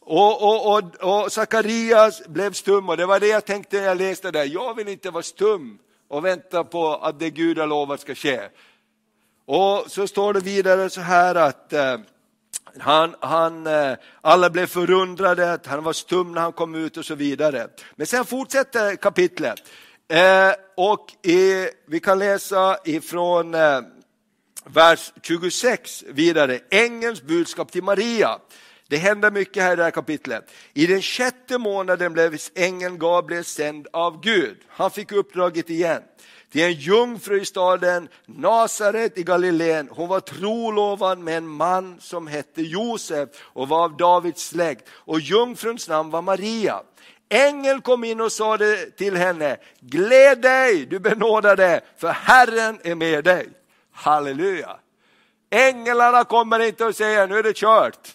Och, 0.00 0.42
och, 0.42 0.74
och, 0.76 1.22
och 1.24 1.32
Sakarias 1.32 2.26
blev 2.26 2.52
stum 2.52 2.88
och 2.88 2.96
det 2.96 3.06
var 3.06 3.20
det 3.20 3.26
jag 3.26 3.44
tänkte 3.44 3.76
när 3.76 3.86
jag 3.86 3.98
läste 3.98 4.30
det. 4.30 4.44
Jag 4.44 4.74
vill 4.74 4.88
inte 4.88 5.10
vara 5.10 5.22
stum 5.22 5.78
och 6.08 6.24
vänta 6.24 6.64
på 6.64 6.94
att 6.94 7.18
det 7.18 7.30
Gud 7.30 7.58
har 7.58 7.66
lovat 7.66 8.00
ska 8.00 8.14
ske. 8.14 8.40
Och 9.46 9.84
så 9.88 10.06
står 10.06 10.32
det 10.32 10.40
vidare 10.40 10.90
så 10.90 11.00
här 11.00 11.34
att 11.34 11.72
eh, 11.72 11.96
han, 12.78 13.14
han, 13.20 13.66
eh, 13.66 13.92
alla 14.20 14.50
blev 14.50 14.66
förundrade, 14.66 15.58
han 15.66 15.84
var 15.84 15.92
stum 15.92 16.32
när 16.32 16.40
han 16.40 16.52
kom 16.52 16.74
ut 16.74 16.96
och 16.96 17.04
så 17.04 17.14
vidare. 17.14 17.68
Men 17.96 18.06
sen 18.06 18.24
fortsätter 18.24 18.96
kapitlet. 18.96 19.62
Eh, 20.08 20.52
och 20.76 21.26
i, 21.26 21.68
vi 21.86 22.00
kan 22.00 22.18
läsa 22.18 22.78
ifrån 22.84 23.54
eh, 23.54 23.80
vers 24.64 25.12
26 25.22 26.04
vidare, 26.08 26.60
ängelns 26.70 27.22
budskap 27.22 27.72
till 27.72 27.82
Maria. 27.82 28.38
Det 28.88 28.96
händer 28.96 29.30
mycket 29.30 29.62
här 29.62 29.72
i 29.72 29.76
det 29.76 29.82
här 29.82 29.90
kapitlet. 29.90 30.50
I 30.74 30.86
den 30.86 31.02
sjätte 31.02 31.58
månaden 31.58 32.12
blev 32.12 32.38
ängeln 32.54 32.98
Gabriel 32.98 33.44
sänd 33.44 33.86
av 33.92 34.20
Gud. 34.20 34.56
Han 34.68 34.90
fick 34.90 35.12
uppdraget 35.12 35.70
igen. 35.70 36.02
Till 36.54 36.62
en 36.62 36.72
jungfru 36.72 37.40
i 37.40 37.44
staden 37.44 38.08
Nasaret 38.26 39.18
i 39.18 39.22
Galileen. 39.22 39.88
Hon 39.90 40.08
var 40.08 40.20
trolovad 40.20 41.18
med 41.18 41.36
en 41.36 41.46
man 41.46 41.96
som 42.00 42.26
hette 42.26 42.62
Josef 42.62 43.28
och 43.42 43.68
var 43.68 43.84
av 43.84 43.96
Davids 43.96 44.48
släkt. 44.48 44.88
Och 44.90 45.20
jungfruns 45.20 45.88
namn 45.88 46.10
var 46.10 46.22
Maria. 46.22 46.82
Ängeln 47.28 47.80
kom 47.80 48.04
in 48.04 48.20
och 48.20 48.32
sa 48.32 48.58
till 48.96 49.16
henne, 49.16 49.56
gläd 49.80 50.40
dig 50.40 50.86
du 50.86 50.98
benådade, 50.98 51.80
för 51.96 52.08
Herren 52.08 52.78
är 52.84 52.94
med 52.94 53.24
dig. 53.24 53.48
Halleluja! 53.92 54.76
Änglarna 55.50 56.24
kommer 56.24 56.60
inte 56.60 56.84
och 56.84 56.96
säger, 56.96 57.26
nu 57.26 57.38
är 57.38 57.42
det 57.42 57.56
kört. 57.56 58.14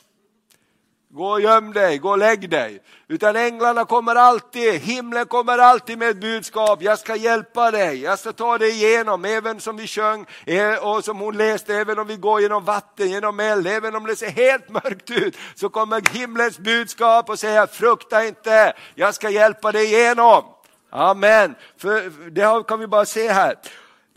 Gå 1.12 1.28
och 1.30 1.42
göm 1.42 1.74
dig, 1.74 1.98
gå 1.98 2.10
och 2.10 2.18
lägg 2.18 2.50
dig. 2.50 2.82
Utan 3.08 3.36
änglarna 3.36 3.86
kommer 3.86 4.16
alltid, 4.16 4.74
himlen 4.74 5.26
kommer 5.26 5.58
alltid 5.58 5.98
med 5.98 6.10
ett 6.10 6.22
budskap. 6.22 6.82
Jag 6.82 7.00
ska 7.00 7.16
hjälpa 7.16 7.72
dig, 7.72 8.02
jag 8.02 8.20
ska 8.20 8.32
ta 8.34 8.58
dig 8.58 8.70
igenom, 8.70 9.26
även 9.26 9.60
som 9.60 9.78
vi 9.78 9.88
sjöng 9.88 10.26
eh, 10.46 10.76
och 10.76 11.04
som 11.04 11.20
hon 11.20 11.38
läste, 11.38 11.76
även 11.76 12.00
om 12.00 12.08
vi 12.08 12.16
går 12.16 12.42
genom 12.42 12.66
vatten, 12.66 13.10
genom 13.10 13.40
eld, 13.40 13.68
även 13.68 13.96
om 13.96 14.06
det 14.06 14.16
ser 14.16 14.30
helt 14.30 14.70
mörkt 14.84 15.12
ut, 15.12 15.38
så 15.56 15.70
kommer 15.70 16.14
himlens 16.14 16.60
budskap 16.60 17.30
och 17.30 17.40
säger 17.40 17.68
frukta 17.68 18.26
inte, 18.26 18.74
jag 18.96 19.16
ska 19.16 19.30
hjälpa 19.30 19.72
dig 19.72 19.86
igenom. 19.86 20.44
Amen, 20.90 21.56
för 21.78 22.10
det 22.30 22.68
kan 22.68 22.80
vi 22.80 22.88
bara 22.88 23.06
se 23.06 23.32
här. 23.32 23.56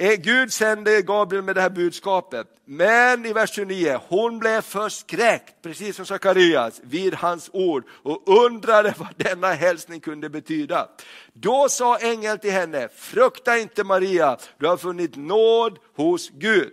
Eh, 0.03 0.15
Gud 0.15 0.53
sände 0.53 1.03
Gabriel 1.03 1.45
med 1.45 1.55
det 1.55 1.61
här 1.61 1.71
budskapet. 1.71 2.47
Men 2.65 3.27
i 3.27 3.33
vers 3.33 3.51
29, 3.55 4.01
hon 4.09 4.39
blev 4.39 4.61
förskräckt, 4.61 5.63
precis 5.63 5.97
som 5.97 6.07
Sakarias, 6.07 6.81
vid 6.85 7.15
hans 7.15 7.51
ord 7.53 7.85
och 8.03 8.45
undrade 8.45 8.95
vad 8.99 9.09
denna 9.17 9.53
hälsning 9.53 10.01
kunde 10.01 10.29
betyda. 10.29 10.89
Då 11.33 11.69
sa 11.69 11.99
ängeln 11.99 12.39
till 12.39 12.51
henne, 12.51 12.89
frukta 12.97 13.59
inte 13.59 13.85
Maria, 13.85 14.37
du 14.59 14.67
har 14.67 14.77
funnit 14.77 15.17
nåd 15.17 15.79
hos 15.97 16.31
Gud. 16.31 16.73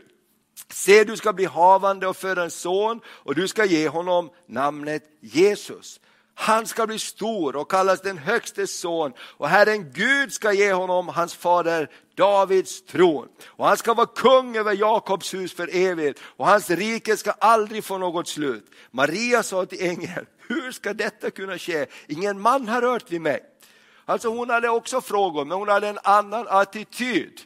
Se, 0.71 1.03
du 1.03 1.17
ska 1.17 1.33
bli 1.33 1.45
havande 1.45 2.07
och 2.07 2.17
föda 2.17 2.43
en 2.43 2.51
son 2.51 3.01
och 3.07 3.35
du 3.35 3.47
ska 3.47 3.65
ge 3.65 3.87
honom 3.87 4.29
namnet 4.47 5.03
Jesus. 5.21 5.99
Han 6.41 6.67
ska 6.67 6.87
bli 6.87 6.99
stor 6.99 7.55
och 7.55 7.71
kallas 7.71 8.01
den 8.01 8.17
högstes 8.17 8.79
son 8.79 9.13
och 9.19 9.49
Herren 9.49 9.91
Gud 9.91 10.33
ska 10.33 10.53
ge 10.53 10.73
honom 10.73 11.07
hans 11.07 11.35
fader 11.35 11.89
Davids 12.15 12.85
tron. 12.85 13.27
Och 13.45 13.67
han 13.67 13.77
ska 13.77 13.93
vara 13.93 14.07
kung 14.07 14.57
över 14.57 14.75
Jakobs 14.75 15.33
hus 15.33 15.53
för 15.53 15.75
evigt 15.75 16.19
och 16.23 16.47
hans 16.47 16.69
rike 16.69 17.17
ska 17.17 17.31
aldrig 17.31 17.83
få 17.83 17.97
något 17.97 18.27
slut. 18.27 18.71
Maria 18.91 19.43
sa 19.43 19.65
till 19.65 19.81
ängeln, 19.81 20.25
hur 20.47 20.71
ska 20.71 20.93
detta 20.93 21.31
kunna 21.31 21.57
ske? 21.57 21.85
Ingen 22.07 22.41
man 22.41 22.67
har 22.67 22.81
rört 22.81 23.11
vid 23.11 23.21
mig. 23.21 23.43
Alltså 24.05 24.29
hon 24.29 24.49
hade 24.49 24.69
också 24.69 25.01
frågor, 25.01 25.45
men 25.45 25.57
hon 25.57 25.67
hade 25.67 25.87
en 25.87 25.99
annan 26.03 26.45
attityd. 26.49 27.41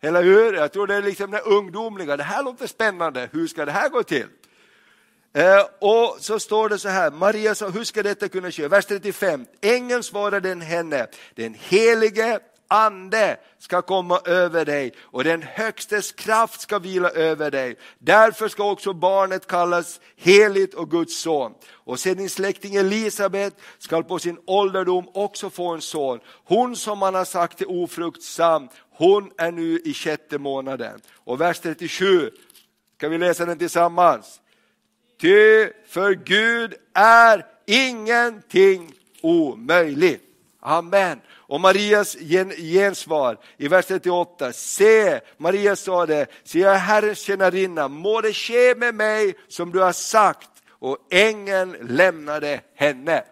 Eller 0.00 0.22
hur? 0.22 0.52
Jag 0.52 0.72
tror 0.72 0.86
det 0.86 0.94
är 0.94 1.02
liksom 1.02 1.30
det 1.30 1.40
ungdomliga, 1.40 2.16
det 2.16 2.22
här 2.22 2.42
låter 2.42 2.66
spännande, 2.66 3.28
hur 3.32 3.46
ska 3.46 3.64
det 3.64 3.72
här 3.72 3.88
gå 3.88 4.02
till? 4.02 4.26
Eh, 5.32 5.62
och 5.80 6.16
så 6.20 6.40
står 6.40 6.68
det 6.68 6.78
så 6.78 6.88
här, 6.88 7.10
Maria 7.10 7.54
sa, 7.54 7.68
hur 7.68 7.84
ska 7.84 8.02
detta 8.02 8.28
kunna 8.28 8.50
ske? 8.50 8.68
Vers 8.68 8.86
35, 8.86 9.46
ängeln 9.60 10.02
svarade 10.02 10.54
henne, 10.64 11.06
den 11.34 11.54
helige 11.54 12.40
ande 12.68 13.36
ska 13.58 13.82
komma 13.82 14.20
över 14.24 14.64
dig 14.64 14.92
och 15.00 15.24
den 15.24 15.42
högstes 15.42 16.12
kraft 16.12 16.60
ska 16.60 16.78
vila 16.78 17.10
över 17.10 17.50
dig. 17.50 17.76
Därför 17.98 18.48
ska 18.48 18.70
också 18.70 18.92
barnet 18.92 19.46
kallas 19.46 20.00
heligt 20.16 20.74
och 20.74 20.90
Guds 20.90 21.20
son. 21.20 21.54
Och 21.70 22.00
sedan 22.00 22.16
din 22.16 22.30
släkting 22.30 22.74
Elisabet 22.74 23.54
ska 23.78 24.02
på 24.02 24.18
sin 24.18 24.38
ålderdom 24.46 25.08
också 25.14 25.50
få 25.50 25.74
en 25.74 25.80
son. 25.80 26.20
Hon 26.44 26.76
som 26.76 26.98
man 26.98 27.14
har 27.14 27.24
sagt 27.24 27.60
är 27.60 27.70
ofruktsam, 27.70 28.68
hon 28.90 29.30
är 29.38 29.52
nu 29.52 29.80
i 29.84 29.94
sjätte 29.94 30.38
månaden. 30.38 31.00
Och 31.14 31.40
vers 31.40 31.58
37, 31.60 32.30
ska 32.96 33.08
vi 33.08 33.18
läsa 33.18 33.46
den 33.46 33.58
tillsammans? 33.58 34.40
Ty 35.20 35.68
för 35.86 36.14
Gud 36.14 36.74
är 36.94 37.46
ingenting 37.66 38.92
omöjligt. 39.22 40.22
Amen. 40.60 41.20
Och 41.30 41.60
Marias 41.60 42.16
gensvar 42.58 43.38
i 43.56 43.68
vers 43.68 43.86
38, 43.86 44.52
se, 44.52 45.20
Maria 45.36 45.76
sa 45.76 46.06
det, 46.06 46.26
se 46.44 46.58
jag 46.58 46.74
är 46.74 46.78
Herrens 46.78 47.18
tjänarinna, 47.18 47.88
må 47.88 48.20
det 48.20 48.32
ske 48.32 48.74
med 48.74 48.94
mig 48.94 49.34
som 49.48 49.72
du 49.72 49.78
har 49.78 49.92
sagt. 49.92 50.50
Och 50.70 50.98
ängeln 51.10 51.76
lämnade 51.80 52.60
henne. 52.74 53.24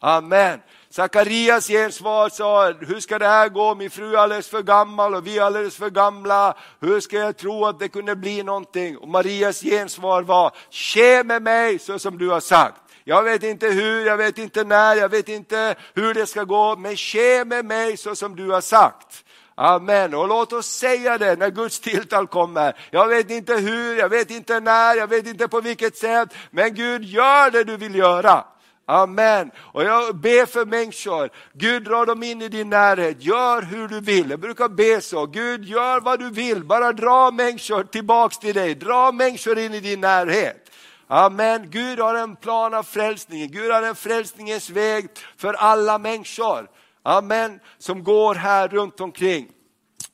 Amen. 0.00 0.60
Sakarias 0.94 1.68
gensvar 1.68 2.28
sa, 2.28 2.72
hur 2.72 3.00
ska 3.00 3.18
det 3.18 3.26
här 3.26 3.48
gå, 3.48 3.74
min 3.74 3.90
fru 3.90 4.14
är 4.14 4.18
alldeles 4.18 4.48
för 4.48 4.62
gammal 4.62 5.14
och 5.14 5.26
vi 5.26 5.38
är 5.38 5.42
alldeles 5.42 5.76
för 5.76 5.90
gamla, 5.90 6.56
hur 6.80 7.00
ska 7.00 7.16
jag 7.16 7.36
tro 7.36 7.64
att 7.64 7.78
det 7.78 7.88
kunde 7.88 8.16
bli 8.16 8.42
någonting? 8.42 8.96
Och 8.96 9.08
Marias 9.08 9.60
gensvar 9.60 10.22
var, 10.22 10.52
ske 10.70 11.24
med 11.24 11.42
mig 11.42 11.78
så 11.78 11.98
som 11.98 12.18
du 12.18 12.28
har 12.28 12.40
sagt. 12.40 12.80
Jag 13.04 13.22
vet 13.22 13.42
inte 13.42 13.66
hur, 13.66 14.06
jag 14.06 14.16
vet 14.16 14.38
inte 14.38 14.64
när, 14.64 14.96
jag 14.96 15.08
vet 15.08 15.28
inte 15.28 15.74
hur 15.94 16.14
det 16.14 16.26
ska 16.26 16.44
gå, 16.44 16.76
men 16.76 16.96
ske 16.96 17.44
med 17.44 17.64
mig 17.64 17.96
så 17.96 18.16
som 18.16 18.36
du 18.36 18.50
har 18.50 18.60
sagt. 18.60 19.24
Amen. 19.54 20.14
Och 20.14 20.28
låt 20.28 20.52
oss 20.52 20.66
säga 20.66 21.18
det 21.18 21.36
när 21.36 21.50
Guds 21.50 21.80
tilltal 21.80 22.26
kommer. 22.26 22.76
Jag 22.90 23.08
vet 23.08 23.30
inte 23.30 23.54
hur, 23.54 23.98
jag 23.98 24.08
vet 24.08 24.30
inte 24.30 24.60
när, 24.60 24.94
jag 24.94 25.06
vet 25.06 25.26
inte 25.26 25.48
på 25.48 25.60
vilket 25.60 25.96
sätt, 25.96 26.28
men 26.50 26.74
Gud 26.74 27.04
gör 27.04 27.50
det 27.50 27.64
du 27.64 27.76
vill 27.76 27.94
göra. 27.94 28.44
Amen. 28.86 29.50
Och 29.56 29.84
jag 29.84 30.16
ber 30.16 30.46
för 30.46 30.64
människor, 30.64 31.30
Gud 31.52 31.84
dra 31.84 32.04
dem 32.04 32.22
in 32.22 32.42
i 32.42 32.48
din 32.48 32.70
närhet, 32.70 33.22
gör 33.22 33.62
hur 33.62 33.88
du 33.88 34.00
vill. 34.00 34.30
Jag 34.30 34.40
brukar 34.40 34.68
be 34.68 35.00
så, 35.00 35.26
Gud 35.26 35.64
gör 35.64 36.00
vad 36.00 36.18
du 36.18 36.30
vill, 36.30 36.64
bara 36.64 36.92
dra 36.92 37.30
människor 37.30 37.84
tillbaks 37.84 38.38
till 38.38 38.54
dig, 38.54 38.74
dra 38.74 39.12
människor 39.12 39.58
in 39.58 39.74
i 39.74 39.80
din 39.80 40.00
närhet. 40.00 40.70
Amen. 41.06 41.70
Gud 41.70 41.98
har 41.98 42.14
en 42.14 42.36
plan 42.36 42.74
av 42.74 42.82
frälsningen. 42.82 43.50
Gud 43.50 43.72
har 43.72 43.82
en 43.82 43.94
frälsningens 43.94 44.70
väg 44.70 45.08
för 45.36 45.54
alla 45.54 45.98
människor. 45.98 46.68
Amen. 47.02 47.60
Som 47.78 48.04
går 48.04 48.34
här 48.34 48.68
runt 48.68 49.00
omkring. 49.00 49.48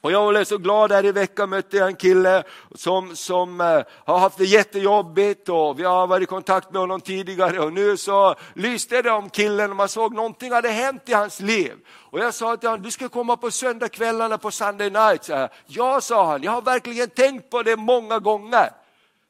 Och 0.03 0.13
jag 0.13 0.29
blev 0.29 0.45
så 0.45 0.59
glad 0.59 0.93
här 0.93 1.05
i 1.05 1.13
veckan 1.13 1.51
mötte 1.51 1.77
jag 1.77 1.89
en 1.89 1.97
kille 1.97 2.43
som, 2.75 3.17
som 3.17 3.61
eh, 3.61 3.83
har 4.05 4.19
haft 4.19 4.39
det 4.39 4.45
jättejobbigt 4.45 5.49
och 5.49 5.79
vi 5.79 5.85
har 5.85 6.07
varit 6.07 6.23
i 6.23 6.27
kontakt 6.27 6.73
med 6.73 6.81
honom 6.81 7.01
tidigare 7.01 7.61
och 7.61 7.73
nu 7.73 7.97
så 7.97 8.35
lyste 8.55 9.03
det 9.03 9.11
om 9.11 9.31
killen 9.31 9.71
och 9.71 9.77
man 9.77 9.89
såg 9.89 10.15
någonting 10.15 10.53
hade 10.53 10.69
hänt 10.69 11.09
i 11.09 11.13
hans 11.13 11.41
liv. 11.41 11.73
Och 11.89 12.19
jag 12.19 12.35
sa 12.35 12.57
till 12.57 12.69
honom, 12.69 12.83
du 12.83 12.91
ska 12.91 13.09
komma 13.09 13.37
på 13.37 13.51
söndagskvällarna 13.51 14.39
på 14.39 14.51
Sunday 14.51 14.91
night. 14.91 15.25
Så 15.25 15.49
ja, 15.67 16.01
sa 16.01 16.27
han, 16.27 16.43
jag 16.43 16.53
har 16.53 16.63
verkligen 16.63 17.11
tänkt 17.11 17.51
på 17.51 17.63
det 17.63 17.77
många 17.77 18.19
gånger. 18.19 18.71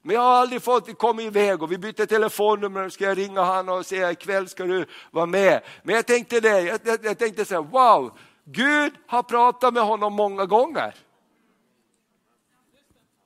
Men 0.03 0.15
jag 0.15 0.23
har 0.23 0.35
aldrig 0.35 0.63
fått 0.63 0.99
komma 0.99 1.23
iväg 1.23 1.63
och 1.63 1.73
vi 1.73 1.79
bytte 1.79 2.07
telefonnummer, 2.07 2.89
ska 2.89 3.05
jag 3.05 3.19
ringa 3.19 3.43
honom 3.43 3.79
och 3.79 3.87
säga 3.87 4.11
ikväll 4.11 4.49
ska 4.49 4.65
du 4.65 4.87
vara 5.11 5.27
med. 5.27 5.61
Men 5.83 5.95
jag 5.95 6.07
tänkte 6.07 6.41
det, 6.41 6.61
jag, 6.61 6.81
jag, 6.85 6.99
jag 7.03 7.19
tänkte 7.19 7.45
så 7.45 7.55
här, 7.55 7.63
wow, 7.63 8.13
Gud 8.45 8.93
har 9.07 9.23
pratat 9.23 9.75
med 9.75 9.83
honom 9.83 10.13
många 10.13 10.47
gånger. 10.47 10.95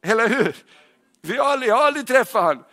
Eller 0.03 0.29
hur? 0.29 0.57
Vi 1.21 1.37
har 1.37 1.45
aldrig, 1.45 1.71
jag 1.71 1.77
har 1.77 1.85
aldrig 1.85 2.07
träffat 2.07 2.43
honom. 2.45 2.65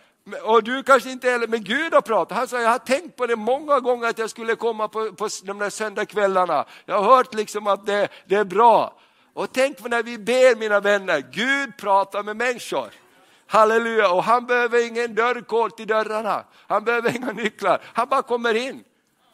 Och 0.42 0.62
du 0.62 0.82
kanske 0.82 1.10
inte 1.10 1.30
heller, 1.30 1.46
men 1.46 1.64
Gud 1.64 1.94
har 1.94 2.00
pratat. 2.00 2.38
Han 2.38 2.48
sa, 2.48 2.60
jag 2.60 2.70
har 2.70 2.78
tänkt 2.78 3.16
på 3.16 3.26
det 3.26 3.36
många 3.36 3.80
gånger 3.80 4.08
att 4.08 4.18
jag 4.18 4.30
skulle 4.30 4.56
komma 4.56 4.88
på, 4.88 5.12
på 5.12 5.28
de 5.44 5.58
där 5.58 5.70
söndagskvällarna. 5.70 6.64
Jag 6.86 7.02
har 7.02 7.16
hört 7.16 7.34
liksom 7.34 7.66
att 7.66 7.86
det, 7.86 8.08
det 8.26 8.34
är 8.34 8.44
bra. 8.44 9.00
Och 9.34 9.52
tänk 9.52 9.78
på 9.78 9.88
när 9.88 10.02
vi 10.02 10.18
ber 10.18 10.56
mina 10.56 10.80
vänner, 10.80 11.24
Gud 11.32 11.76
pratar 11.76 12.22
med 12.22 12.36
människor. 12.36 12.90
Halleluja, 13.46 14.12
och 14.12 14.24
han 14.24 14.46
behöver 14.46 14.86
ingen 14.86 15.14
dörrkod 15.14 15.76
till 15.76 15.86
dörrarna. 15.86 16.44
Han 16.66 16.84
behöver 16.84 17.16
inga 17.16 17.32
nycklar, 17.32 17.82
han 17.84 18.08
bara 18.08 18.22
kommer 18.22 18.54
in. 18.54 18.84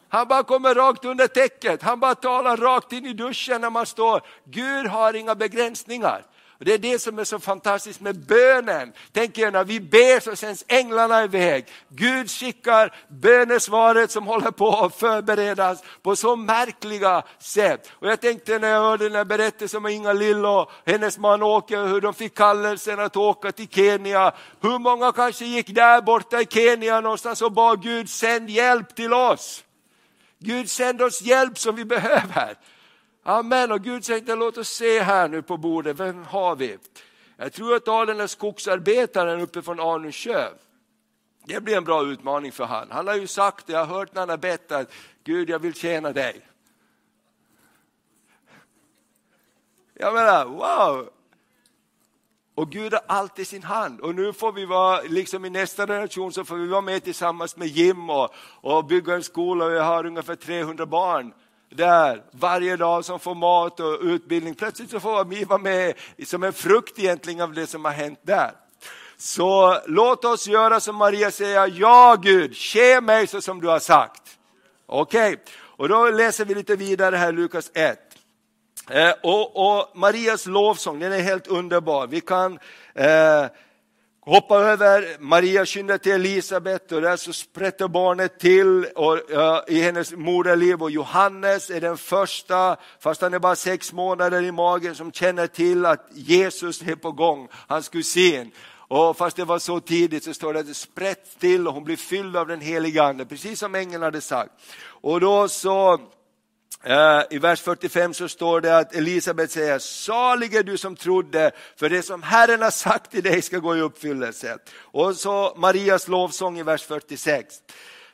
Han 0.09 0.27
bara 0.27 0.43
kommer 0.43 0.75
rakt 0.75 1.05
under 1.05 1.27
täcket, 1.27 1.81
han 1.81 1.99
bara 1.99 2.15
talar 2.15 2.57
rakt 2.57 2.93
in 2.93 3.05
i 3.05 3.13
duschen 3.13 3.61
när 3.61 3.69
man 3.69 3.85
står. 3.85 4.21
Gud 4.45 4.87
har 4.87 5.13
inga 5.13 5.35
begränsningar. 5.35 6.25
Och 6.59 6.65
det 6.65 6.73
är 6.73 6.77
det 6.77 6.99
som 6.99 7.19
är 7.19 7.23
så 7.23 7.39
fantastiskt 7.39 8.01
med 8.01 8.25
bönen. 8.25 8.93
Tänk 9.11 9.37
er 9.37 9.51
när 9.51 9.63
vi 9.63 9.79
ber 9.79 10.19
så 10.19 10.35
sänds 10.35 10.65
änglarna 10.67 11.23
iväg. 11.23 11.65
Gud 11.89 12.31
skickar 12.31 12.95
bönesvaret 13.07 14.11
som 14.11 14.27
håller 14.27 14.51
på 14.51 14.69
att 14.69 14.95
förberedas 14.95 15.83
på 16.01 16.15
så 16.15 16.35
märkliga 16.35 17.23
sätt. 17.39 17.91
Och 17.91 18.07
jag 18.07 18.21
tänkte 18.21 18.59
när 18.59 18.69
jag 18.69 18.81
hörde 18.81 19.03
den 19.03 19.15
här 19.15 19.25
berättelsen 19.25 19.77
om 19.77 19.87
Inga 19.87 20.13
Lill 20.13 20.45
och 20.45 20.71
hennes 20.85 21.17
man 21.17 21.43
Åke, 21.43 21.77
hur 21.77 22.01
de 22.01 22.13
fick 22.13 22.35
kallelsen 22.35 22.99
att 22.99 23.17
åka 23.17 23.51
till 23.51 23.67
Kenya. 23.69 24.33
Hur 24.61 24.79
många 24.79 25.11
kanske 25.11 25.45
gick 25.45 25.75
där 25.75 26.01
borta 26.01 26.41
i 26.41 26.45
Kenya 26.45 27.01
någonstans 27.01 27.41
och 27.41 27.51
bad 27.51 27.83
Gud 27.83 28.09
sänd 28.09 28.49
hjälp 28.49 28.95
till 28.95 29.13
oss. 29.13 29.63
Gud 30.39 30.69
sänd 30.69 31.01
oss 31.01 31.21
hjälp 31.21 31.57
som 31.57 31.75
vi 31.75 31.85
behöver. 31.85 32.57
Amen. 33.23 33.71
Och 33.71 33.83
Gud 33.83 34.05
säger 34.05 34.35
låt 34.35 34.57
oss 34.57 34.69
se 34.69 35.01
här 35.01 35.27
nu 35.27 35.41
på 35.41 35.57
bordet, 35.57 35.99
vem 35.99 36.23
har 36.23 36.55
vi? 36.55 36.77
Jag 37.37 37.53
tror 37.53 37.75
att 37.75 37.85
ta 37.85 38.05
den 38.05 38.17
där 38.17 38.27
skogsarbetaren 38.27 39.41
uppe 39.41 39.61
från 39.61 39.79
Arnösjö. 39.79 40.49
Det 41.45 41.61
blir 41.61 41.77
en 41.77 41.83
bra 41.83 42.05
utmaning 42.05 42.51
för 42.51 42.65
han. 42.65 42.91
Han 42.91 43.07
har 43.07 43.15
ju 43.15 43.27
sagt 43.27 43.67
det, 43.67 43.73
jag 43.73 43.85
har 43.85 43.97
hört 43.97 44.13
när 44.13 44.21
han 44.21 44.29
har 44.29 44.37
bett 44.37 44.71
att 44.71 44.91
Gud 45.23 45.49
jag 45.49 45.59
vill 45.59 45.73
tjäna 45.73 46.11
dig. 46.11 46.41
Jag 49.93 50.13
menar, 50.13 50.45
wow! 50.45 51.09
Och 52.59 52.71
Gud 52.71 52.93
har 52.93 53.01
allt 53.07 53.39
i 53.39 53.45
sin 53.45 53.63
hand. 53.63 53.99
Och 53.99 54.15
nu 54.15 54.33
får 54.33 54.51
vi 54.51 54.65
vara, 54.65 55.01
liksom 55.01 55.45
i 55.45 55.49
nästa 55.49 55.87
generation 55.87 56.33
så 56.33 56.45
får 56.45 56.55
vi 56.55 56.67
vara 56.67 56.81
med 56.81 57.03
tillsammans 57.03 57.57
med 57.57 57.67
Jim 57.67 58.09
och, 58.09 58.33
och 58.61 58.85
bygga 58.85 59.15
en 59.15 59.23
skola. 59.23 59.67
Vi 59.67 59.79
har 59.79 60.05
ungefär 60.05 60.35
300 60.35 60.85
barn 60.85 61.33
där 61.69 62.23
varje 62.31 62.77
dag 62.77 63.05
som 63.05 63.19
får 63.19 63.35
mat 63.35 63.79
och 63.79 63.99
utbildning. 64.01 64.55
Plötsligt 64.55 64.89
så 64.89 64.99
får 64.99 65.25
vi 65.25 65.43
vara 65.43 65.59
med 65.59 65.93
som 66.25 66.43
en 66.43 66.53
frukt 66.53 66.99
egentligen 66.99 67.41
av 67.41 67.53
det 67.53 67.67
som 67.67 67.85
har 67.85 67.91
hänt 67.91 68.19
där. 68.21 68.51
Så 69.17 69.81
låt 69.87 70.25
oss 70.25 70.47
göra 70.47 70.79
som 70.79 70.95
Maria 70.95 71.31
säger, 71.31 71.71
ja 71.75 72.17
Gud, 72.21 72.55
ske 72.55 73.01
mig 73.01 73.27
så 73.27 73.41
som 73.41 73.61
du 73.61 73.67
har 73.67 73.79
sagt. 73.79 74.23
Okej, 74.85 75.33
okay. 75.33 75.37
och 75.57 75.89
då 75.89 76.09
läser 76.09 76.45
vi 76.45 76.55
lite 76.55 76.75
vidare 76.75 77.15
här 77.15 77.31
Lukas 77.31 77.71
1. 77.73 77.99
Eh, 78.89 79.13
och, 79.23 79.55
och, 79.55 79.97
Marias 79.97 80.45
lovsång, 80.45 80.99
den 80.99 81.13
är 81.13 81.21
helt 81.21 81.47
underbar. 81.47 82.07
Vi 82.07 82.21
kan 82.21 82.59
eh, 82.95 83.45
hoppa 84.21 84.55
över, 84.55 85.17
Maria 85.19 85.65
skyndar 85.65 85.97
till 85.97 86.11
Elisabet 86.11 86.91
och 86.91 87.01
där 87.01 87.17
så 87.17 87.33
sprätter 87.33 87.87
barnet 87.87 88.39
till 88.39 88.85
och, 88.85 89.13
uh, 89.31 89.59
i 89.67 89.81
hennes 89.81 90.11
moderliv 90.11 90.83
och 90.83 90.91
Johannes 90.91 91.69
är 91.69 91.81
den 91.81 91.97
första, 91.97 92.77
fast 92.99 93.21
han 93.21 93.33
är 93.33 93.39
bara 93.39 93.55
sex 93.55 93.93
månader 93.93 94.41
i 94.43 94.51
magen, 94.51 94.95
som 94.95 95.11
känner 95.11 95.47
till 95.47 95.85
att 95.85 96.09
Jesus 96.13 96.81
är 96.81 96.95
på 96.95 97.11
gång, 97.11 97.47
hans 97.67 97.89
kusin. 97.89 98.51
Och 98.71 99.17
fast 99.17 99.37
det 99.37 99.45
var 99.45 99.59
så 99.59 99.79
tidigt 99.79 100.23
så 100.23 100.33
står 100.33 100.53
det 100.53 100.59
att 100.59 100.67
det 100.67 100.73
sprätt 100.73 101.39
till 101.39 101.67
och 101.67 101.73
hon 101.73 101.83
blir 101.83 101.95
fylld 101.95 102.37
av 102.37 102.47
den 102.47 102.61
heliga 102.61 103.03
ande, 103.03 103.25
precis 103.25 103.59
som 103.59 103.75
ängeln 103.75 104.03
hade 104.03 104.21
sagt. 104.21 104.51
Och 104.81 105.19
då 105.19 105.47
så 105.47 105.99
Eh, 106.83 107.21
I 107.29 107.39
vers 107.39 107.61
45 107.61 108.13
så 108.13 108.29
står 108.29 108.61
det 108.61 108.77
att 108.77 108.95
Elisabet 108.95 109.51
säger, 109.51 109.79
salig 109.79 110.55
är 110.55 110.63
du 110.63 110.77
som 110.77 110.95
trodde, 110.95 111.51
för 111.75 111.89
det 111.89 112.01
som 112.01 112.23
Herren 112.23 112.61
har 112.61 112.71
sagt 112.71 113.11
till 113.11 113.23
dig 113.23 113.41
ska 113.41 113.57
gå 113.57 113.77
i 113.77 113.81
uppfyllelse. 113.81 114.57
Och 114.77 115.15
så 115.15 115.53
Marias 115.57 116.07
lovsång 116.07 116.59
i 116.59 116.63
vers 116.63 116.83
46. 116.83 117.55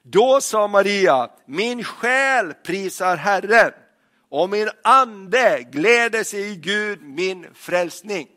Då 0.03 0.41
sa 0.41 0.67
Maria, 0.67 1.29
min 1.45 1.83
själ 1.83 2.53
prisar 2.53 3.17
Herren 3.17 3.71
och 4.29 4.49
min 4.49 4.69
ande 4.83 5.65
gläder 5.71 6.23
sig 6.23 6.51
i 6.51 6.55
Gud, 6.55 7.01
min 7.01 7.47
frälsning. 7.53 8.27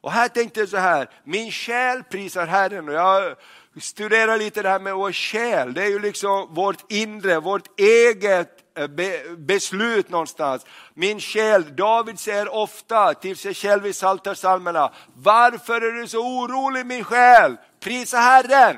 Och 0.00 0.12
här 0.12 0.28
tänkte 0.28 0.60
jag 0.60 0.68
så 0.68 0.76
här, 0.76 1.10
min 1.24 1.50
själ 1.50 2.02
prisar 2.02 2.46
Herren. 2.46 2.88
Och 2.88 2.94
jag 2.94 3.36
studerar 3.80 4.38
lite 4.38 4.62
det 4.62 4.68
här 4.68 4.80
med 4.80 4.94
vår 4.94 5.12
själ, 5.12 5.74
det 5.74 5.82
är 5.82 5.88
ju 5.88 5.98
liksom 5.98 6.54
vårt 6.54 6.92
inre, 6.92 7.40
vårt 7.40 7.80
eget 7.80 8.57
Eh, 8.78 8.86
be, 8.86 9.22
beslut 9.36 10.10
någonstans. 10.10 10.66
Min 10.94 11.20
själ, 11.20 11.76
David 11.76 12.18
säger 12.18 12.54
ofta 12.54 13.14
till 13.14 13.36
sig 13.36 13.54
själv 13.54 13.86
i 13.86 13.92
Psaltarpsalmerna, 13.92 14.92
varför 15.14 15.80
är 15.80 15.92
du 15.92 16.08
så 16.08 16.18
orolig 16.18 16.86
min 16.86 17.04
själ? 17.04 17.56
Prisa 17.80 18.18
Herren! 18.18 18.76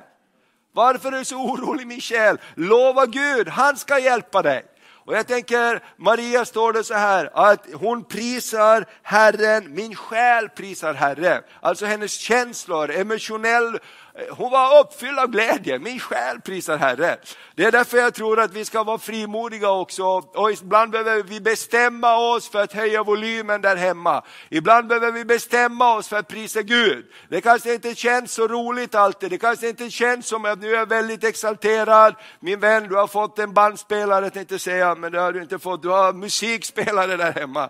Varför 0.73 1.13
är 1.13 1.19
du 1.19 1.25
så 1.25 1.37
orolig 1.37 1.87
min 1.87 2.01
själ? 2.01 2.39
Lova 2.55 3.07
Gud, 3.07 3.49
han 3.49 3.77
ska 3.77 3.99
hjälpa 3.99 4.43
dig. 4.43 4.65
Och 5.05 5.17
jag 5.17 5.27
tänker, 5.27 5.83
Maria 5.97 6.45
står 6.45 6.73
det 6.73 6.85
så 6.85 6.95
här, 6.95 7.31
att 7.35 7.67
hon 7.75 8.05
prisar 8.05 8.87
Herren, 9.03 9.75
min 9.75 9.95
själ 9.95 10.49
prisar 10.49 10.95
Herren. 10.95 11.43
Alltså 11.61 11.87
hennes 11.87 12.13
känslor, 12.13 12.91
emotionell 12.91 13.79
Eh, 14.21 14.35
hon 14.37 14.51
var 14.51 14.81
uppfylld 14.81 15.19
av 15.19 15.27
glädje, 15.27 15.79
min 15.79 16.01
själ 16.01 16.41
prisar 16.41 16.77
Herren. 16.77 17.17
Det 17.55 17.65
är 17.65 17.73
därför 17.73 17.99
jag 17.99 18.15
tror 18.15 18.41
att 18.41 18.53
vi 18.53 18.65
ska 18.65 18.83
vara 18.83 18.99
frimodiga 18.99 19.71
också. 19.71 20.05
Och 20.35 20.51
ibland 20.51 20.91
behöver 20.91 21.23
vi 21.23 21.41
bestämma 21.41 22.17
oss 22.17 22.49
för 22.49 22.63
att 22.63 22.73
höja 22.73 23.03
volymen 23.03 23.61
där 23.61 23.77
hemma. 23.77 24.23
Ibland 24.49 24.89
behöver 24.89 25.13
vi 25.13 25.25
bestämma 25.25 25.97
oss 25.97 26.09
för 26.09 26.19
att 26.19 26.29
prisa 26.29 26.63
Gud. 26.63 27.07
Det 27.29 27.41
kanske 27.41 27.75
inte 27.75 27.95
känns 27.95 28.33
så 28.33 28.49
roligt 28.49 28.95
alltid, 28.95 29.31
det 29.31 29.39
kanske 29.39 29.69
inte 29.69 29.91
känns 29.91 30.27
som 30.27 30.45
att 30.45 30.61
nu 30.61 30.71
är 30.75 30.79
jag 30.79 30.89
väldigt 30.89 31.25
exalterad. 31.25 32.15
Min 32.41 32.61
vän, 32.61 32.89
du 32.89 32.97
har 32.97 33.07
fått 33.07 33.39
en 33.39 33.53
bandspelare, 33.53 34.31
tänkte 34.31 34.59
säga, 34.59 34.95
men 34.95 35.13
det 35.13 35.21
har 35.21 35.33
du 35.33 35.43
inte 35.43 35.59
fått. 35.59 35.83
Du 35.83 35.89
har 35.89 36.13
musikspelare 36.13 37.17
där 37.17 37.33
hemma 37.33 37.69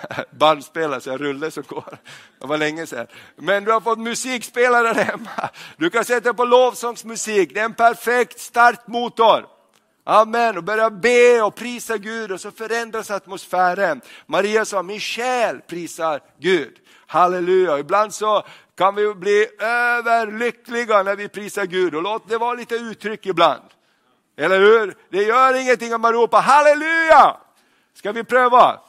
bandspelare, 0.30 1.00
så 1.00 1.10
jag 1.10 1.20
rullar 1.20 1.50
som 1.50 1.62
går. 1.66 1.98
Det 2.40 2.46
var 2.46 2.58
länge 2.58 2.86
sedan. 2.86 3.06
Men 3.36 3.64
du 3.64 3.72
har 3.72 3.80
fått 3.80 3.98
musikspelare 3.98 4.92
där 4.92 5.04
hemma. 5.04 5.50
Du 5.76 5.90
kan 5.90 6.04
sätta 6.04 6.34
på 6.34 6.44
lovsångsmusik, 6.44 7.54
det 7.54 7.60
är 7.60 7.64
en 7.64 7.74
perfekt 7.74 8.40
startmotor. 8.40 9.46
Amen, 10.08 10.56
och 10.56 10.64
börja 10.64 10.90
be 10.90 11.42
och 11.42 11.54
prisa 11.54 11.98
Gud 11.98 12.32
och 12.32 12.40
så 12.40 12.50
förändras 12.50 13.10
atmosfären. 13.10 14.00
Maria 14.26 14.64
sa, 14.64 14.82
min 14.82 15.00
själ 15.00 15.60
prisar 15.60 16.20
Gud. 16.38 16.76
Halleluja, 17.06 17.78
ibland 17.78 18.14
så 18.14 18.46
kan 18.76 18.94
vi 18.94 19.14
bli 19.14 19.46
överlyckliga 19.60 21.02
när 21.02 21.16
vi 21.16 21.28
prisar 21.28 21.64
Gud 21.64 21.94
och 21.94 22.02
låt 22.02 22.28
det 22.28 22.38
vara 22.38 22.54
lite 22.54 22.74
uttryck 22.74 23.26
ibland. 23.26 23.62
Eller 24.36 24.60
hur? 24.60 24.96
Det 25.10 25.22
gör 25.22 25.54
ingenting 25.54 25.94
om 25.94 26.00
man 26.00 26.12
ropar 26.12 26.40
halleluja. 26.40 27.36
Ska 27.94 28.12
vi 28.12 28.24
pröva? 28.24 28.80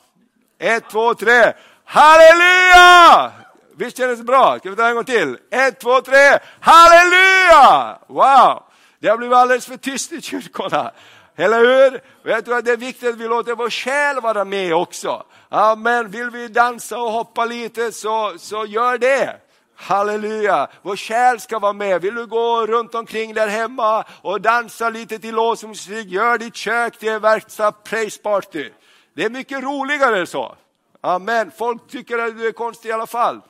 Ett, 0.60 0.90
två, 0.90 1.14
tre. 1.14 1.54
Halleluja! 1.86 3.32
Visst 3.76 3.98
kändes 3.98 4.20
det 4.20 4.26
bra? 4.26 4.60
Ska 4.60 4.70
vi 4.70 4.76
ta 4.76 4.88
en 4.88 4.96
gång 4.96 5.06
till? 5.06 5.38
Ett, 5.52 5.80
två, 5.80 6.02
tre. 6.02 6.40
Halleluja! 6.60 8.00
Wow! 8.08 8.64
Det 9.00 9.08
har 9.08 9.18
blivit 9.18 9.38
alldeles 9.38 9.66
för 9.66 9.78
tyst 9.78 10.12
i 10.12 10.22
kyrkorna. 10.22 10.92
Eller 11.36 11.60
hur? 11.60 12.02
Och 12.24 12.30
jag 12.30 12.46
tror 12.46 12.58
att 12.58 12.66
det 12.66 12.72
är 12.72 12.78
viktigt 12.78 13.10
att 13.10 13.16
vi 13.16 13.28
låter 13.28 13.56
vår 13.56 13.70
själ 13.70 14.22
vara 14.22 14.46
med 14.46 14.74
också. 14.74 15.24
Amen. 15.50 16.10
Vill 16.10 16.30
vi 16.30 16.48
dansa 16.48 17.00
och 17.00 17.12
hoppa 17.12 17.46
lite 17.46 17.92
så, 17.92 18.34
så 18.40 18.66
gör 18.66 18.98
det. 18.98 19.36
Halleluja! 19.76 20.68
Vår 20.82 20.96
själ 20.96 21.40
ska 21.40 21.60
vara 21.60 21.74
med. 21.74 22.02
Vill 22.02 22.16
du 22.16 22.26
gå 22.26 22.68
runt 22.68 22.96
omkring 22.96 23.34
där 23.34 23.48
hemma 23.48 24.06
och 24.22 24.42
dansa 24.42 24.90
lite 24.90 25.20
till 25.20 25.36
lovsångsmusik, 25.36 26.08
gör 26.08 26.38
ditt 26.38 26.56
kök 26.56 26.98
till 26.98 27.10
en 27.10 27.22
verkstad 27.22 27.72
praise 27.72 28.22
party. 28.22 28.70
Det 29.18 29.24
är 29.24 29.30
mycket 29.30 29.64
roligare 29.64 30.26
så. 30.26 30.56
Amen. 31.02 31.52
Folk 31.58 31.88
tycker 31.88 32.18
att 32.18 32.38
du 32.38 32.48
är 32.48 32.52
konstig 32.52 32.90
i 32.90 32.92
alla 32.92 33.08
fall. 33.08 33.42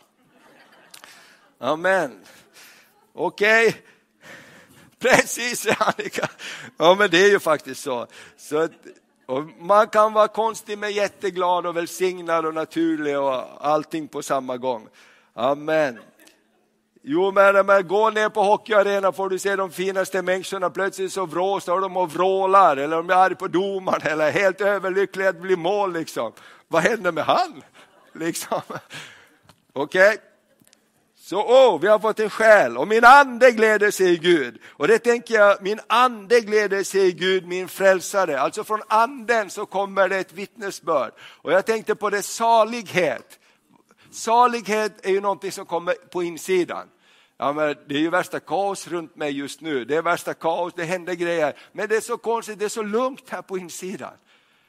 Amen. 1.60 2.20
Okej. 3.14 3.68
Okay. 3.68 3.80
Precis 5.00 5.68
Annika. 5.80 6.30
Ja 6.78 6.96
men 6.96 7.10
det 7.10 7.18
är 7.18 7.30
ju 7.30 7.40
faktiskt 7.40 7.84
så. 7.84 8.08
så 8.38 8.68
man 9.60 9.88
kan 9.88 10.14
vara 10.14 10.28
konstig 10.28 10.78
men 10.78 10.92
jätteglad 10.92 11.66
och 11.66 11.78
välsignad 11.78 12.46
och 12.46 12.54
naturlig 12.54 13.20
och 13.20 13.68
allting 13.68 14.08
på 14.08 14.22
samma 14.22 14.58
gång. 14.58 14.88
Amen. 15.34 16.00
Jo, 17.10 17.32
men 17.32 17.66
men 17.66 17.88
gå 17.88 17.98
går 17.98 18.12
ner 18.12 18.30
på 18.30 18.44
hockeyarenan 18.44 19.14
får 19.14 19.30
du 19.30 19.40
se 19.40 19.56
de 19.56 19.72
finaste 19.72 20.22
människorna, 20.22 20.70
plötsligt 20.70 21.14
så 21.14 21.26
vrå, 21.26 21.60
står 21.60 21.82
de 21.82 21.98
och 21.98 22.14
vrålar, 22.14 22.78
eller 22.78 22.98
de 22.98 23.10
är 23.10 23.14
arga 23.14 23.36
på 23.36 23.48
domaren, 23.48 24.02
eller 24.04 24.32
helt 24.32 24.62
överlyckliga 24.62 25.30
att 25.30 25.42
bli 25.42 25.56
mål. 25.56 25.94
Liksom. 25.94 26.32
Vad 26.68 26.84
händer 26.84 27.12
med 27.12 27.24
han? 27.24 27.64
Liksom. 28.14 28.62
Okej? 29.74 30.08
Okay. 30.08 30.18
Så 31.20 31.42
oh, 31.42 31.82
vi 31.82 31.88
har 31.88 32.00
fått 32.00 32.20
en 32.20 32.30
själ 32.30 32.78
och 32.78 32.88
min 32.88 33.06
ande 33.06 33.52
gläder 33.52 33.92
sig 33.92 34.14
i 34.14 34.18
Gud. 34.18 34.60
Och 34.68 34.88
det 34.88 35.00
tänker 35.00 35.36
jag, 35.36 35.62
min 35.62 35.80
ande 35.88 36.42
gläder 36.42 36.84
sig 36.84 37.08
i 37.08 37.12
Gud, 37.12 37.48
min 37.48 37.68
frälsare. 37.68 38.40
Alltså 38.40 38.64
från 38.64 38.82
anden 38.88 39.50
så 39.50 39.66
kommer 39.66 40.10
det 40.10 40.18
ett 40.18 40.34
vittnesbörd. 40.34 41.12
Och 41.20 41.52
jag 41.52 41.66
tänkte 41.66 41.96
på 41.96 42.10
det 42.10 42.22
salighet. 42.22 43.40
Salighet 44.12 45.06
är 45.06 45.12
ju 45.12 45.22
någonting 45.22 45.52
som 45.52 45.66
kommer 45.66 45.94
på 45.94 46.24
insidan. 46.24 46.88
Ja, 47.40 47.54
men 47.54 47.76
det 47.88 47.96
är 47.96 48.00
ju 48.00 48.10
värsta 48.10 48.40
kaos 48.40 48.88
runt 48.88 49.16
mig 49.16 49.32
just 49.32 49.62
nu. 49.62 49.86
Det 49.86 49.96
är 49.96 50.02
värsta 50.02 50.34
kaos, 50.34 50.74
det 50.76 50.84
händer 50.84 51.14
grejer. 51.14 51.54
Men 51.72 51.90
det 51.90 51.96
är 51.96 52.02
så 52.02 52.18
konstigt, 52.18 52.60
det 52.60 52.66
är 52.66 52.70
så 52.70 52.84
lugnt 52.84 53.30
här 53.30 53.42
på 53.42 53.58
insidan. 53.58 54.14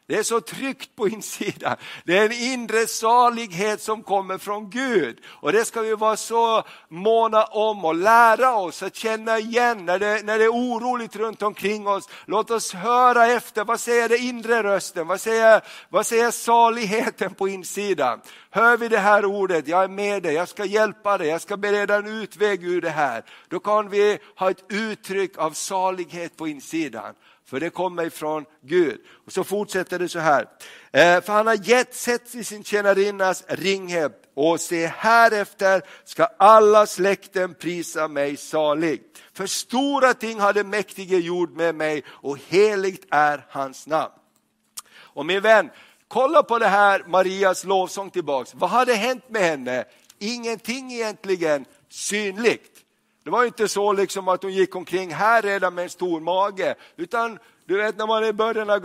Det 0.08 0.16
är 0.18 0.22
så 0.22 0.40
tryggt 0.40 0.96
på 0.96 1.08
insidan. 1.08 1.76
Det 2.04 2.18
är 2.18 2.24
en 2.24 2.32
inre 2.32 2.86
salighet 2.86 3.82
som 3.82 4.02
kommer 4.02 4.38
från 4.38 4.70
Gud. 4.70 5.18
Och 5.26 5.52
det 5.52 5.64
ska 5.64 5.80
vi 5.80 5.94
vara 5.94 6.16
så 6.16 6.62
måna 6.88 7.44
om 7.44 7.84
och 7.84 7.94
lära 7.94 8.56
oss 8.56 8.82
att 8.82 8.96
känna 8.96 9.38
igen 9.38 9.84
när 9.84 9.98
det, 9.98 10.22
när 10.24 10.38
det 10.38 10.44
är 10.44 10.52
oroligt 10.52 11.16
runt 11.16 11.42
omkring 11.42 11.86
oss. 11.86 12.08
Låt 12.26 12.50
oss 12.50 12.74
höra 12.74 13.26
efter, 13.26 13.64
vad 13.64 13.80
säger 13.80 14.08
den 14.08 14.18
inre 14.18 14.62
rösten? 14.62 15.06
Vad 15.06 15.20
säger, 15.20 15.60
vad 15.88 16.06
säger 16.06 16.30
saligheten 16.30 17.34
på 17.34 17.48
insidan? 17.48 18.20
Hör 18.50 18.76
vi 18.76 18.88
det 18.88 18.98
här 18.98 19.24
ordet, 19.24 19.68
jag 19.68 19.84
är 19.84 19.88
med 19.88 20.22
dig, 20.22 20.34
jag 20.34 20.48
ska 20.48 20.64
hjälpa 20.64 21.18
dig, 21.18 21.28
jag 21.28 21.40
ska 21.40 21.56
bereda 21.56 21.96
en 21.96 22.06
utväg 22.22 22.64
ur 22.64 22.80
det 22.80 22.90
här. 22.90 23.24
Då 23.48 23.60
kan 23.60 23.88
vi 23.88 24.18
ha 24.36 24.50
ett 24.50 24.64
uttryck 24.68 25.38
av 25.38 25.50
salighet 25.50 26.36
på 26.36 26.48
insidan. 26.48 27.14
För 27.48 27.60
det 27.60 27.70
kommer 27.70 28.04
ifrån 28.04 28.44
Gud. 28.62 29.00
Och 29.26 29.32
så 29.32 29.44
fortsätter 29.44 29.98
det 29.98 30.08
så 30.08 30.18
här. 30.18 30.42
Eh, 30.92 31.20
för 31.20 31.32
han 31.32 31.46
har 31.46 31.68
gett 31.68 31.94
sett 31.94 32.34
i 32.34 32.44
sin 32.44 32.64
tjänarinnas 32.64 33.44
ringhet 33.48 34.22
och 34.34 34.60
se 34.60 34.86
härefter 34.86 35.82
ska 36.04 36.24
alla 36.24 36.86
släkten 36.86 37.54
prisa 37.54 38.08
mig 38.08 38.36
salig. 38.36 39.02
För 39.32 39.46
stora 39.46 40.14
ting 40.14 40.40
har 40.40 40.52
den 40.52 40.70
mäktige 40.70 41.16
gjort 41.16 41.56
med 41.56 41.74
mig 41.74 42.04
och 42.08 42.38
heligt 42.48 43.06
är 43.10 43.46
hans 43.50 43.86
namn. 43.86 44.12
Och 44.96 45.26
min 45.26 45.40
vän, 45.40 45.70
kolla 46.08 46.42
på 46.42 46.58
det 46.58 46.68
här 46.68 47.04
Marias 47.06 47.64
lovsång 47.64 48.10
tillbaks. 48.10 48.54
Vad 48.54 48.70
hade 48.70 48.94
hänt 48.94 49.24
med 49.28 49.42
henne? 49.42 49.84
Ingenting 50.18 50.92
egentligen 50.92 51.64
synligt. 51.88 52.77
Det 53.28 53.32
var 53.32 53.44
inte 53.44 53.68
så 53.68 53.92
liksom 53.92 54.28
att 54.28 54.42
hon 54.42 54.52
gick 54.52 54.76
omkring 54.76 55.14
här 55.14 55.42
redan 55.42 55.74
med 55.74 55.84
en 55.84 55.90
stor 55.90 56.20
mage, 56.20 56.74
utan 56.96 57.38
du 57.68 57.76
vet 57.76 57.98
när 57.98 58.06
man 58.06 58.24
är 58.24 58.28
i 58.28 58.32
början 58.32 58.70
av 58.70 58.80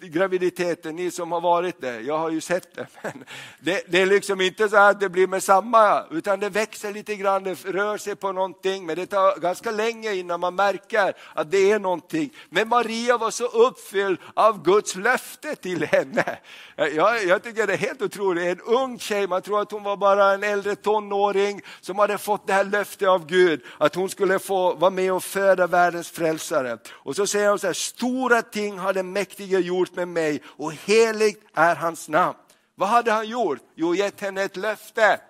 graviditeten, 0.00 0.96
ni 0.96 1.10
som 1.10 1.32
har 1.32 1.40
varit 1.40 1.80
det, 1.80 2.00
jag 2.00 2.18
har 2.18 2.30
ju 2.30 2.40
sett 2.40 2.74
det, 2.74 2.86
men 3.02 3.24
det, 3.60 3.82
det 3.88 4.02
är 4.02 4.06
liksom 4.06 4.40
inte 4.40 4.68
så 4.68 4.76
att 4.76 5.00
det 5.00 5.08
blir 5.08 5.26
med 5.26 5.42
samma, 5.42 6.04
utan 6.10 6.40
det 6.40 6.48
växer 6.48 6.92
lite 6.92 7.16
grann, 7.16 7.44
det 7.44 7.64
rör 7.64 7.98
sig 7.98 8.16
på 8.16 8.32
någonting, 8.32 8.86
men 8.86 8.96
det 8.96 9.06
tar 9.06 9.40
ganska 9.40 9.70
länge 9.70 10.14
innan 10.14 10.40
man 10.40 10.54
märker 10.54 11.14
att 11.34 11.50
det 11.50 11.70
är 11.70 11.78
någonting. 11.78 12.30
Men 12.50 12.68
Maria 12.68 13.18
var 13.18 13.30
så 13.30 13.46
uppfylld 13.46 14.18
av 14.34 14.62
Guds 14.62 14.96
löfte 14.96 15.54
till 15.54 15.84
henne. 15.84 16.38
Jag, 16.76 17.24
jag 17.24 17.42
tycker 17.42 17.66
det 17.66 17.72
är 17.72 17.76
helt 17.76 18.02
otroligt, 18.02 18.44
en 18.44 18.60
ung 18.60 18.98
tjej, 18.98 19.26
man 19.26 19.42
tror 19.42 19.60
att 19.60 19.72
hon 19.72 19.82
var 19.82 19.96
bara 19.96 20.32
en 20.32 20.42
äldre 20.42 20.76
tonåring 20.76 21.60
som 21.80 21.98
hade 21.98 22.18
fått 22.18 22.46
det 22.46 22.52
här 22.52 22.64
löftet 22.64 23.08
av 23.08 23.26
Gud, 23.26 23.62
att 23.78 23.94
hon 23.94 24.08
skulle 24.08 24.38
få 24.38 24.74
vara 24.74 24.90
med 24.90 25.12
och 25.12 25.24
föda 25.24 25.66
världens 25.66 26.10
frälsare. 26.10 26.78
Och 26.92 27.16
så 27.16 27.26
säger 27.26 27.48
hon 27.48 27.58
så 27.58 27.66
här, 27.66 27.74
stor 27.74 28.23
Stora 28.24 28.42
ting 28.42 28.78
har 28.78 28.92
den 28.92 29.12
mäktige 29.12 29.58
gjort 29.58 29.94
med 29.96 30.08
mig 30.08 30.42
och 30.46 30.72
heligt 30.72 31.44
är 31.54 31.76
hans 31.76 32.08
namn. 32.08 32.38
Vad 32.74 32.88
hade 32.88 33.12
han 33.12 33.28
gjort? 33.28 33.58
Jo, 33.74 33.94
gett 33.94 34.20
henne 34.20 34.42
ett 34.42 34.56
löfte. 34.56 35.20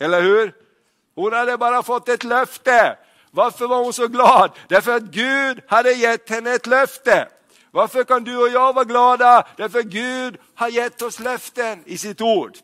Eller 0.00 0.22
hur? 0.22 0.54
Hon 1.14 1.32
hade 1.32 1.56
bara 1.56 1.82
fått 1.82 2.08
ett 2.08 2.24
löfte. 2.24 2.98
Varför 3.30 3.66
var 3.66 3.84
hon 3.84 3.92
så 3.92 4.08
glad? 4.08 4.50
Därför 4.68 4.96
att 4.96 5.02
Gud 5.02 5.60
hade 5.68 5.92
gett 5.92 6.30
henne 6.30 6.50
ett 6.50 6.66
löfte. 6.66 7.28
Varför 7.70 8.04
kan 8.04 8.24
du 8.24 8.36
och 8.36 8.48
jag 8.48 8.72
vara 8.72 8.84
glada? 8.84 9.48
Därför 9.56 9.78
att 9.78 9.84
Gud 9.84 10.36
har 10.54 10.68
gett 10.68 11.02
oss 11.02 11.18
löften 11.18 11.82
i 11.86 11.98
sitt 11.98 12.20
ord. 12.20 12.58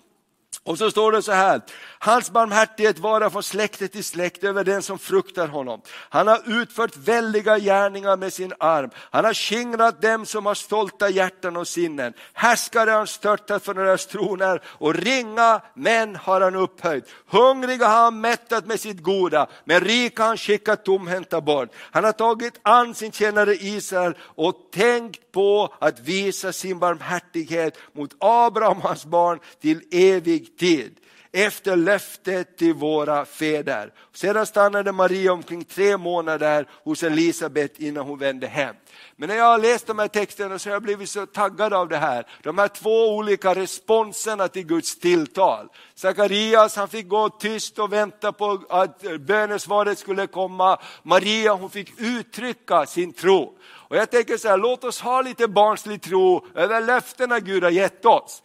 Och 0.67 0.79
så 0.79 0.91
står 0.91 1.13
det 1.13 1.23
så 1.23 1.33
här, 1.33 1.61
hans 1.99 2.31
barmhärtighet 2.31 2.99
varar 2.99 3.31
från 3.31 3.43
släkte 3.43 3.89
till 3.89 4.05
släkt 4.05 4.45
över 4.45 4.65
den 4.65 4.83
som 4.83 4.99
fruktar 4.99 5.49
honom. 5.49 5.81
Han 5.89 6.27
har 6.27 6.61
utfört 6.63 6.97
väldiga 6.97 7.59
gärningar 7.59 8.17
med 8.17 8.33
sin 8.33 8.53
arm. 8.59 8.91
Han 8.97 9.25
har 9.25 9.35
skingrat 9.35 10.03
dem 10.03 10.27
som 10.27 10.47
har 10.47 10.55
stolta 10.55 11.09
hjärtan 11.09 11.57
och 11.57 11.69
sinnen. 11.69 12.13
Härskare 12.33 12.91
har 12.91 12.99
han 12.99 13.07
störtat 13.07 13.65
från 13.65 13.77
deras 13.77 14.07
troner 14.07 14.63
och 14.67 14.95
ringa 14.95 15.61
män 15.75 16.17
har 16.17 16.41
han 16.41 16.55
upphöjt. 16.55 17.05
Hungriga 17.27 17.87
har 17.87 18.03
han 18.05 18.21
mättat 18.21 18.67
med 18.67 18.81
sitt 18.81 19.03
goda, 19.03 19.47
men 19.65 19.81
rika 19.81 20.23
har 20.23 20.29
han 20.29 20.37
skickat 20.37 20.85
tomhänta 20.85 21.41
bort. 21.41 21.69
Han 21.77 22.05
har 22.05 22.13
tagit 22.13 22.61
an 22.63 22.95
sin 22.95 23.13
tjänare 23.13 23.55
Israel 23.55 24.15
och 24.21 24.55
tänkt 24.73 25.33
på 25.33 25.75
att 25.79 26.01
visa 26.01 26.53
sin 26.53 26.79
barmhärtighet 26.79 27.79
mot 27.93 28.17
Abraham 28.19 28.77
och 28.77 28.83
hans 28.83 29.07
barn 29.07 29.39
till 29.61 29.83
evig 29.91 30.54
tid 30.59 30.99
efter 31.37 31.77
löftet 31.77 32.57
till 32.57 32.75
våra 32.75 33.25
fäder. 33.25 33.93
Sedan 34.13 34.47
stannade 34.47 34.93
Maria 34.93 35.33
omkring 35.33 35.65
tre 35.65 35.97
månader 35.97 36.69
hos 36.85 37.03
Elisabet 37.03 37.79
innan 37.79 38.07
hon 38.07 38.19
vände 38.19 38.47
hem. 38.47 38.75
Men 39.17 39.29
när 39.29 39.37
jag 39.37 39.45
har 39.45 39.59
läst 39.59 39.87
de 39.87 39.99
här 39.99 40.09
texterna 40.09 40.59
så 40.59 40.69
har 40.69 40.75
jag 40.75 40.83
blivit 40.83 41.11
så 41.11 41.27
taggad 41.27 41.75
av 41.75 41.89
det 41.89 41.97
här. 41.97 42.27
De 42.43 42.59
här 42.59 42.69
två 42.69 43.17
olika 43.17 43.55
responserna 43.55 44.49
till 44.49 44.67
Guds 44.67 44.99
tilltal. 44.99 45.69
Sakarias 45.95 46.77
han 46.77 46.89
fick 46.89 47.09
gå 47.09 47.29
tyst 47.29 47.79
och 47.79 47.93
vänta 47.93 48.33
på 48.33 48.63
att 48.69 49.03
bönesvaret 49.21 49.99
skulle 49.99 50.27
komma. 50.27 50.79
Maria 51.03 51.55
hon 51.55 51.71
fick 51.71 52.01
uttrycka 52.01 52.87
sin 52.87 53.13
tro. 53.13 53.59
Och 53.65 53.97
jag 53.97 54.11
tänker 54.11 54.37
så 54.37 54.49
här, 54.49 54.59
låt 54.59 54.85
oss 54.85 55.01
ha 55.01 55.23
lite 55.23 55.49
barnslig 55.49 56.03
tro 56.03 56.47
över 56.55 56.81
löftena 56.81 57.41
Gud 57.41 57.65
har 57.65 57.71
gett 57.71 58.05
oss. 58.05 58.43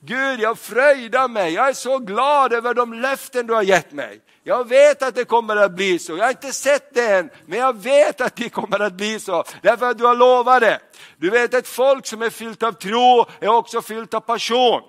Gud, 0.00 0.40
jag 0.40 0.58
fröjdar 0.58 1.28
mig, 1.28 1.54
jag 1.54 1.68
är 1.68 1.72
så 1.72 1.98
glad 1.98 2.52
över 2.52 2.74
de 2.74 2.94
löften 2.94 3.46
du 3.46 3.54
har 3.54 3.62
gett 3.62 3.92
mig. 3.92 4.20
Jag 4.42 4.68
vet 4.68 5.02
att 5.02 5.14
det 5.14 5.24
kommer 5.24 5.56
att 5.56 5.72
bli 5.72 5.98
så, 5.98 6.16
jag 6.16 6.24
har 6.24 6.30
inte 6.30 6.52
sett 6.52 6.94
det 6.94 7.06
än, 7.06 7.30
men 7.46 7.58
jag 7.58 7.82
vet 7.82 8.20
att 8.20 8.36
det 8.36 8.48
kommer 8.48 8.80
att 8.80 8.92
bli 8.92 9.20
så, 9.20 9.44
därför 9.62 9.90
att 9.90 9.98
du 9.98 10.04
har 10.04 10.14
lovat 10.14 10.60
det. 10.60 10.78
Du 11.16 11.30
vet, 11.30 11.54
ett 11.54 11.68
folk 11.68 12.06
som 12.06 12.22
är 12.22 12.30
fyllt 12.30 12.62
av 12.62 12.72
tro 12.72 13.26
är 13.40 13.48
också 13.48 13.82
fyllt 13.82 14.14
av 14.14 14.20
passion. 14.20 14.82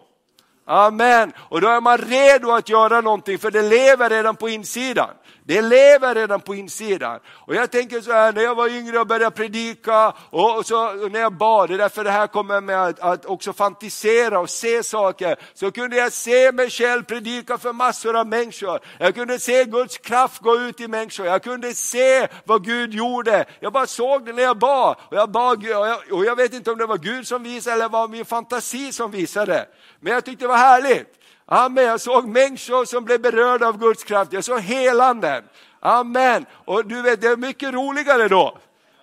Amen. 0.66 1.34
Och 1.38 1.62
då 1.62 1.68
är 1.68 1.82
man 1.82 1.98
redo 1.98 2.52
att 2.52 2.70
göra 2.70 3.02
någonting, 3.02 3.40
för 3.40 3.52
det 3.52 3.62
lever 3.62 4.10
redan 4.10 4.36
på 4.36 4.50
insidan. 4.50 5.10
Det 5.50 5.62
lever 5.62 6.16
redan 6.16 6.42
på 6.42 6.56
insidan. 6.56 7.20
Och 7.28 7.56
jag 7.56 7.72
tänker 7.72 8.02
så 8.02 8.12
här, 8.12 8.34
när 8.34 8.42
jag 8.42 8.56
var 8.56 8.68
yngre 8.68 9.00
och 9.00 9.08
började 9.08 9.36
predika 9.36 10.14
och, 10.30 10.66
så, 10.66 11.04
och 11.04 11.12
när 11.12 11.20
jag 11.20 11.34
bad, 11.34 11.70
det 11.70 11.74
är 11.74 11.78
därför 11.78 12.04
det 12.04 12.12
här 12.12 12.28
kommer 12.28 12.62
med 12.62 12.84
att, 12.84 13.00
att, 13.00 13.26
också 13.26 13.54
fantisera 13.54 14.40
och 14.40 14.50
se 14.50 14.84
saker, 14.84 15.36
så 15.54 15.72
kunde 15.72 15.96
jag 15.96 16.14
se 16.14 16.52
mig 16.52 16.70
själv 16.70 17.04
predika 17.04 17.58
för 17.58 17.74
massor 17.74 18.20
av 18.20 18.28
människor. 18.28 18.80
Jag 18.98 19.16
kunde 19.16 19.40
se 19.40 19.66
Guds 19.66 19.98
kraft 19.98 20.42
gå 20.42 20.56
ut 20.56 20.80
i 20.80 20.88
människor, 20.88 21.26
jag 21.26 21.44
kunde 21.44 21.74
se 21.74 22.28
vad 22.44 22.66
Gud 22.66 22.94
gjorde. 22.94 23.46
Jag 23.60 23.74
bara 23.74 23.88
såg 23.88 24.26
det 24.26 24.34
när 24.34 24.44
jag 24.44 24.58
bad. 24.58 24.96
Och 25.00 25.18
jag, 25.18 25.32
bad, 25.32 25.58
och 25.58 25.64
jag, 25.64 25.98
och 26.12 26.26
jag 26.26 26.36
vet 26.36 26.54
inte 26.54 26.72
om 26.72 26.78
det 26.78 26.86
var 26.86 26.98
Gud 26.98 27.28
som 27.28 27.44
visade 27.44 27.76
eller 27.76 27.90
var 27.90 28.08
min 28.08 28.26
fantasi 28.26 28.92
som 28.92 29.12
visade. 29.12 29.66
Men 30.00 30.14
jag 30.14 30.26
tyckte 30.26 30.44
det 30.44 30.50
var 30.50 30.58
härligt. 30.58 31.19
Amen, 31.52 31.84
jag 31.84 32.02
såg 32.02 32.28
människor 32.28 32.86
som 32.86 33.06
blev 33.06 33.22
berörda 33.22 33.68
av 33.68 33.78
Guds 33.78 34.04
kraft, 34.04 34.34
jag 34.34 34.44
såg 34.44 34.60
helanden. 34.60 35.44
Amen, 35.80 36.46
och 36.66 36.86
du 36.86 37.02
vet 37.02 37.22
det 37.22 37.28
är 37.28 37.38
mycket 37.38 37.74
roligare 37.74 38.28
då. 38.28 38.58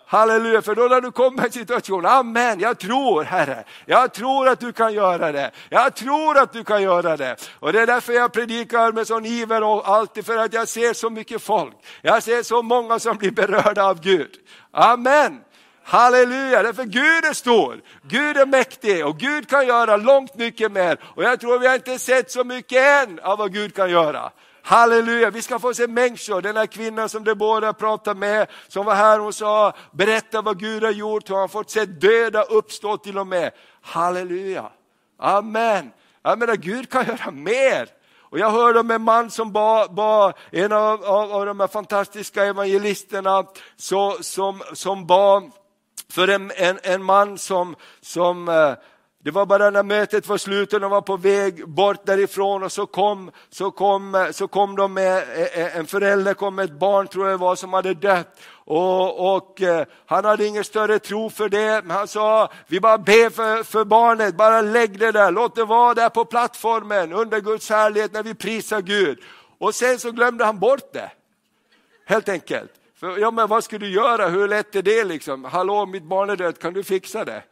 Halleluja, 0.09 0.63
för 0.63 0.75
då 0.75 0.83
när 0.83 1.01
du 1.01 1.11
kommer 1.11 1.43
i 1.43 1.47
en 1.47 1.53
situation, 1.53 2.07
amen, 2.07 2.61
jag 2.61 2.79
tror 2.79 3.25
Herre, 3.25 3.65
jag 3.87 4.13
tror 4.13 4.49
att 4.49 4.61
du 4.61 4.73
kan 4.73 4.95
göra 4.95 5.33
det, 5.33 5.51
jag 5.69 5.95
tror 5.95 6.39
att 6.39 6.53
du 6.53 6.65
kan 6.65 6.83
göra 6.83 7.17
det. 7.17 7.37
Och 7.61 7.73
det 7.73 7.81
är 7.81 7.87
därför 7.87 8.13
jag 8.13 8.33
predikar 8.33 8.93
med 8.93 9.07
sån 9.07 9.27
iver 9.27 9.63
och 9.63 9.89
alltid 9.89 10.27
för 10.27 10.37
att 10.37 10.53
jag 10.53 10.69
ser 10.69 10.93
så 10.93 11.11
mycket 11.11 11.43
folk, 11.43 11.75
jag 12.03 12.23
ser 12.23 12.43
så 12.43 12.63
många 12.63 12.99
som 12.99 13.17
blir 13.17 13.31
berörda 13.31 13.85
av 13.85 14.01
Gud. 14.01 14.31
Amen. 14.71 15.41
Halleluja, 15.89 16.63
därför 16.63 16.85
Gud 16.85 17.25
är 17.25 17.33
stor, 17.33 17.81
Gud 18.03 18.37
är 18.37 18.47
mäktig 18.47 19.07
och 19.07 19.19
Gud 19.19 19.49
kan 19.49 19.67
göra 19.67 19.97
långt 19.97 20.35
mycket 20.35 20.73
mer. 20.73 21.01
Och 21.03 21.23
jag 21.23 21.41
tror 21.41 21.59
vi 21.59 21.67
har 21.67 21.75
inte 21.75 21.99
sett 21.99 22.31
så 22.31 22.45
mycket 22.45 22.79
än 22.79 23.21
av 23.21 23.39
vad 23.39 23.53
Gud 23.53 23.75
kan 23.75 23.91
göra. 23.91 24.31
Halleluja, 24.63 25.31
vi 25.31 25.43
ska 25.43 25.59
få 25.59 25.75
se 25.75 25.87
människor, 25.87 26.43
den 26.43 26.57
här 26.57 26.67
kvinnan 26.67 27.09
som 27.09 27.25
de 27.25 27.35
båda 27.35 27.73
pratade 27.73 28.21
med, 28.21 28.47
som 28.69 28.87
var 28.87 28.95
här 28.95 29.21
och 29.21 29.35
sa, 29.35 29.73
berätta 29.93 30.43
vad 30.43 30.61
Gud 30.61 30.83
har 30.83 30.91
gjort, 30.91 31.31
hur 31.31 31.37
han 31.37 31.49
fått 31.49 31.71
se 31.71 31.85
döda 31.85 32.43
uppstå 32.43 32.97
till 32.97 33.19
och 33.19 33.27
med. 33.27 33.51
Halleluja, 33.81 34.71
amen. 35.19 35.91
Jag 36.23 36.39
menar 36.39 36.57
Gud 36.57 36.91
kan 36.91 37.07
göra 37.07 37.31
mer. 37.31 37.89
Och 38.21 38.39
jag 38.39 38.51
hörde 38.51 38.81
om 38.81 38.91
en 38.91 39.03
man 39.03 39.31
som 39.31 39.53
var, 39.53 39.89
var 39.91 40.35
en 40.51 40.73
av, 40.73 41.05
av, 41.05 41.33
av 41.33 41.47
de 41.47 41.61
här 41.61 41.67
fantastiska 41.67 42.45
evangelisterna 42.45 43.45
så, 43.77 44.17
som, 44.21 44.63
som 44.73 45.07
bad 45.07 45.51
för 46.13 46.29
en, 46.29 46.53
en, 46.57 46.79
en 46.83 47.03
man 47.03 47.39
som, 47.39 47.77
som 48.01 48.49
eh, 48.49 48.73
det 49.27 49.31
var 49.31 49.47
bara 49.47 49.71
när 49.71 49.83
mötet 49.83 50.29
var 50.29 50.39
slut 50.39 50.73
och 50.73 50.81
de 50.81 50.91
var 50.91 51.01
på 51.01 51.17
väg 51.17 51.69
bort 51.69 52.07
därifrån 52.07 52.63
och 52.63 52.73
så 52.73 52.87
kom, 52.87 53.31
så 53.51 53.71
kom, 53.71 54.15
eh, 54.15 54.31
så 54.31 54.49
kom 54.49 54.77
de 54.77 54.95
med, 54.95 55.17
eh, 55.17 55.77
en 55.77 55.87
förälder 55.87 56.35
kom 56.35 56.55
med 56.55 56.65
ett 56.65 56.79
barn 56.79 57.09
tror 57.09 57.29
jag 57.29 57.39
var 57.39 57.57
som 57.57 57.73
hade 57.73 57.95
dött. 57.95 58.41
Och, 58.69 59.37
och, 59.37 59.63
han 60.07 60.25
hade 60.25 60.47
ingen 60.47 60.65
större 60.65 60.99
tro 60.99 61.31
för 61.31 61.49
det, 61.49 61.83
men 61.85 61.97
han 61.97 62.09
sa, 62.09 62.53
vi 62.67 62.81
bara 62.81 62.99
ber 62.99 63.31
för, 63.31 63.63
för 63.63 63.85
barnet, 63.85 64.37
bara 64.37 64.61
lägg 64.61 64.99
det 64.99 65.13
där, 65.13 65.31
låt 65.31 65.55
det 65.55 65.65
vara 65.65 65.95
där 65.95 66.09
på 66.09 66.25
plattformen 66.25 67.13
under 67.13 67.41
Guds 67.41 67.71
härlighet 67.71 68.13
när 68.13 68.23
vi 68.23 68.35
prisar 68.35 68.81
Gud. 68.81 69.19
Och 69.59 69.75
sen 69.75 69.99
så 69.99 70.11
glömde 70.11 70.45
han 70.45 70.59
bort 70.59 70.93
det, 70.93 71.11
helt 72.07 72.29
enkelt. 72.29 72.73
För, 73.07 73.19
ja, 73.19 73.31
men 73.31 73.49
vad 73.49 73.65
ska 73.65 73.79
du 73.79 73.91
göra? 73.91 74.29
Hur 74.29 74.49
lätt 74.49 74.77
är 74.77 74.83
det 74.83 75.05
liksom? 75.05 75.45
Hallå, 75.45 75.87
mitt 75.87 76.03
barn 76.03 76.31
är 76.31 76.37
dött, 76.37 76.59
kan 76.59 76.73
du 76.73 76.85
fixa 76.85 77.25
det? 77.25 77.43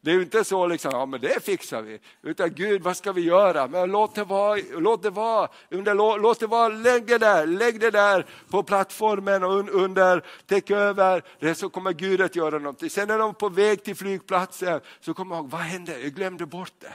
Det 0.00 0.10
är 0.10 0.14
ju 0.14 0.22
inte 0.22 0.44
så 0.44 0.66
liksom, 0.66 0.90
ja 0.94 1.06
men 1.06 1.20
det 1.20 1.44
fixar 1.44 1.82
vi. 1.82 1.98
Utan 2.22 2.54
Gud, 2.54 2.82
vad 2.82 2.96
ska 2.96 3.12
vi 3.12 3.20
göra? 3.20 3.66
Men 3.66 3.90
låt 3.90 4.14
det 4.14 4.24
vara, 4.24 4.60
låt 4.78 5.02
det 5.02 5.10
vara, 5.10 5.48
under, 5.70 6.18
låt 6.18 6.40
det 6.40 6.46
vara 6.46 6.68
lägg 6.68 7.06
det 7.06 7.18
där, 7.18 7.46
lägg 7.46 7.80
det 7.80 7.90
där 7.90 8.26
på 8.50 8.62
plattformen 8.62 9.44
och 9.44 9.74
under, 9.74 10.24
täck 10.46 10.70
över 10.70 11.22
det 11.40 11.54
så 11.54 11.68
kommer 11.68 11.92
Gud 11.92 12.20
att 12.20 12.36
göra 12.36 12.58
någonting. 12.58 12.90
Sen 12.90 13.08
när 13.08 13.18
de 13.18 13.30
är 13.30 13.34
på 13.34 13.48
väg 13.48 13.84
till 13.84 13.96
flygplatsen 13.96 14.80
så 15.00 15.14
kommer 15.14 15.36
jag 15.36 15.42
ihåg, 15.42 15.50
vad 15.50 15.60
hände? 15.60 16.00
Jag 16.00 16.12
glömde 16.12 16.46
bort 16.46 16.74
det. 16.78 16.94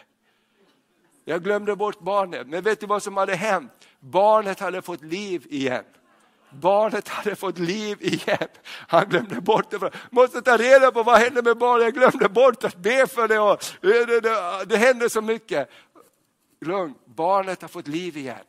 Jag 1.26 1.44
glömde 1.44 1.76
bort 1.76 2.00
barnet, 2.00 2.48
men 2.48 2.64
vet 2.64 2.80
du 2.80 2.86
vad 2.86 3.04
som 3.04 3.18
hade 3.18 3.36
hänt? 3.36 3.72
Barnet 4.00 4.60
hade 4.60 4.82
fått 4.82 5.04
liv 5.04 5.46
igen. 5.50 5.84
Barnet 6.52 7.08
hade 7.08 7.36
fått 7.36 7.60
liv 7.60 7.97
igen. 8.02 8.47
Han 8.88 9.10
glömde 9.10 9.41
bort 9.41 9.72
det. 9.72 9.91
Måste 10.10 10.41
ta 10.41 10.58
reda 10.58 10.91
på 10.91 11.04
vad 11.04 11.20
hände 11.20 11.41
med 11.41 11.58
barnet. 11.58 11.84
Jag 11.84 11.93
glömde 11.93 12.30
bort 12.30 12.64
att 12.64 12.76
be 12.76 13.08
för 13.08 13.28
det. 13.28 13.39
Och 13.39 13.64
det, 13.82 14.06
det, 14.06 14.66
det 14.66 14.78
hände 14.78 15.10
så 15.10 15.22
mycket. 15.22 15.70
Lugn, 16.66 16.93
barnet 17.06 17.62
har 17.62 17.70
fått 17.70 17.88
liv 17.88 18.18
igen. 18.18 18.43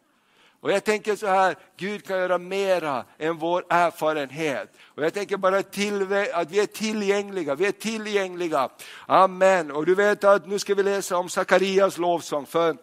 Och 0.62 0.72
jag 0.72 0.84
tänker 0.84 1.16
så 1.16 1.26
här, 1.26 1.57
Gud 1.76 2.07
kan 2.07 2.18
göra 2.18 2.38
mera 2.38 3.05
än 3.18 3.38
vår 3.38 3.64
erfarenhet. 3.68 4.72
Och 4.84 5.05
jag 5.05 5.14
tänker 5.14 5.36
bara 5.36 5.62
till, 5.62 6.03
att 6.34 6.50
vi 6.50 6.61
är 6.61 6.66
tillgängliga, 6.66 7.55
vi 7.55 7.66
är 7.66 7.72
tillgängliga. 7.72 8.68
Amen. 9.07 9.70
Och 9.70 9.86
du 9.86 9.94
vet 9.94 10.24
att 10.24 10.46
nu 10.46 10.59
ska 10.59 10.74
vi 10.74 10.82
läsa 10.82 11.16
om 11.16 11.28
Sakarias 11.28 11.98
lovsång. 11.98 12.46
För 12.46 12.76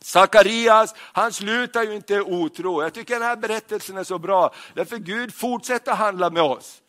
Sakarias, 0.00 0.94
han 0.98 1.32
slutar 1.32 1.82
ju 1.82 1.94
inte 1.94 2.20
otro. 2.20 2.82
Jag 2.82 2.94
tycker 2.94 3.14
den 3.14 3.22
här 3.22 3.36
berättelsen 3.36 3.96
är 3.96 4.04
så 4.04 4.18
bra, 4.18 4.54
därför 4.74 4.96
Gud 4.96 5.34
fortsätter 5.34 5.92
handla 5.92 6.30
med 6.30 6.42
oss. 6.42 6.80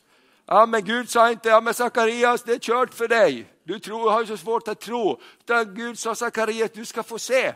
Ja, 0.47 0.65
men 0.65 0.85
Gud 0.85 1.09
sa 1.09 1.31
inte, 1.31 1.49
ja 1.49 1.61
men 1.61 1.73
Sakarias 1.73 2.43
det 2.43 2.53
är 2.53 2.59
kört 2.59 2.93
för 2.93 3.07
dig. 3.07 3.47
Du 3.63 3.79
tror, 3.79 4.11
har 4.11 4.21
ju 4.21 4.27
så 4.27 4.37
svårt 4.37 4.67
att 4.67 4.79
tro. 4.79 5.21
Utan 5.39 5.75
Gud 5.75 5.99
sa 5.99 6.15
Sakarias, 6.15 6.71
du 6.73 6.85
ska 6.85 7.03
få 7.03 7.19
se. 7.19 7.53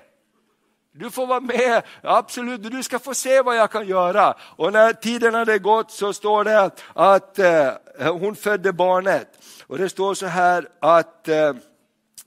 Du 0.91 1.11
får 1.11 1.27
vara 1.27 1.39
med, 1.39 1.81
absolut, 2.03 2.63
du 2.63 2.83
ska 2.83 2.99
få 2.99 3.13
se 3.13 3.41
vad 3.41 3.57
jag 3.57 3.71
kan 3.71 3.87
göra. 3.87 4.33
Och 4.41 4.73
när 4.73 4.93
tiden 4.93 5.33
hade 5.33 5.59
gått 5.59 5.91
så 5.91 6.13
står 6.13 6.43
det 6.43 6.71
att 6.93 7.39
eh, 7.39 7.71
hon 7.99 8.35
födde 8.35 8.73
barnet. 8.73 9.27
Och 9.67 9.77
det 9.77 9.89
står 9.89 10.13
så 10.13 10.25
här 10.25 10.67
att 10.79 11.27
eh, 11.27 11.53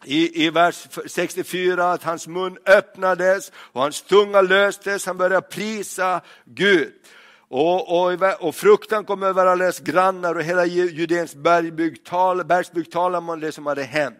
i, 0.04 0.46
i 0.46 0.50
vers 0.50 0.88
64 1.06 1.92
att 1.92 2.02
hans 2.02 2.26
mun 2.26 2.58
öppnades 2.66 3.52
och 3.54 3.80
hans 3.80 4.02
tunga 4.02 4.40
löstes, 4.40 5.06
han 5.06 5.16
började 5.16 5.46
prisa 5.46 6.20
Gud. 6.44 6.92
Och, 7.48 8.04
och, 8.04 8.18
och 8.40 8.54
fruktan 8.54 9.04
kom 9.04 9.22
över 9.22 9.46
alla 9.46 9.64
deras 9.64 9.80
grannar 9.80 10.34
och 10.34 10.42
hela 10.42 10.64
Judens 10.66 11.34
bergsbygd 11.34 12.90
talade 12.90 13.26
man 13.26 13.40
det 13.40 13.52
som 13.52 13.66
hade 13.66 13.82
hänt. 13.82 14.18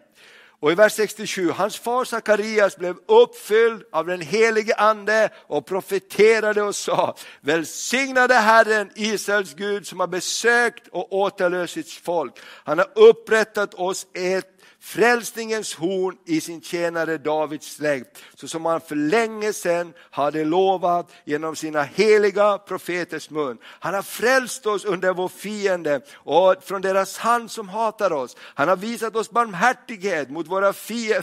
Och 0.63 0.71
i 0.71 0.75
vers 0.75 0.93
67, 0.93 1.49
hans 1.49 1.77
far 1.77 2.05
Sakarias 2.05 2.77
blev 2.77 2.95
uppfylld 3.05 3.83
av 3.91 4.05
den 4.05 4.21
helige 4.21 4.75
ande 4.75 5.29
och 5.47 5.65
profeterade 5.65 6.61
och 6.61 6.75
sa, 6.75 7.15
välsignade 7.41 8.33
Herren 8.33 8.91
Israels 8.95 9.53
Gud 9.53 9.87
som 9.87 9.99
har 9.99 10.07
besökt 10.07 10.87
och 10.87 11.13
återlöst 11.13 11.73
sitt 11.73 11.91
folk. 11.91 12.33
Han 12.43 12.77
har 12.77 12.87
upprättat 12.95 13.73
oss 13.73 14.07
ett 14.13 14.52
frälsningens 14.83 15.75
horn 15.75 16.17
i 16.25 16.41
sin 16.41 16.61
tjänare 16.61 17.17
Davids 17.17 17.75
släkt, 17.75 18.17
så 18.35 18.47
som 18.47 18.65
han 18.65 18.81
för 18.81 18.95
länge 18.95 19.53
sedan 19.53 19.93
hade 20.11 20.45
lovat 20.45 21.11
genom 21.25 21.55
sina 21.55 21.83
heliga 21.83 22.57
profeters 22.57 23.29
mun. 23.29 23.57
Han 23.63 23.93
har 23.93 24.01
frälst 24.01 24.65
oss 24.65 24.85
under 24.85 25.13
vår 25.13 25.27
fiende 25.27 26.01
och 26.13 26.55
från 26.63 26.81
deras 26.81 27.17
hand 27.17 27.51
som 27.51 27.69
hatar 27.69 28.13
oss. 28.13 28.35
Han 28.39 28.67
har 28.67 28.75
visat 28.75 29.15
oss 29.15 29.31
barmhärtighet 29.31 30.29
mot 30.29 30.47
våra 30.47 30.73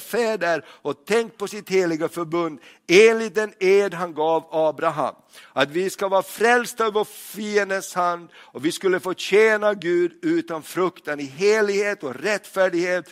fäder 0.00 0.64
och 0.68 1.04
tänkt 1.04 1.38
på 1.38 1.48
sitt 1.48 1.68
heliga 1.68 2.08
förbund 2.08 2.58
enligt 2.88 3.34
den 3.34 3.52
ed 3.58 3.94
han 3.94 4.14
gav 4.14 4.48
Abraham. 4.50 5.14
Att 5.52 5.70
vi 5.70 5.90
ska 5.90 6.08
vara 6.08 6.22
frälsta 6.22 6.86
ur 6.86 6.90
vår 6.90 7.04
fiendes 7.04 7.94
hand 7.94 8.28
och 8.34 8.64
vi 8.64 8.72
skulle 8.72 9.00
få 9.00 9.14
tjäna 9.14 9.74
Gud 9.74 10.12
utan 10.22 10.62
fruktan 10.62 11.20
i 11.20 11.24
helighet 11.24 12.02
och 12.02 12.14
rättfärdighet 12.14 13.10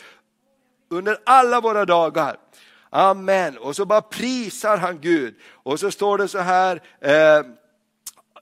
under 0.89 1.17
alla 1.25 1.61
våra 1.61 1.85
dagar. 1.85 2.37
Amen. 2.89 3.57
Och 3.57 3.75
så 3.75 3.85
bara 3.85 4.01
prisar 4.01 4.77
han 4.77 4.99
Gud. 5.01 5.35
Och 5.51 5.79
så 5.79 5.91
står 5.91 6.17
det 6.17 6.27
så 6.27 6.39
här 6.39 6.81
eh, 7.01 7.41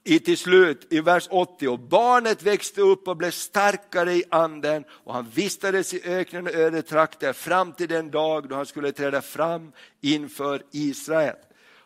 i 0.04 0.18
till 0.20 0.38
slut 0.38 0.86
i 0.90 1.00
vers 1.00 1.28
80. 1.30 1.68
Och 1.68 1.78
barnet 1.78 2.42
växte 2.42 2.80
upp 2.80 3.08
och 3.08 3.16
blev 3.16 3.30
starkare 3.30 4.12
i 4.12 4.24
anden 4.30 4.84
och 4.90 5.14
han 5.14 5.30
vistades 5.34 5.94
i 5.94 6.02
öknen 6.04 6.46
och 6.46 6.54
öde 6.54 6.82
trakter 6.82 7.32
fram 7.32 7.72
till 7.72 7.88
den 7.88 8.10
dag 8.10 8.48
då 8.48 8.54
han 8.54 8.66
skulle 8.66 8.92
träda 8.92 9.22
fram 9.22 9.72
inför 10.00 10.62
Israel. 10.70 11.36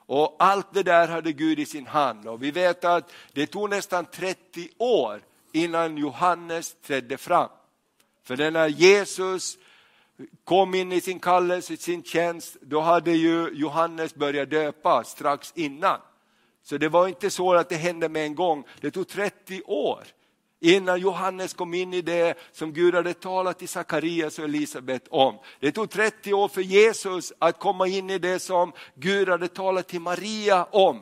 Och 0.06 0.36
allt 0.38 0.74
det 0.74 0.82
där 0.82 1.08
hade 1.08 1.32
Gud 1.32 1.58
i 1.58 1.66
sin 1.66 1.86
hand 1.86 2.28
och 2.28 2.42
vi 2.42 2.50
vet 2.50 2.84
att 2.84 3.12
det 3.32 3.46
tog 3.46 3.70
nästan 3.70 4.04
30 4.04 4.68
år 4.78 5.20
innan 5.52 5.98
Johannes 5.98 6.76
trädde 6.86 7.16
fram. 7.16 7.48
För 8.24 8.50
när 8.50 8.68
Jesus 8.68 9.58
kom 10.44 10.74
in 10.74 10.92
i 10.92 11.00
sin 11.00 11.18
kallelse, 11.18 11.76
sin 11.76 12.02
tjänst, 12.02 12.56
då 12.60 12.80
hade 12.80 13.12
ju 13.12 13.50
Johannes 13.52 14.14
börjat 14.14 14.50
döpa 14.50 15.04
strax 15.04 15.52
innan. 15.56 16.00
Så 16.62 16.78
det 16.78 16.88
var 16.88 17.08
inte 17.08 17.30
så 17.30 17.54
att 17.54 17.68
det 17.68 17.76
hände 17.76 18.08
med 18.08 18.24
en 18.24 18.34
gång, 18.34 18.64
det 18.80 18.90
tog 18.90 19.08
30 19.08 19.62
år 19.62 20.04
innan 20.62 21.00
Johannes 21.00 21.54
kom 21.54 21.74
in 21.74 21.94
i 21.94 22.02
det 22.02 22.38
som 22.52 22.72
Gud 22.72 22.94
hade 22.94 23.14
talat 23.14 23.58
till 23.58 23.68
Sakarias 23.68 24.38
och 24.38 24.44
Elisabet 24.44 25.08
om. 25.08 25.38
Det 25.60 25.72
tog 25.72 25.90
30 25.90 26.32
år 26.32 26.48
för 26.48 26.60
Jesus 26.60 27.32
att 27.38 27.58
komma 27.58 27.86
in 27.86 28.10
i 28.10 28.18
det 28.18 28.38
som 28.38 28.72
Gud 28.94 29.28
hade 29.28 29.48
talat 29.48 29.88
till 29.88 30.00
Maria 30.00 30.64
om. 30.64 31.00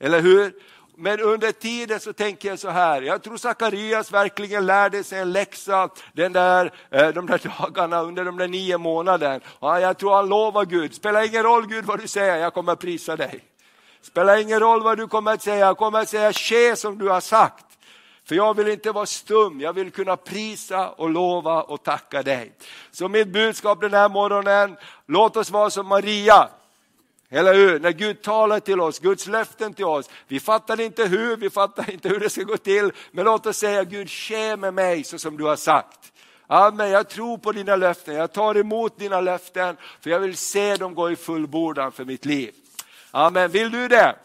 Eller 0.00 0.20
hur? 0.20 0.54
Men 1.00 1.20
under 1.20 1.52
tiden 1.52 2.00
så 2.00 2.12
tänker 2.12 2.48
jag 2.48 2.58
så 2.58 2.68
här, 2.68 3.02
jag 3.02 3.22
tror 3.22 3.36
Sakarias 3.36 4.12
verkligen 4.12 4.66
lärde 4.66 5.04
sig 5.04 5.18
en 5.18 5.32
läxa 5.32 5.88
den 6.12 6.32
där, 6.32 6.72
eh, 6.90 7.08
de 7.08 7.26
där 7.26 7.40
dagarna 7.60 8.02
under 8.02 8.24
de 8.24 8.36
där 8.36 8.48
nio 8.48 8.78
månaderna. 8.78 9.40
jag 9.60 9.98
tror 9.98 10.14
han 10.14 10.28
lovar 10.28 10.64
Gud, 10.64 10.94
spelar 10.94 11.26
ingen 11.26 11.42
roll 11.42 11.66
Gud 11.66 11.84
vad 11.84 12.00
du 12.00 12.08
säger, 12.08 12.36
jag 12.36 12.54
kommer 12.54 12.72
att 12.72 12.78
prisa 12.78 13.16
dig. 13.16 13.44
Spelar 14.02 14.36
ingen 14.36 14.60
roll 14.60 14.82
vad 14.82 14.98
du 14.98 15.08
kommer 15.08 15.32
att 15.32 15.42
säga, 15.42 15.66
jag 15.66 15.76
kommer 15.76 16.00
att 16.00 16.08
säga 16.08 16.32
ske 16.32 16.76
som 16.76 16.98
du 16.98 17.08
har 17.08 17.20
sagt. 17.20 17.64
För 18.24 18.34
jag 18.34 18.56
vill 18.56 18.68
inte 18.68 18.92
vara 18.92 19.06
stum, 19.06 19.60
jag 19.60 19.72
vill 19.72 19.90
kunna 19.90 20.16
prisa 20.16 20.88
och 20.88 21.10
lova 21.10 21.62
och 21.62 21.82
tacka 21.82 22.22
dig. 22.22 22.52
Så 22.90 23.08
mitt 23.08 23.28
budskap 23.28 23.80
den 23.80 23.94
här 23.94 24.08
morgonen, 24.08 24.76
låt 25.06 25.36
oss 25.36 25.50
vara 25.50 25.70
som 25.70 25.86
Maria. 25.86 26.48
Eller 27.30 27.54
hur? 27.54 27.80
När 27.80 27.92
Gud 27.92 28.22
talar 28.22 28.60
till 28.60 28.80
oss, 28.80 28.98
Guds 28.98 29.26
löften 29.26 29.74
till 29.74 29.84
oss. 29.84 30.10
Vi 30.28 30.40
fattar 30.40 30.80
inte 30.80 31.04
hur, 31.04 31.36
vi 31.36 31.50
fattar 31.50 31.90
inte 31.90 32.08
hur 32.08 32.20
det 32.20 32.30
ska 32.30 32.42
gå 32.42 32.56
till. 32.56 32.92
Men 33.10 33.24
låt 33.24 33.46
oss 33.46 33.56
säga 33.56 33.84
Gud, 33.84 34.10
ske 34.10 34.56
med 34.56 34.74
mig 34.74 35.04
så 35.04 35.18
som 35.18 35.36
du 35.36 35.44
har 35.44 35.56
sagt. 35.56 36.12
Amen, 36.46 36.90
jag 36.90 37.08
tror 37.08 37.38
på 37.38 37.52
dina 37.52 37.76
löften, 37.76 38.14
jag 38.14 38.32
tar 38.32 38.54
emot 38.56 38.98
dina 38.98 39.20
löften 39.20 39.76
för 40.00 40.10
jag 40.10 40.20
vill 40.20 40.36
se 40.36 40.76
dem 40.76 40.94
gå 40.94 41.10
i 41.10 41.16
fullbordan 41.16 41.92
för 41.92 42.04
mitt 42.04 42.24
liv. 42.24 42.54
Amen, 43.10 43.50
vill 43.50 43.70
du 43.70 43.88
det? 43.88 44.16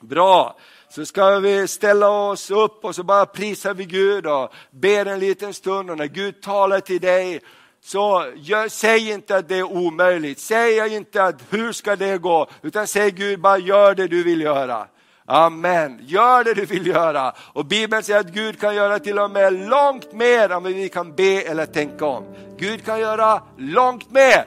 Bra, 0.00 0.56
så 0.88 1.06
ska 1.06 1.38
vi 1.38 1.68
ställa 1.68 2.08
oss 2.08 2.50
upp 2.50 2.84
och 2.84 2.94
så 2.94 3.02
bara 3.02 3.26
prisar 3.26 3.74
vi 3.74 3.84
Gud 3.84 4.26
och 4.26 4.54
ber 4.70 5.06
en 5.06 5.18
liten 5.18 5.54
stund 5.54 5.90
och 5.90 5.98
när 5.98 6.06
Gud 6.06 6.42
talar 6.42 6.80
till 6.80 7.00
dig 7.00 7.40
så 7.86 8.26
gör, 8.36 8.68
säg 8.68 9.10
inte 9.10 9.36
att 9.36 9.48
det 9.48 9.58
är 9.58 9.62
omöjligt, 9.62 10.38
säg 10.38 10.94
inte 10.96 11.24
att 11.24 11.42
hur 11.50 11.72
ska 11.72 11.96
det 11.96 12.18
gå, 12.18 12.46
utan 12.62 12.86
säg 12.86 13.10
Gud 13.10 13.40
bara 13.40 13.58
gör 13.58 13.94
det 13.94 14.06
du 14.06 14.22
vill 14.22 14.40
göra. 14.40 14.86
Amen, 15.26 16.00
gör 16.02 16.44
det 16.44 16.54
du 16.54 16.64
vill 16.64 16.86
göra. 16.86 17.32
Och 17.52 17.66
Bibeln 17.66 18.02
säger 18.02 18.20
att 18.20 18.26
Gud 18.26 18.60
kan 18.60 18.74
göra 18.74 18.98
till 18.98 19.18
och 19.18 19.30
med 19.30 19.68
långt 19.68 20.12
mer 20.12 20.52
än 20.52 20.62
vad 20.62 20.72
vi 20.72 20.88
kan 20.88 21.14
be 21.14 21.42
eller 21.42 21.66
tänka 21.66 22.06
om. 22.06 22.24
Gud 22.58 22.84
kan 22.84 23.00
göra 23.00 23.42
långt 23.58 24.10
mer. 24.10 24.44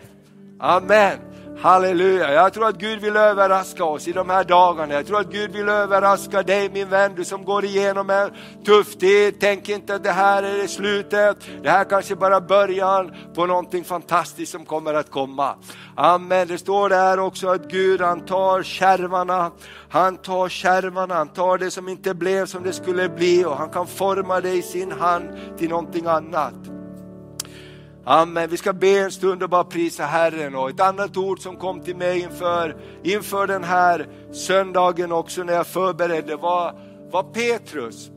Amen. 0.60 1.29
Halleluja, 1.62 2.34
jag 2.34 2.54
tror 2.54 2.68
att 2.68 2.78
Gud 2.78 3.00
vill 3.00 3.16
överraska 3.16 3.84
oss 3.84 4.08
i 4.08 4.12
de 4.12 4.30
här 4.30 4.44
dagarna. 4.44 4.94
Jag 4.94 5.08
tror 5.08 5.20
att 5.20 5.32
Gud 5.32 5.52
vill 5.52 5.70
överraska 5.70 6.44
dig 6.44 6.70
min 6.70 6.90
vän, 6.90 7.14
du 7.16 7.26
som 7.26 7.46
går 7.46 7.66
igenom 7.66 8.10
en 8.10 8.32
tuff 8.66 8.98
tid. 8.98 9.36
Tänk 9.40 9.70
inte 9.70 9.96
att 9.96 10.04
det 10.04 10.12
här 10.12 10.44
är 10.44 10.68
slutet, 10.68 11.38
det 11.64 11.70
här 11.70 11.84
kanske 11.84 12.16
bara 12.16 12.42
början 12.42 13.16
på 13.36 13.46
någonting 13.46 13.84
fantastiskt 13.84 14.52
som 14.52 14.66
kommer 14.66 14.94
att 14.94 15.12
komma. 15.12 15.56
Amen, 15.96 16.48
det 16.48 16.58
står 16.58 16.90
där 16.90 17.20
också 17.20 17.48
att 17.48 17.72
Gud 17.72 18.02
han 18.02 18.26
tar 18.26 18.64
kärvarna, 18.64 19.52
han 19.90 20.18
tar 20.18 20.50
kärvarna, 20.50 21.16
han 21.16 21.28
tar 21.28 21.58
det 21.58 21.72
som 21.72 21.90
inte 21.90 22.14
blev 22.14 22.46
som 22.46 22.64
det 22.64 22.74
skulle 22.74 23.10
bli 23.10 23.46
och 23.46 23.58
han 23.58 23.70
kan 23.70 23.88
forma 23.88 24.42
det 24.42 24.52
i 24.52 24.62
sin 24.62 24.92
hand 24.92 25.30
till 25.58 25.70
någonting 25.70 26.06
annat. 26.06 26.79
Amen. 28.06 28.50
Vi 28.50 28.58
ska 28.58 28.74
be 28.74 29.00
en 29.00 29.12
stund 29.12 29.44
och 29.44 29.50
bara 29.50 29.64
prisa 29.64 30.04
Herren. 30.04 30.56
Och 30.56 30.70
ett 30.70 30.80
annat 30.80 31.18
ord 31.18 31.40
som 31.40 31.58
kom 31.58 31.82
till 31.82 31.96
mig 31.96 32.20
inför, 32.22 32.76
inför 33.04 33.48
den 33.48 33.64
här 33.64 34.08
söndagen 34.32 35.12
också 35.12 35.44
när 35.44 35.54
jag 35.54 35.68
förberedde 35.68 36.36
var, 36.36 36.76
var 37.12 37.24
Petrus. 37.24 38.12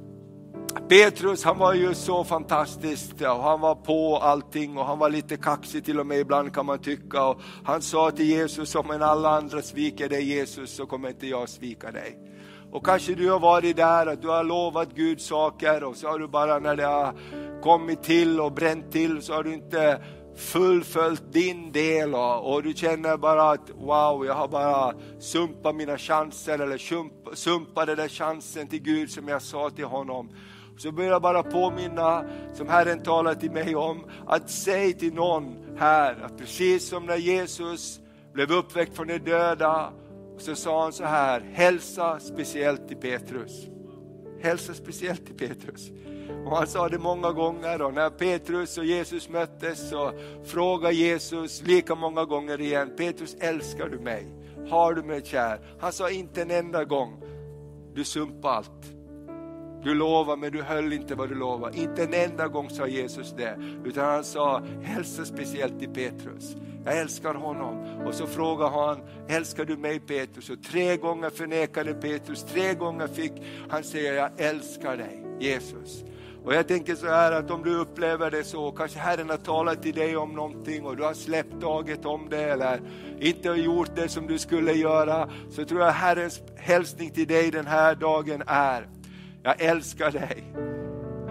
Petrus 0.89 1.45
han 1.45 1.59
var 1.59 1.75
ju 1.75 1.95
så 1.95 2.25
fantastisk 2.25 3.11
och 3.21 3.43
han 3.43 3.61
var 3.61 3.75
på 3.75 4.17
allting 4.17 4.79
och 4.79 4.85
han 4.85 4.99
var 4.99 5.11
lite 5.11 5.37
kaxig 5.37 5.85
till 5.85 6.01
och 6.01 6.07
med 6.07 6.19
ibland 6.19 6.55
kan 6.55 6.67
man 6.67 6.79
tycka. 6.79 7.25
Och 7.25 7.41
han 7.65 7.83
sa 7.83 8.11
till 8.11 8.27
Jesus, 8.27 8.75
om 8.75 8.91
en 8.91 9.03
alla 9.03 9.31
andra 9.37 9.63
sviker 9.63 10.09
dig 10.09 10.25
Jesus 10.25 10.77
så 10.77 10.87
kommer 10.87 11.09
inte 11.09 11.27
jag 11.27 11.49
svika 11.49 11.91
dig. 11.91 12.19
Och 12.73 12.87
kanske 12.87 13.15
du 13.15 13.31
har 13.31 13.41
varit 13.41 13.77
där 13.77 14.07
att 14.07 14.23
du 14.23 14.29
har 14.29 14.45
lovat 14.45 14.89
Gud 14.95 15.21
saker 15.21 15.85
och 15.85 15.97
så 15.97 16.09
har 16.09 16.19
du 16.19 16.29
bara 16.29 16.59
när 16.59 16.77
det 16.77 16.85
har 16.85 17.15
kommit 17.63 18.03
till 18.03 18.41
och 18.41 18.53
bränt 18.53 18.93
till 18.93 19.23
så 19.23 19.33
har 19.33 19.43
du 19.43 19.55
inte 19.55 20.03
fullföljt 20.37 21.33
din 21.33 21.73
del 21.73 22.15
och, 22.15 22.53
och, 22.53 22.63
du 22.63 22.75
känner 22.75 23.17
bara 23.17 23.51
att 23.51 23.71
wow, 23.71 24.27
jag 24.27 24.35
har 24.35 24.49
bara 24.49 24.95
sumpat 25.19 25.75
mina 25.75 25.99
chanser 25.99 26.59
eller 26.59 26.79
sumpat 27.35 27.87
den 27.87 27.97
där 27.97 28.09
chansen 28.09 28.69
till 28.69 28.83
Gud 28.83 29.11
som 29.11 29.29
jag 29.29 29.43
sa 29.43 29.71
till 29.71 29.85
honom. 29.85 30.31
Så 30.79 30.93
börjar 30.93 31.11
jag 31.11 31.23
bara 31.23 31.43
påminna, 31.43 32.25
som 32.55 32.69
Herren 32.69 33.03
talar 33.03 33.35
till 33.35 33.51
mig 33.51 33.77
om, 33.77 34.05
att 34.27 34.51
säg 34.51 34.93
till 34.93 35.15
någon 35.15 35.57
här 35.77 36.23
att 36.23 36.39
precis 36.39 36.89
som 36.89 37.07
när 37.07 37.17
Jesus 37.17 38.01
blev 38.35 38.53
uppväckt 38.53 38.97
från 38.97 39.07
de 39.07 39.19
döda, 39.19 39.93
så 40.39 40.55
sa 40.55 40.83
han 40.83 40.93
så 40.93 41.05
här, 41.05 41.41
hälsa 41.41 42.21
speciellt 42.21 42.89
till 42.89 42.97
Petrus. 42.97 43.67
Hälsa 44.41 44.75
speciellt 44.75 45.27
till 45.27 45.49
Petrus. 45.49 45.91
Och 46.47 46.57
han 46.57 46.67
sa 46.67 46.89
det 46.89 46.99
många 46.99 47.33
gånger 47.33 47.83
och 47.83 47.95
när 47.95 48.11
Petrus 48.11 48.79
och 48.79 48.85
Jesus 48.85 49.29
möttes 49.29 49.91
så 49.91 50.13
frågade 50.45 50.95
Jesus 50.95 51.63
lika 51.63 51.95
många 51.95 52.25
gånger 52.25 52.61
igen, 52.61 52.93
Petrus 52.97 53.37
älskar 53.41 53.89
du 53.89 53.99
mig? 53.99 54.27
Har 54.69 54.95
du 54.95 55.03
mig 55.03 55.25
kär? 55.25 55.61
Han 55.81 55.93
sa 55.93 56.11
inte 56.11 56.43
en 56.43 56.51
enda 56.51 56.85
gång, 56.85 57.23
du 57.95 58.05
sumpade 58.05 58.55
allt. 58.55 58.93
Du 59.85 59.95
lovade 59.95 60.41
men 60.41 60.53
du 60.53 60.63
höll 60.63 60.93
inte 60.93 61.15
vad 61.15 61.29
du 61.29 61.35
lovade. 61.35 61.79
Inte 61.79 62.03
en 62.03 62.15
enda 62.15 62.49
gång 62.49 62.71
sa 62.71 62.87
Jesus 62.87 63.35
det, 63.37 63.59
utan 63.85 64.05
han 64.05 64.25
sa 64.25 64.63
hälsa 64.83 65.25
speciellt 65.25 65.79
till 65.79 65.89
Petrus. 65.89 66.57
Jag 66.85 66.99
älskar 66.99 67.35
honom. 67.35 68.07
Och 68.07 68.15
så 68.15 68.27
frågade 68.27 68.71
han, 68.71 68.99
älskar 69.29 69.65
du 69.65 69.77
mig 69.77 70.01
Petrus? 70.01 70.51
Och 70.51 70.63
tre 70.63 70.97
gånger 70.97 71.31
förnekade 71.31 71.95
Petrus, 71.95 72.45
tre 72.45 72.75
gånger 72.75 73.07
fick 73.07 73.33
han 73.69 73.85
säga, 73.85 74.15
jag 74.15 74.31
älskar 74.37 74.97
dig 74.97 75.23
Jesus. 75.41 76.05
Och 76.45 76.55
jag 76.55 76.69
tänker 76.69 76.95
så 76.95 77.07
här 77.07 77.33
att 77.33 77.51
om 77.51 77.63
du 77.63 77.77
upplever 77.77 78.31
det 78.31 78.45
så, 78.45 78.71
kanske 78.71 78.99
Herren 78.99 79.31
har 79.31 79.37
talat 79.37 79.83
till 79.83 79.95
dig 79.95 80.17
om 80.17 80.33
någonting 80.33 80.87
och 80.87 80.97
du 80.97 81.03
har 81.03 81.15
släppt 81.15 81.61
taget 81.61 82.05
om 82.05 82.29
det 82.31 82.43
eller 82.43 82.81
inte 83.21 83.49
har 83.49 83.57
gjort 83.57 83.97
det 83.97 84.09
som 84.09 84.27
du 84.27 84.39
skulle 84.39 84.73
göra, 84.73 85.31
så 85.51 85.65
tror 85.65 85.81
jag 85.81 85.93
Herrens 85.93 86.43
hälsning 86.57 87.11
till 87.11 87.27
dig 87.27 87.51
den 87.51 87.67
här 87.67 87.95
dagen 87.95 88.43
är, 88.47 88.89
jag 89.43 89.61
älskar 89.61 90.11
dig. 90.11 90.45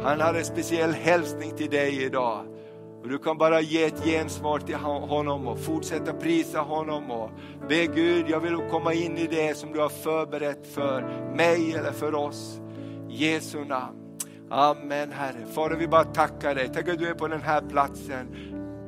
Han 0.04 0.22
har 0.22 0.34
en 0.34 0.46
speciell 0.46 0.92
hälsning 0.92 1.52
till 1.58 1.70
dig 1.70 2.04
idag. 2.04 2.46
Och 3.02 3.10
du 3.10 3.18
kan 3.18 3.38
bara 3.38 3.62
ge 3.62 3.84
ett 3.84 4.06
gensvar 4.06 4.60
till 4.60 4.76
honom 4.76 5.48
och 5.48 5.60
fortsätta 5.60 6.14
prisa 6.14 6.60
honom 6.60 7.12
och 7.12 7.30
be 7.70 7.86
Gud, 7.86 8.26
jag 8.30 8.40
vill 8.40 8.58
komma 8.72 8.94
in 8.94 9.18
i 9.18 9.28
det 9.28 9.58
som 9.58 9.74
du 9.74 9.80
har 9.80 9.90
förberett 9.90 10.68
för 10.68 11.02
mig 11.36 11.74
eller 11.74 11.92
för 11.92 12.16
oss. 12.16 12.60
Jesu 13.10 13.66
namn. 13.66 14.01
Amen 14.52 15.12
Herre. 15.12 15.46
Fader 15.54 15.76
vi 15.76 15.88
bara 15.88 16.04
tackar 16.04 16.56
dig. 16.56 16.70
Tack 16.74 16.88
att 16.88 17.00
du 17.00 17.08
är 17.08 17.14
på 17.14 17.28
den 17.28 17.42
här 17.42 17.62
platsen 17.62 18.28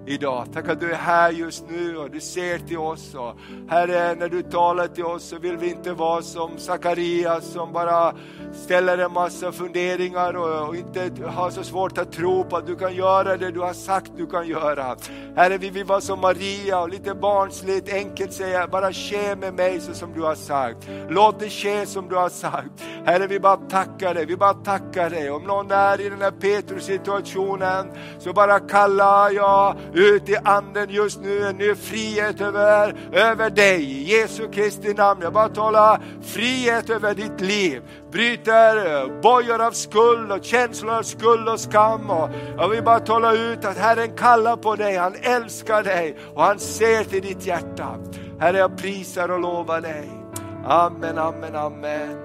idag. 0.06 0.47
Tack 0.54 0.70
att 0.70 0.80
du 0.80 0.91
är 0.91 0.95
här 0.95 1.32
just 1.32 1.70
nu 1.70 1.97
och 1.97 2.12
du 2.12 2.20
ser 2.20 2.58
till 2.58 2.78
oss. 2.78 3.16
Och 3.16 3.36
Herre, 3.70 4.16
när 4.16 4.30
du 4.30 4.41
talar 4.41 4.88
till 4.88 5.06
oss 5.06 5.24
så 5.24 5.39
vill 5.39 5.58
vi 5.58 5.70
inte 5.70 5.93
vara 5.93 6.22
som 6.22 6.58
Sakarias 6.58 7.45
som 7.45 7.74
bara 7.74 8.14
ställer 8.54 8.97
en 8.97 9.14
massa 9.14 9.51
funderingar 9.51 10.34
och, 10.34 10.68
och 10.68 10.76
inte 10.76 11.12
har 11.26 11.49
så 11.49 11.64
svårt 11.64 11.97
att 11.97 12.12
tro 12.12 12.43
på 12.43 12.58
att 12.58 12.68
du 12.68 12.76
kan 12.76 12.95
göra 12.95 13.38
det 13.38 13.51
du 13.51 13.60
har 13.60 13.74
sagt 13.74 14.12
du 14.18 14.28
kan 14.28 14.47
göra. 14.47 14.95
Herre, 15.36 15.58
vi 15.58 15.70
vill 15.70 15.86
vara 15.86 16.01
som 16.01 16.20
Maria 16.20 16.80
och 16.80 16.89
lite 16.89 17.16
barnsligt 17.16 17.93
enkelt 17.93 18.34
säga, 18.34 18.68
bara 18.68 18.93
ske 18.93 19.36
med 19.36 19.54
mig 19.54 19.80
så 19.80 19.93
som 19.93 20.14
du 20.14 20.22
har 20.22 20.36
sagt. 20.36 20.78
Låt 21.10 21.39
det 21.39 21.49
ske 21.49 21.86
som 21.86 22.10
du 22.10 22.16
har 22.16 22.30
sagt. 22.30 22.84
Herre, 23.06 23.28
vi 23.28 23.39
bara 23.39 23.56
tackar 23.58 24.14
dig, 24.14 24.26
vi 24.26 24.38
bara 24.38 24.54
tackar 24.54 25.10
dig. 25.10 25.32
Om 25.32 25.43
någon 25.43 25.72
är 25.72 26.01
i 26.01 26.10
den 26.10 26.22
här 26.22 26.32
Petrus 26.32 26.86
situationen 26.86 27.91
så 28.20 28.34
bara 28.34 28.60
kallar 28.60 29.32
jag 29.32 29.76
ut 29.94 30.30
i 30.30 30.36
anden 30.44 30.89
just 30.89 31.22
nu 31.22 31.48
en 31.48 31.58
ny 31.58 31.76
frihet 31.76 32.41
över, 32.41 32.96
över 33.12 33.50
dig. 33.50 33.84
I 33.84 34.04
Jesu 34.04 34.52
Kristi 34.52 34.94
namn, 34.94 35.22
jag 35.22 35.34
bara 35.34 35.50
talar 35.50 36.02
frihet 36.22 36.89
över 36.89 37.16
ditt 37.16 37.41
liv. 37.41 37.82
Bryter 38.12 39.22
bojor 39.22 39.62
av 39.62 39.72
skuld 39.72 40.32
och 40.32 40.44
känslor 40.44 40.94
av 40.94 41.04
skuld 41.04 41.50
och 41.50 41.60
skam. 41.60 42.10
Och 42.10 42.30
jag 42.58 42.70
vill 42.70 42.84
bara 42.84 43.00
tala 43.00 43.34
ut 43.34 43.66
att 43.66 43.78
Herren 43.78 44.16
kallar 44.18 44.56
på 44.56 44.76
dig, 44.76 44.96
han 44.96 45.16
älskar 45.22 45.84
dig 45.84 46.18
och 46.34 46.44
han 46.44 46.60
ser 46.60 47.04
till 47.04 47.22
ditt 47.22 47.46
hjärta. 47.46 47.96
Herre, 48.39 48.58
jag 48.58 48.78
prisar 48.78 49.32
och 49.32 49.39
lovar 49.39 49.82
dig. 49.82 50.10
Amen, 50.66 51.18
amen, 51.18 51.56
amen. 51.56 52.23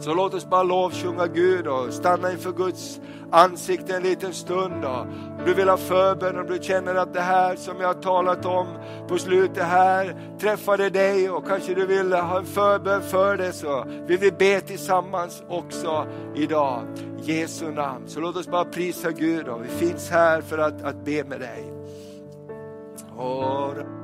Så 0.00 0.14
låt 0.14 0.34
oss 0.34 0.46
bara 0.46 0.62
lovsjunga 0.62 1.26
Gud 1.26 1.66
och 1.66 1.92
stanna 1.92 2.32
inför 2.32 2.52
Guds 2.52 3.00
ansikte 3.30 3.96
en 3.96 4.02
liten 4.02 4.32
stund. 4.32 4.82
Då. 4.82 5.06
Om 5.38 5.44
du 5.46 5.54
vill 5.54 5.68
ha 5.68 5.76
förbön, 5.76 6.38
om 6.38 6.46
du 6.46 6.58
känner 6.62 6.94
att 6.94 7.14
det 7.14 7.20
här 7.20 7.56
som 7.56 7.80
jag 7.80 7.86
har 7.86 8.02
talat 8.02 8.46
om 8.46 8.66
på 9.08 9.18
slutet 9.18 9.64
här 9.64 10.16
träffade 10.40 10.90
dig 10.90 11.30
och 11.30 11.46
kanske 11.46 11.74
du 11.74 11.86
vill 11.86 12.12
ha 12.12 12.38
en 12.38 12.46
förbön 12.46 13.02
för 13.02 13.36
det 13.36 13.52
så 13.52 13.84
vill 14.06 14.18
vi 14.18 14.32
be 14.32 14.60
tillsammans 14.60 15.42
också 15.48 16.06
idag. 16.34 16.82
Jesu 17.22 17.70
namn. 17.70 18.08
Så 18.08 18.20
låt 18.20 18.36
oss 18.36 18.48
bara 18.48 18.64
prisa 18.64 19.10
Gud 19.10 19.48
och 19.48 19.64
vi 19.64 19.68
finns 19.68 20.10
här 20.10 20.40
för 20.40 20.58
att, 20.58 20.82
att 20.82 21.04
be 21.04 21.24
med 21.24 21.40
dig. 21.40 21.72
Och... 23.16 23.99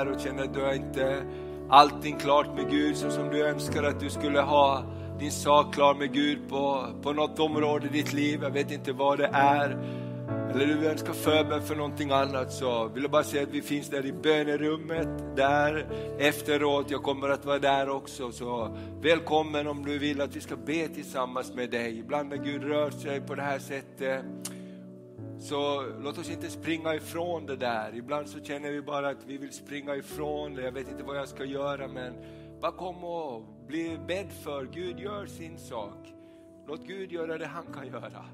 är 0.00 0.04
här 0.04 0.12
och 0.12 0.20
känner 0.20 0.44
att 0.44 0.54
du 0.54 0.60
har 0.60 0.72
inte 0.72 1.22
allting 1.68 2.16
klart 2.18 2.46
med 2.56 2.70
Gud 2.70 2.96
så 2.96 3.10
som 3.10 3.28
du 3.28 3.46
önskar 3.46 3.82
att 3.82 4.00
du 4.00 4.10
skulle 4.10 4.40
ha 4.40 4.82
din 5.18 5.32
sak 5.32 5.74
klar 5.74 5.94
med 5.94 6.12
Gud 6.12 6.38
på, 6.48 6.86
på 7.02 7.12
något 7.12 7.38
område 7.38 7.86
i 7.86 7.88
ditt 7.88 8.12
liv. 8.12 8.40
Jag 8.42 8.50
vet 8.50 8.70
inte 8.70 8.92
vad 8.92 9.18
det 9.18 9.30
är. 9.32 9.78
Eller 10.50 10.66
du 10.66 10.88
önskar 10.88 11.12
förbön 11.12 11.62
för 11.62 11.76
någonting 11.76 12.10
annat 12.10 12.52
så 12.52 12.88
vill 12.88 13.02
jag 13.02 13.10
bara 13.10 13.24
säga 13.24 13.42
att 13.42 13.48
vi 13.48 13.62
finns 13.62 13.90
där 13.90 14.06
i 14.06 14.12
bönerummet, 14.12 15.36
där 15.36 15.86
efteråt. 16.18 16.90
Jag 16.90 17.02
kommer 17.02 17.28
att 17.28 17.44
vara 17.44 17.58
där 17.58 17.88
också. 17.88 18.32
Så 18.32 18.76
välkommen 19.00 19.66
om 19.66 19.84
du 19.84 19.98
vill 19.98 20.20
att 20.20 20.36
vi 20.36 20.40
ska 20.40 20.56
be 20.56 20.88
tillsammans 20.88 21.54
med 21.54 21.70
dig. 21.70 21.98
Ibland 21.98 22.28
när 22.28 22.36
Gud 22.36 22.64
rör 22.64 22.90
sig 22.90 23.20
på 23.20 23.34
det 23.34 23.42
här 23.42 23.58
sättet 23.58 24.24
så 25.38 25.82
låt 26.00 26.18
oss 26.18 26.30
inte 26.30 26.50
springa 26.50 26.94
ifrån 26.94 27.46
det 27.46 27.56
där. 27.56 27.94
Ibland 27.94 28.28
så 28.28 28.40
känner 28.40 28.70
vi 28.70 28.82
bara 28.82 29.08
att 29.08 29.24
vi 29.26 29.38
vill 29.38 29.52
springa 29.52 29.96
ifrån 29.96 30.54
det. 30.54 30.62
Jag 30.62 30.72
vet 30.72 30.88
inte 30.88 31.02
vad 31.02 31.16
jag 31.16 31.28
ska 31.28 31.44
göra 31.44 31.88
men 31.88 32.14
bara 32.60 32.72
kom 32.72 33.04
och 33.04 33.42
bli 33.66 33.98
bedd 34.06 34.32
för. 34.32 34.64
Gud 34.64 34.98
gör 34.98 35.26
sin 35.26 35.58
sak. 35.58 36.14
Låt 36.66 36.86
Gud 36.86 37.12
göra 37.12 37.38
det 37.38 37.46
han 37.46 37.66
kan 37.66 37.86
göra. 37.86 38.24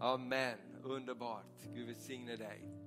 Amen. 0.00 0.58
Underbart. 0.82 1.44
Gud 1.74 1.86
välsigne 1.86 2.36
dig. 2.36 2.81